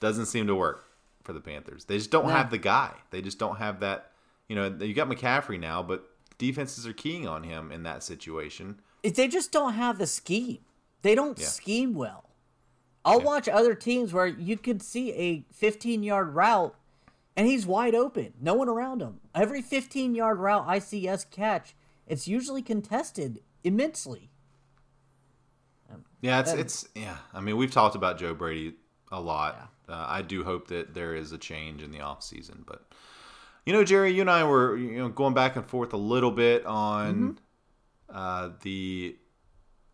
doesn't 0.00 0.26
seem 0.26 0.46
to 0.46 0.54
work 0.54 0.84
for 1.22 1.32
the 1.32 1.40
Panthers. 1.40 1.86
They 1.86 1.96
just 1.96 2.10
don't 2.10 2.26
no. 2.26 2.32
have 2.32 2.50
the 2.50 2.58
guy. 2.58 2.92
They 3.10 3.22
just 3.22 3.38
don't 3.38 3.56
have 3.56 3.80
that. 3.80 4.12
You 4.48 4.56
know, 4.56 4.76
you 4.80 4.92
got 4.92 5.08
McCaffrey 5.08 5.58
now, 5.58 5.82
but 5.82 6.04
defenses 6.36 6.86
are 6.86 6.92
keying 6.92 7.26
on 7.26 7.42
him 7.42 7.72
in 7.72 7.84
that 7.84 8.02
situation. 8.02 8.80
They 9.02 9.28
just 9.28 9.50
don't 9.50 9.72
have 9.72 9.98
the 9.98 10.06
scheme. 10.06 10.58
They 11.04 11.14
don't 11.14 11.38
yeah. 11.38 11.46
scheme 11.46 11.92
well. 11.92 12.24
I'll 13.04 13.18
yeah. 13.18 13.26
watch 13.26 13.46
other 13.46 13.74
teams 13.74 14.14
where 14.14 14.26
you 14.26 14.56
could 14.56 14.80
see 14.80 15.12
a 15.12 15.44
15 15.52 16.02
yard 16.02 16.34
route 16.34 16.74
and 17.36 17.46
he's 17.46 17.66
wide 17.66 17.94
open. 17.94 18.32
No 18.40 18.54
one 18.54 18.70
around 18.70 19.02
him. 19.02 19.20
Every 19.34 19.60
15 19.60 20.14
yard 20.14 20.38
route 20.38 20.64
I 20.66 20.78
see 20.78 21.06
us 21.06 21.26
catch, 21.26 21.74
it's 22.06 22.26
usually 22.26 22.62
contested 22.62 23.40
immensely. 23.62 24.30
Yeah, 26.22 26.40
it's 26.40 26.52
it's 26.52 26.88
yeah. 26.94 27.18
I 27.34 27.40
mean, 27.42 27.58
we've 27.58 27.70
talked 27.70 27.96
about 27.96 28.16
Joe 28.16 28.32
Brady 28.32 28.76
a 29.12 29.20
lot. 29.20 29.70
Yeah. 29.90 29.94
Uh, 29.94 30.06
I 30.08 30.22
do 30.22 30.42
hope 30.42 30.68
that 30.68 30.94
there 30.94 31.14
is 31.14 31.32
a 31.32 31.38
change 31.38 31.82
in 31.82 31.90
the 31.90 32.00
off 32.00 32.22
season, 32.22 32.64
but 32.66 32.82
you 33.66 33.74
know, 33.74 33.84
Jerry, 33.84 34.10
you 34.14 34.22
and 34.22 34.30
I 34.30 34.44
were 34.44 34.74
you 34.78 34.96
know 34.96 35.10
going 35.10 35.34
back 35.34 35.56
and 35.56 35.66
forth 35.66 35.92
a 35.92 35.98
little 35.98 36.30
bit 36.30 36.64
on 36.64 37.14
mm-hmm. 37.14 38.16
uh, 38.16 38.52
the, 38.62 39.16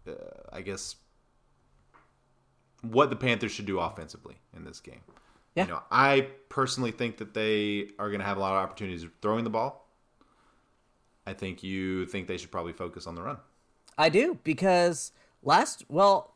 uh, 0.07 0.13
I 0.53 0.63
guess, 0.63 0.97
what 2.83 3.11
the 3.11 3.17
Panthers 3.17 3.53
should 3.53 3.67
do 3.67 3.79
offensively 3.81 4.37
in 4.57 4.65
this 4.65 4.81
game. 4.81 5.01
Yeah. 5.55 5.65
You 5.65 5.71
know, 5.71 5.83
I 5.91 6.29
personally 6.49 6.93
think 6.93 7.19
that 7.19 7.35
they 7.35 7.89
are 7.99 8.09
going 8.09 8.21
to 8.21 8.27
have 8.27 8.37
a 8.37 8.41
lot 8.41 8.53
of 8.53 8.59
opportunities 8.59 9.07
throwing 9.21 9.45
the 9.45 9.51
ball. 9.51 9.89
I 11.27 11.33
think 11.33 11.63
you 11.63 12.07
think 12.07 12.27
they 12.27 12.37
should 12.37 12.51
probably 12.51 12.73
focus 12.73 13.07
on 13.07 13.15
the 13.15 13.23
run. 13.23 13.39
I 13.99 14.09
do 14.09 14.39
because 14.43 15.13
last 15.43 15.85
well, 15.89 16.35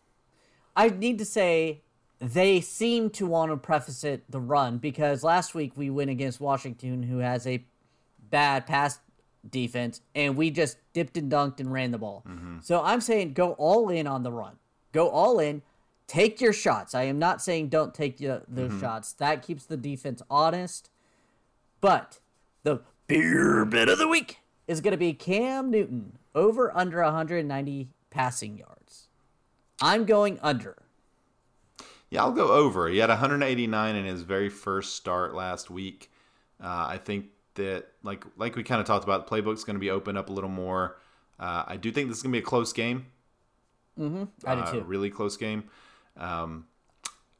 I 0.76 0.88
need 0.88 1.18
to 1.18 1.24
say 1.24 1.82
they 2.20 2.60
seem 2.60 3.10
to 3.10 3.26
want 3.26 3.50
to 3.50 3.56
preface 3.56 4.04
it 4.04 4.30
the 4.30 4.40
run 4.40 4.78
because 4.78 5.22
last 5.22 5.54
week 5.54 5.72
we 5.76 5.90
went 5.90 6.10
against 6.10 6.40
Washington, 6.40 7.02
who 7.02 7.18
has 7.18 7.46
a 7.46 7.64
bad 8.30 8.66
pass 8.66 8.98
defense, 9.50 10.00
and 10.14 10.36
we 10.36 10.50
just 10.50 10.78
dipped 10.92 11.16
and 11.16 11.30
dunked 11.30 11.60
and 11.60 11.72
ran 11.72 11.90
the 11.90 11.98
ball. 11.98 12.24
Mm-hmm. 12.26 12.58
So 12.62 12.82
I'm 12.82 13.00
saying 13.00 13.34
go 13.34 13.52
all 13.52 13.88
in 13.88 14.06
on 14.06 14.22
the 14.22 14.32
run. 14.32 14.56
Go 14.92 15.08
all 15.08 15.38
in. 15.38 15.62
Take 16.06 16.40
your 16.40 16.52
shots. 16.52 16.94
I 16.94 17.04
am 17.04 17.18
not 17.18 17.42
saying 17.42 17.68
don't 17.68 17.94
take 17.94 18.18
the, 18.18 18.42
those 18.46 18.70
mm-hmm. 18.70 18.80
shots. 18.80 19.12
That 19.14 19.42
keeps 19.42 19.64
the 19.64 19.76
defense 19.76 20.22
honest. 20.28 20.90
But 21.80 22.20
the 22.62 22.82
beer 23.06 23.64
bit 23.64 23.88
of 23.88 23.98
the 23.98 24.08
week 24.08 24.38
is 24.66 24.80
going 24.80 24.92
to 24.92 24.98
be 24.98 25.12
Cam 25.12 25.70
Newton 25.70 26.18
over 26.34 26.74
under 26.76 27.02
190 27.02 27.88
passing 28.10 28.58
yards. 28.58 29.08
I'm 29.80 30.04
going 30.04 30.38
under. 30.42 30.76
Yeah, 32.10 32.22
I'll 32.22 32.32
go 32.32 32.48
over. 32.48 32.88
He 32.88 32.98
had 32.98 33.08
189 33.08 33.96
in 33.96 34.04
his 34.04 34.22
very 34.22 34.48
first 34.48 34.94
start 34.94 35.34
last 35.34 35.70
week. 35.70 36.10
Uh, 36.62 36.86
I 36.90 36.98
think 36.98 37.26
that, 37.54 37.86
like 38.02 38.24
like 38.36 38.56
we 38.56 38.62
kind 38.62 38.80
of 38.80 38.86
talked 38.86 39.04
about, 39.04 39.26
the 39.26 39.30
playbook's 39.30 39.64
going 39.64 39.76
to 39.76 39.80
be 39.80 39.90
opened 39.90 40.18
up 40.18 40.28
a 40.28 40.32
little 40.32 40.50
more. 40.50 40.98
Uh, 41.38 41.64
I 41.66 41.76
do 41.76 41.90
think 41.90 42.08
this 42.08 42.18
is 42.18 42.22
going 42.22 42.32
to 42.32 42.38
be 42.38 42.42
a 42.42 42.46
close 42.46 42.72
game. 42.72 43.06
Mm-hmm. 43.98 44.24
I 44.46 44.64
do 44.64 44.72
too. 44.72 44.80
really 44.82 45.10
close 45.10 45.36
game. 45.36 45.64
Um, 46.16 46.66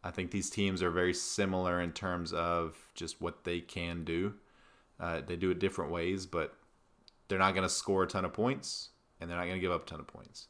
I 0.02 0.10
think 0.10 0.30
these 0.30 0.50
teams 0.50 0.82
are 0.82 0.90
very 0.90 1.14
similar 1.14 1.80
in 1.80 1.92
terms 1.92 2.32
of 2.32 2.76
just 2.94 3.20
what 3.20 3.44
they 3.44 3.60
can 3.60 4.04
do. 4.04 4.34
Uh, 5.00 5.20
they 5.26 5.36
do 5.36 5.50
it 5.50 5.58
different 5.58 5.90
ways, 5.90 6.26
but 6.26 6.54
they're 7.28 7.38
not 7.38 7.54
going 7.54 7.64
to 7.64 7.72
score 7.72 8.04
a 8.04 8.06
ton 8.06 8.24
of 8.24 8.32
points, 8.32 8.90
and 9.20 9.28
they're 9.28 9.36
not 9.36 9.44
going 9.46 9.56
to 9.56 9.60
give 9.60 9.72
up 9.72 9.86
a 9.86 9.90
ton 9.90 10.00
of 10.00 10.06
points. 10.06 10.48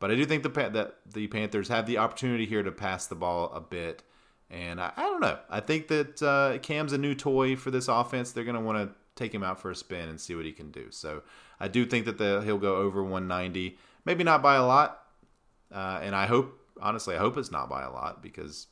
But 0.00 0.10
I 0.10 0.16
do 0.16 0.24
think 0.24 0.42
the 0.42 0.48
that 0.48 0.96
the 1.06 1.26
Panthers 1.28 1.68
have 1.68 1.86
the 1.86 1.98
opportunity 1.98 2.46
here 2.46 2.62
to 2.62 2.72
pass 2.72 3.06
the 3.06 3.14
ball 3.14 3.52
a 3.54 3.60
bit, 3.60 4.02
and 4.50 4.80
I, 4.80 4.92
I 4.96 5.02
don't 5.02 5.20
know. 5.20 5.38
I 5.48 5.60
think 5.60 5.88
that 5.88 6.22
uh, 6.22 6.58
Cam's 6.58 6.92
a 6.92 6.98
new 6.98 7.14
toy 7.14 7.56
for 7.56 7.70
this 7.70 7.88
offense. 7.88 8.32
They're 8.32 8.44
going 8.44 8.56
to 8.56 8.60
want 8.60 8.78
to 8.78 8.94
take 9.16 9.34
him 9.34 9.42
out 9.42 9.60
for 9.60 9.70
a 9.70 9.76
spin 9.76 10.08
and 10.08 10.20
see 10.20 10.34
what 10.34 10.44
he 10.44 10.52
can 10.52 10.70
do. 10.70 10.86
So 10.90 11.22
I 11.60 11.68
do 11.68 11.86
think 11.86 12.04
that 12.06 12.18
the, 12.18 12.42
he'll 12.44 12.58
go 12.58 12.76
over 12.76 13.02
190, 13.02 13.78
maybe 14.04 14.24
not 14.24 14.42
by 14.42 14.56
a 14.56 14.66
lot, 14.66 15.02
uh, 15.72 16.00
and 16.02 16.14
I 16.14 16.26
hope 16.26 16.58
honestly 16.80 17.14
I 17.14 17.18
hope 17.18 17.36
it's 17.36 17.52
not 17.52 17.68
by 17.68 17.82
a 17.82 17.90
lot 17.90 18.22
because 18.22 18.66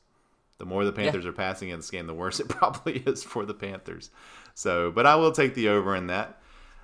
the 0.59 0.66
more 0.66 0.84
the 0.84 0.93
Panthers 0.93 1.24
yeah. 1.24 1.30
are 1.30 1.34
passing 1.34 1.70
in 1.70 1.78
this 1.78 1.90
game, 1.90 2.07
the 2.07 2.14
worse 2.14 2.40
it 2.40 2.49
probably 2.49 2.99
is 2.99 3.22
for 3.22 3.45
the 3.45 3.55
Panthers. 3.55 4.11
So, 4.55 4.90
but 4.90 5.07
I 5.07 5.16
will 5.16 5.32
take 5.32 5.55
the 5.55 5.68
over 5.68 5.97
in 5.97 6.09
that. 6.09 6.38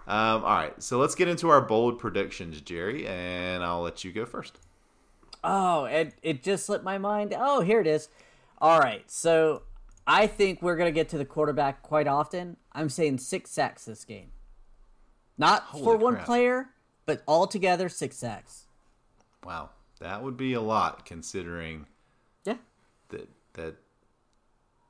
Um, 0.06 0.42
all 0.42 0.56
right, 0.56 0.82
so 0.82 0.98
let's 0.98 1.14
get 1.14 1.28
into 1.28 1.50
our 1.50 1.60
bold 1.60 1.98
predictions, 1.98 2.60
Jerry, 2.62 3.06
and 3.06 3.62
I'll 3.62 3.82
let 3.82 4.04
you 4.04 4.12
go 4.12 4.24
first. 4.24 4.58
Oh, 5.44 5.84
it 5.84 6.14
it 6.22 6.42
just 6.42 6.66
slipped 6.66 6.82
my 6.82 6.96
mind. 6.96 7.34
Oh, 7.38 7.60
here 7.60 7.80
it 7.80 7.86
is. 7.86 8.08
All 8.60 8.80
right, 8.80 9.08
so 9.10 9.62
I 10.08 10.26
think 10.26 10.62
we're 10.62 10.76
gonna 10.76 10.90
get 10.90 11.10
to 11.10 11.18
the 11.18 11.26
quarterback 11.26 11.82
quite 11.82 12.08
often. 12.08 12.56
I'm 12.72 12.88
saying 12.88 13.18
six 13.18 13.50
sacks 13.50 13.84
this 13.84 14.04
game, 14.06 14.30
not 15.36 15.64
Holy 15.64 15.84
for 15.84 15.92
crap. 15.92 16.02
one 16.02 16.16
player, 16.24 16.70
but 17.04 17.22
all 17.26 17.46
together 17.46 17.90
six 17.90 18.16
sacks. 18.16 18.64
Wow, 19.44 19.68
that 20.00 20.22
would 20.22 20.38
be 20.38 20.54
a 20.54 20.60
lot 20.62 21.04
considering. 21.04 21.86
Yeah. 22.44 22.56
That 23.10 23.28
that 23.52 23.76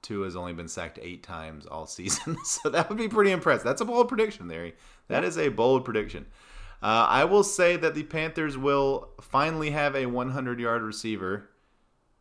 Tua 0.02 0.24
has 0.24 0.36
only 0.36 0.52
been 0.52 0.68
sacked 0.68 1.00
eight 1.02 1.24
times 1.24 1.66
all 1.66 1.86
season, 1.86 2.36
so 2.44 2.68
that 2.68 2.88
would 2.88 2.98
be 2.98 3.08
pretty 3.08 3.32
impressive. 3.32 3.64
That's 3.64 3.80
a 3.80 3.84
bold 3.84 4.08
prediction, 4.08 4.46
Larry. 4.46 4.74
That 5.08 5.24
is 5.24 5.36
a 5.36 5.48
bold 5.48 5.84
prediction. 5.84 6.26
Uh, 6.80 7.06
I 7.08 7.24
will 7.24 7.42
say 7.42 7.76
that 7.76 7.96
the 7.96 8.04
Panthers 8.04 8.56
will 8.56 9.08
finally 9.20 9.70
have 9.70 9.96
a 9.96 10.06
100 10.06 10.60
yard 10.60 10.82
receiver 10.82 11.50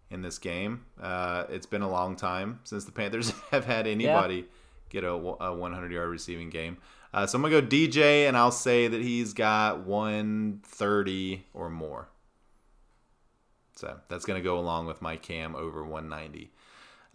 in 0.09 0.21
this 0.21 0.37
game. 0.37 0.85
Uh, 1.01 1.45
it's 1.49 1.65
been 1.65 1.81
a 1.81 1.89
long 1.89 2.15
time 2.15 2.59
since 2.63 2.85
the 2.85 2.91
Panthers 2.91 3.31
have 3.51 3.65
had 3.65 3.87
anybody 3.87 4.35
yeah. 4.35 4.41
get 4.89 5.03
a, 5.03 5.11
a 5.11 5.55
100 5.55 5.91
yard 5.91 6.09
receiving 6.09 6.49
game. 6.49 6.77
Uh, 7.13 7.25
so 7.25 7.37
I'm 7.37 7.41
going 7.41 7.53
to 7.53 7.61
go 7.61 7.67
DJ, 7.67 8.27
and 8.27 8.37
I'll 8.37 8.51
say 8.51 8.87
that 8.87 9.01
he's 9.01 9.33
got 9.33 9.85
130 9.85 11.45
or 11.53 11.69
more. 11.69 12.09
So 13.75 13.97
that's 14.09 14.25
going 14.25 14.39
to 14.39 14.43
go 14.43 14.59
along 14.59 14.87
with 14.87 15.01
my 15.01 15.17
cam 15.17 15.55
over 15.55 15.83
190. 15.83 16.51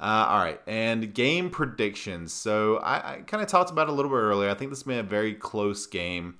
Uh, 0.01 0.27
all 0.29 0.39
right, 0.39 0.61
and 0.67 1.13
game 1.15 1.51
predictions. 1.51 2.33
So 2.33 2.79
I, 2.79 3.15
I 3.15 3.17
kind 3.19 3.43
of 3.43 3.49
talked 3.49 3.71
about 3.71 3.89
it 3.89 3.91
a 3.91 3.95
little 3.95 4.11
bit 4.11 4.17
earlier. 4.17 4.51
I 4.51 4.55
think 4.55 4.71
this 4.71 4.87
may 4.87 4.95
be 4.95 5.01
a 5.01 5.05
very 5.05 5.35
close 5.35 5.87
game. 5.87 6.39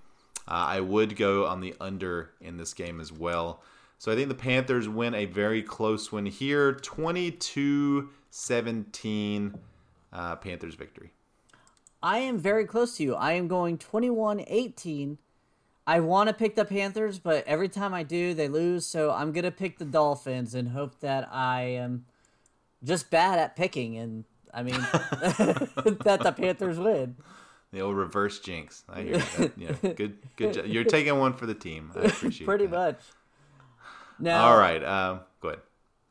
Uh, 0.49 0.67
I 0.69 0.81
would 0.81 1.17
go 1.17 1.47
on 1.47 1.61
the 1.61 1.75
under 1.81 2.31
in 2.41 2.57
this 2.57 2.75
game 2.75 3.01
as 3.01 3.13
well. 3.13 3.63
So 4.03 4.11
I 4.11 4.17
think 4.17 4.29
the 4.29 4.35
Panthers 4.35 4.89
win 4.89 5.15
a 5.15 5.27
very 5.27 5.63
close 5.63 6.11
one 6.11 6.27
here 6.27 6.73
22 6.73 8.09
17 8.31 9.55
uh, 10.13 10.35
Panthers 10.35 10.75
victory. 10.75 11.13
I 12.03 12.19
am 12.19 12.37
very 12.37 12.67
close 12.67 12.97
to 12.97 13.05
you. 13.05 13.15
I 13.15 13.35
am 13.35 13.47
going 13.47 13.79
21 13.79 14.43
18. 14.45 15.19
I 15.87 16.01
want 16.01 16.27
to 16.27 16.35
pick 16.35 16.57
the 16.57 16.65
Panthers, 16.65 17.21
but 17.21 17.47
every 17.47 17.69
time 17.69 17.95
I 17.95 18.03
do, 18.03 18.35
they 18.35 18.49
lose. 18.49 18.87
So 18.87 19.13
I'm 19.13 19.31
going 19.31 19.45
to 19.45 19.53
pick 19.53 19.79
the 19.79 19.85
Dolphins 19.85 20.53
and 20.57 20.71
hope 20.71 20.99
that 20.99 21.29
I 21.33 21.61
am 21.61 22.05
just 22.83 23.09
bad 23.09 23.39
at 23.39 23.55
picking, 23.55 23.97
and 23.99 24.25
I 24.53 24.65
mean 24.65 24.81
that 24.81 26.21
the 26.25 26.35
Panthers 26.37 26.81
win. 26.81 27.15
The 27.71 27.83
old 27.83 27.95
reverse 27.95 28.41
jinx. 28.41 28.83
I 28.89 29.03
hear 29.03 29.19
that. 29.19 29.53
Yeah, 29.57 29.73
good, 29.95 30.19
good. 30.35 30.55
Job. 30.55 30.67
You're 30.67 30.83
taking 30.83 31.21
one 31.21 31.35
for 31.35 31.47
the 31.47 31.55
team. 31.55 31.93
I 31.95 32.01
appreciate. 32.01 32.43
It. 32.43 32.45
Pretty 32.51 32.67
that. 32.67 32.77
much. 32.77 33.01
Now, 34.19 34.45
all 34.45 34.57
right. 34.57 34.83
Um, 34.83 35.21
go 35.41 35.49
ahead. 35.49 35.61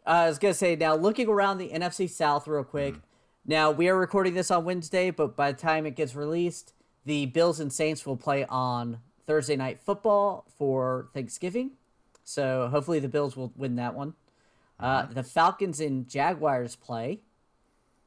I 0.06 0.28
was 0.28 0.39
gonna 0.39 0.54
say 0.54 0.76
now, 0.76 0.95
looking 0.95 1.28
around 1.28 1.58
the 1.58 1.70
NFC 1.70 2.10
South 2.10 2.47
real 2.47 2.64
quick. 2.64 2.95
Mm. 2.95 3.02
Now 3.45 3.72
we 3.72 3.88
are 3.89 3.97
recording 3.97 4.34
this 4.34 4.52
on 4.52 4.66
Wednesday, 4.66 5.12
but 5.12 5.36
by 5.36 5.52
the 5.52 5.58
time 5.58 5.86
it 5.86 5.95
gets 5.95 6.16
released, 6.16 6.74
the 7.06 7.26
Bills 7.28 7.60
and 7.60 7.72
Saints 7.72 8.06
will 8.06 8.18
play 8.18 8.45
on 8.45 8.99
Thursday 9.26 9.56
night 9.56 9.80
football 9.80 10.45
for 10.58 11.10
Thanksgiving. 11.14 11.72
So 12.24 12.68
hopefully 12.70 12.99
the 12.99 13.08
Bills 13.08 13.36
will 13.36 13.52
win 13.56 13.76
that 13.76 13.95
one. 13.95 14.14
Uh, 14.80 15.06
the 15.06 15.24
Falcons 15.24 15.80
and 15.80 16.08
Jaguars 16.08 16.76
play 16.76 17.22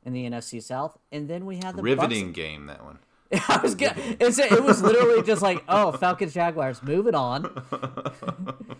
in 0.04 0.12
the 0.12 0.28
NFC 0.28 0.62
South, 0.62 0.98
and 1.10 1.28
then 1.28 1.46
we 1.46 1.56
have 1.56 1.76
the 1.76 1.82
riveting 1.82 2.26
Bucks. 2.26 2.36
game. 2.36 2.66
That 2.66 2.84
one. 2.84 2.98
I 3.48 3.60
was 3.62 3.74
good. 3.74 3.92
it 3.96 4.62
was 4.62 4.82
literally 4.82 5.22
just 5.22 5.42
like, 5.42 5.62
oh, 5.68 5.92
Falcons 5.92 6.34
Jaguars. 6.34 6.82
Moving 6.82 7.14
on. 7.14 7.62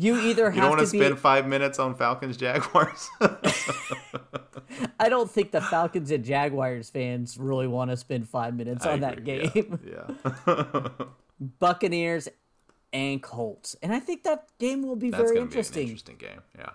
You 0.00 0.18
either 0.28 0.46
have 0.46 0.54
you 0.54 0.60
don't 0.62 0.70
want 0.70 0.80
to, 0.80 0.86
spend 0.86 1.14
be... 1.14 1.20
five 1.20 1.46
minutes 1.46 1.78
on 1.78 1.94
Falcons 1.94 2.36
Jaguars. 2.36 3.08
I 4.98 5.08
don't 5.08 5.30
think 5.30 5.50
the 5.50 5.60
Falcons 5.60 6.10
and 6.10 6.24
Jaguars 6.24 6.88
fans 6.90 7.36
really 7.38 7.66
want 7.66 7.90
to 7.90 7.96
spend 7.96 8.28
five 8.28 8.54
minutes 8.54 8.86
I 8.86 8.92
on 8.92 9.04
agree. 9.04 9.38
that 9.38 9.54
game. 9.54 9.78
Yeah. 9.86 10.10
yeah. 10.46 10.88
Buccaneers 11.58 12.28
and 12.92 13.22
Colts, 13.22 13.76
and 13.82 13.92
I 13.92 14.00
think 14.00 14.24
that 14.24 14.48
game 14.58 14.82
will 14.82 14.96
be 14.96 15.10
That's 15.10 15.22
very 15.22 15.38
interesting. 15.38 15.86
Be 15.86 15.90
interesting 15.92 16.16
game. 16.16 16.42
Yeah. 16.58 16.70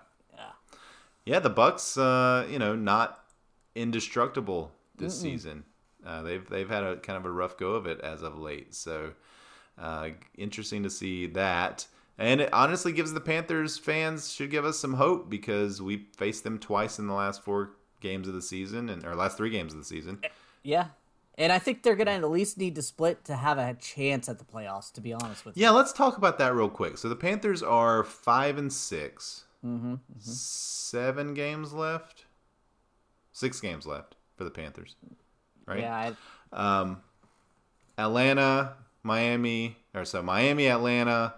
Yeah, 1.24 1.40
the 1.40 1.50
Bucks, 1.50 1.98
uh, 1.98 2.46
you 2.48 2.60
know, 2.60 2.76
not 2.76 3.24
indestructible 3.74 4.70
this 4.96 5.18
Mm-mm. 5.18 5.22
season. 5.22 5.64
Uh, 6.06 6.22
they've 6.22 6.48
they've 6.48 6.68
had 6.68 6.84
a 6.84 6.96
kind 6.98 7.16
of 7.16 7.26
a 7.26 7.30
rough 7.30 7.58
go 7.58 7.72
of 7.72 7.86
it 7.86 8.00
as 8.00 8.22
of 8.22 8.38
late. 8.38 8.74
So 8.74 9.12
uh, 9.76 10.10
interesting 10.38 10.84
to 10.84 10.90
see 10.90 11.26
that. 11.26 11.86
And 12.18 12.40
it 12.40 12.52
honestly 12.52 12.92
gives 12.92 13.12
the 13.12 13.20
Panthers 13.20 13.76
fans 13.76 14.32
should 14.32 14.50
give 14.50 14.64
us 14.64 14.78
some 14.78 14.94
hope 14.94 15.28
because 15.28 15.82
we 15.82 16.06
faced 16.16 16.44
them 16.44 16.58
twice 16.58 16.98
in 16.98 17.06
the 17.06 17.14
last 17.14 17.42
four 17.42 17.72
games 18.00 18.26
of 18.28 18.34
the 18.34 18.42
season 18.42 18.88
and 18.88 19.04
or 19.04 19.14
last 19.14 19.36
three 19.36 19.50
games 19.50 19.72
of 19.72 19.78
the 19.78 19.84
season. 19.84 20.20
Yeah. 20.62 20.88
And 21.38 21.52
I 21.52 21.58
think 21.58 21.82
they're 21.82 21.96
gonna 21.96 22.12
at 22.12 22.30
least 22.30 22.56
need 22.56 22.74
to 22.76 22.82
split 22.82 23.24
to 23.26 23.36
have 23.36 23.58
a 23.58 23.74
chance 23.74 24.28
at 24.28 24.38
the 24.38 24.44
playoffs. 24.44 24.90
To 24.94 25.02
be 25.02 25.12
honest 25.12 25.44
with 25.44 25.56
you. 25.56 25.62
Yeah, 25.62 25.70
let's 25.70 25.92
talk 25.92 26.16
about 26.16 26.38
that 26.38 26.54
real 26.54 26.70
quick. 26.70 26.96
So 26.96 27.08
the 27.08 27.16
Panthers 27.16 27.62
are 27.62 28.02
five 28.02 28.56
and 28.56 28.72
6 28.72 29.44
mm-hmm, 29.64 29.92
mm-hmm. 29.92 30.00
Seven 30.18 31.34
games 31.34 31.74
left. 31.74 32.24
Six 33.32 33.60
games 33.60 33.86
left 33.86 34.14
for 34.36 34.44
the 34.44 34.50
Panthers. 34.50 34.96
Right. 35.66 35.80
Yeah. 35.80 36.12
I... 36.52 36.80
Um, 36.80 37.02
Atlanta, 37.98 38.74
Miami, 39.02 39.76
or 39.94 40.04
so 40.04 40.22
Miami, 40.22 40.68
Atlanta. 40.68 41.34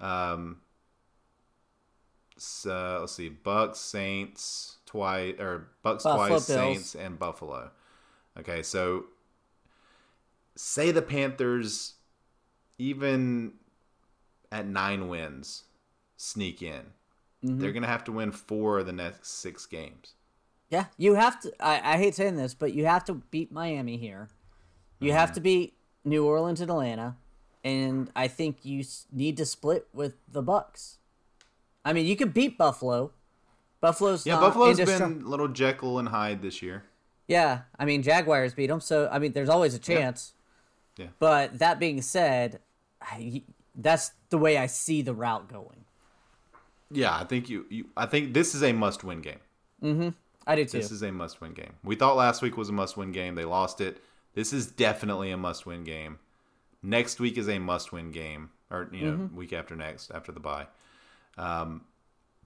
Um, 0.00 0.60
so, 2.36 2.98
let's 3.00 3.12
see, 3.12 3.28
Bucks, 3.28 3.78
Saints, 3.78 4.78
twice 4.86 5.34
or 5.38 5.68
Bucks 5.82 6.04
Buffalo 6.04 6.28
twice, 6.28 6.46
Bills. 6.46 6.58
Saints, 6.58 6.94
and 6.94 7.18
Buffalo. 7.18 7.70
Okay, 8.38 8.62
so 8.62 9.04
say 10.56 10.90
the 10.90 11.02
Panthers, 11.02 11.94
even 12.78 13.52
at 14.50 14.66
nine 14.66 15.08
wins, 15.08 15.64
sneak 16.16 16.62
in. 16.62 16.82
Mm-hmm. 17.44 17.58
They're 17.58 17.72
going 17.72 17.82
to 17.82 17.88
have 17.88 18.04
to 18.04 18.12
win 18.12 18.32
four 18.32 18.78
of 18.78 18.86
the 18.86 18.92
next 18.92 19.38
six 19.38 19.66
games. 19.66 20.14
Yeah, 20.68 20.86
you 20.96 21.14
have 21.14 21.40
to. 21.40 21.52
I, 21.60 21.94
I 21.94 21.96
hate 21.96 22.14
saying 22.14 22.36
this, 22.36 22.54
but 22.54 22.74
you 22.74 22.86
have 22.86 23.04
to 23.04 23.14
beat 23.14 23.50
Miami 23.50 23.96
here. 23.96 24.28
You 24.98 25.10
mm-hmm. 25.10 25.18
have 25.18 25.32
to 25.32 25.40
beat 25.40 25.74
New 26.04 26.24
Orleans 26.24 26.60
and 26.60 26.70
Atlanta, 26.70 27.16
and 27.64 28.10
I 28.16 28.28
think 28.28 28.58
you 28.64 28.84
need 29.12 29.36
to 29.36 29.46
split 29.46 29.86
with 29.92 30.14
the 30.30 30.42
Bucks. 30.42 30.98
I 31.84 31.92
mean, 31.92 32.06
you 32.06 32.16
could 32.16 32.34
beat 32.34 32.58
Buffalo. 32.58 33.12
Buffalo's 33.80 34.26
yeah. 34.26 34.38
Buffalo's 34.38 34.78
been 34.78 35.02
a 35.02 35.28
little 35.28 35.48
Jekyll 35.48 35.98
and 35.98 36.08
Hyde 36.08 36.42
this 36.42 36.60
year. 36.62 36.84
Yeah, 37.26 37.60
I 37.78 37.84
mean 37.84 38.02
Jaguars 38.02 38.54
beat 38.54 38.66
them, 38.66 38.80
so 38.80 39.08
I 39.10 39.18
mean 39.18 39.32
there's 39.32 39.48
always 39.48 39.74
a 39.74 39.78
chance. 39.78 40.34
Yeah. 40.96 41.06
But 41.18 41.58
that 41.60 41.78
being 41.78 42.02
said, 42.02 42.58
I, 43.00 43.42
that's 43.74 44.10
the 44.28 44.36
way 44.36 44.58
I 44.58 44.66
see 44.66 45.00
the 45.00 45.14
route 45.14 45.48
going. 45.48 45.84
Yeah, 46.90 47.16
I 47.16 47.24
think 47.24 47.48
you, 47.48 47.66
you 47.70 47.86
I 47.96 48.06
think 48.06 48.34
this 48.34 48.54
is 48.54 48.62
a 48.62 48.72
must-win 48.72 49.20
game. 49.20 49.38
Mm-hmm. 49.82 50.08
I 50.46 50.56
do 50.56 50.64
too. 50.64 50.78
This 50.78 50.90
is 50.90 51.02
a 51.02 51.12
must-win 51.12 51.52
game. 51.52 51.74
We 51.84 51.94
thought 51.94 52.16
last 52.16 52.42
week 52.42 52.56
was 52.56 52.68
a 52.68 52.72
must-win 52.72 53.12
game. 53.12 53.36
They 53.36 53.44
lost 53.44 53.80
it. 53.80 54.02
This 54.34 54.52
is 54.52 54.66
definitely 54.66 55.30
a 55.30 55.36
must-win 55.36 55.84
game. 55.84 56.18
Next 56.82 57.20
week 57.20 57.36
is 57.36 57.48
a 57.48 57.58
must-win 57.58 58.10
game, 58.10 58.50
or 58.70 58.88
you 58.92 59.04
know, 59.04 59.12
mm-hmm. 59.12 59.36
week 59.36 59.52
after 59.52 59.76
next 59.76 60.10
after 60.10 60.32
the 60.32 60.40
bye. 60.40 60.66
Um, 61.36 61.82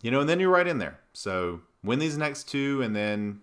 you 0.03 0.11
know, 0.11 0.21
and 0.21 0.29
then 0.29 0.41
you're 0.41 0.51
right 0.51 0.67
in 0.67 0.79
there. 0.79 0.99
So 1.13 1.61
win 1.83 1.99
these 1.99 2.19
next 2.19 2.49
two, 2.49 2.83
and 2.83 2.95
then 2.95 3.41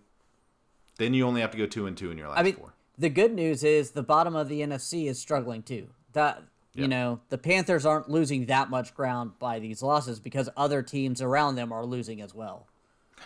then 0.98 1.14
you 1.14 1.26
only 1.26 1.42
have 1.42 1.52
to 1.52 1.58
go 1.58 1.66
two 1.66 1.88
and 1.88 1.96
two 1.98 2.12
in 2.12 2.18
your 2.18 2.28
last 2.28 2.40
I 2.40 2.44
mean, 2.44 2.56
four. 2.56 2.74
The 2.98 3.10
good 3.10 3.34
news 3.34 3.64
is 3.64 3.92
the 3.92 4.04
bottom 4.04 4.36
of 4.36 4.50
the 4.50 4.62
NFC 4.62 5.08
is 5.08 5.20
struggling 5.20 5.64
too. 5.64 5.88
That 6.14 6.44
you 6.74 6.84
yep. 6.84 6.90
know, 6.90 7.20
the 7.30 7.38
Panthers 7.38 7.86
aren't 7.86 8.10
losing 8.10 8.46
that 8.46 8.70
much 8.70 8.94
ground 8.94 9.32
by 9.40 9.60
these 9.60 9.82
losses 9.82 10.20
because 10.20 10.50
other 10.56 10.82
teams 10.82 11.22
around 11.22 11.56
them 11.56 11.72
are 11.72 11.86
losing 11.86 12.22
as 12.22 12.34
well. 12.34 12.68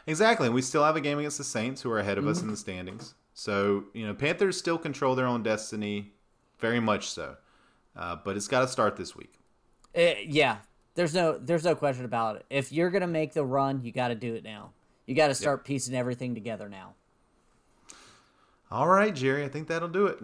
Exactly. 0.08 0.48
And 0.48 0.56
we 0.56 0.62
still 0.62 0.84
have 0.84 0.96
a 0.96 1.02
game 1.02 1.20
against 1.20 1.38
the 1.38 1.44
Saints 1.44 1.82
who 1.82 1.92
are 1.92 2.00
ahead 2.00 2.18
of 2.18 2.24
mm-hmm. 2.24 2.32
us 2.32 2.42
in 2.42 2.50
the 2.50 2.58
standings. 2.58 3.14
So, 3.34 3.86
you 3.94 4.06
know, 4.08 4.14
Panthers 4.14 4.58
still 4.58 4.78
control 4.78 5.16
their 5.16 5.28
own 5.28 5.44
destiny, 5.44 6.12
very 6.60 6.80
much 6.80 7.10
so. 7.10 7.38
Uh, 7.96 8.18
but 8.24 8.36
it's 8.36 8.48
got 8.48 8.62
to 8.62 8.68
start 8.68 8.98
this 8.98 9.16
week. 9.16 9.34
Uh, 9.96 10.16
yeah, 10.26 10.58
there's 10.96 11.14
no 11.14 11.38
there's 11.38 11.64
no 11.64 11.76
question 11.76 12.06
about 12.06 12.36
it. 12.38 12.46
If 12.50 12.72
you're 12.72 12.90
gonna 12.90 13.08
make 13.08 13.34
the 13.34 13.46
run, 13.46 13.82
you 13.84 13.92
got 13.92 14.10
to 14.10 14.16
do 14.16 14.36
it 14.36 14.44
now. 14.44 14.72
You 15.06 15.16
got 15.16 15.28
to 15.28 15.36
start 15.36 15.60
yep. 15.60 15.66
piecing 15.66 15.96
everything 15.96 16.34
together 16.34 16.68
now. 16.68 16.94
All 18.72 18.88
right, 18.88 19.14
Jerry. 19.14 19.44
I 19.44 19.50
think 19.50 19.68
that'll 19.68 19.88
do 19.88 20.08
it. 20.08 20.20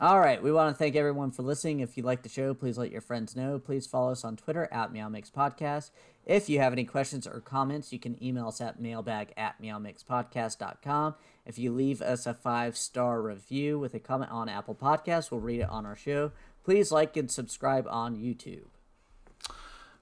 All 0.00 0.18
right. 0.18 0.42
We 0.42 0.50
want 0.50 0.74
to 0.74 0.76
thank 0.76 0.96
everyone 0.96 1.30
for 1.30 1.42
listening. 1.42 1.78
If 1.78 1.96
you 1.96 2.02
like 2.02 2.22
the 2.22 2.28
show, 2.28 2.54
please 2.54 2.76
let 2.76 2.90
your 2.90 3.02
friends 3.02 3.36
know. 3.36 3.60
Please 3.60 3.86
follow 3.86 4.10
us 4.10 4.24
on 4.24 4.36
Twitter 4.36 4.68
at 4.72 4.92
Meow 4.92 5.08
Mix 5.08 5.30
Podcast. 5.30 5.92
If 6.26 6.48
you 6.48 6.58
have 6.58 6.72
any 6.72 6.84
questions 6.84 7.24
or 7.24 7.40
comments, 7.40 7.92
you 7.92 8.00
can 8.00 8.20
email 8.20 8.48
us 8.48 8.60
at 8.60 8.80
mailbag 8.80 9.32
at 9.36 9.62
meowmixpodcast.com. 9.62 11.14
If 11.46 11.56
you 11.58 11.72
leave 11.72 12.02
us 12.02 12.26
a 12.26 12.34
five 12.34 12.76
star 12.76 13.22
review 13.22 13.78
with 13.78 13.94
a 13.94 14.00
comment 14.00 14.32
on 14.32 14.48
Apple 14.48 14.74
Podcasts, 14.74 15.30
we'll 15.30 15.40
read 15.40 15.60
it 15.60 15.68
on 15.68 15.86
our 15.86 15.96
show. 15.96 16.32
Please 16.64 16.92
like 16.92 17.16
and 17.16 17.30
subscribe 17.30 17.86
on 17.88 18.16
YouTube. 18.16 18.66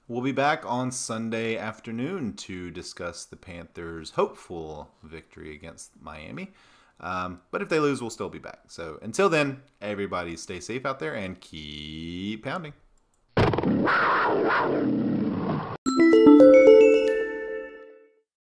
We'll 0.07 0.21
be 0.21 0.31
back 0.31 0.63
on 0.65 0.91
Sunday 0.91 1.57
afternoon 1.57 2.33
to 2.33 2.69
discuss 2.69 3.25
the 3.25 3.37
Panthers' 3.37 4.11
hopeful 4.11 4.91
victory 5.03 5.55
against 5.55 5.91
Miami. 6.01 6.51
Um, 6.99 7.41
but 7.49 7.61
if 7.61 7.69
they 7.69 7.79
lose, 7.79 8.01
we'll 8.01 8.09
still 8.09 8.29
be 8.29 8.37
back. 8.37 8.59
So 8.67 8.99
until 9.01 9.29
then, 9.29 9.61
everybody 9.81 10.35
stay 10.35 10.59
safe 10.59 10.85
out 10.85 10.99
there 10.99 11.15
and 11.15 11.39
keep 11.39 12.43
pounding. 12.43 12.73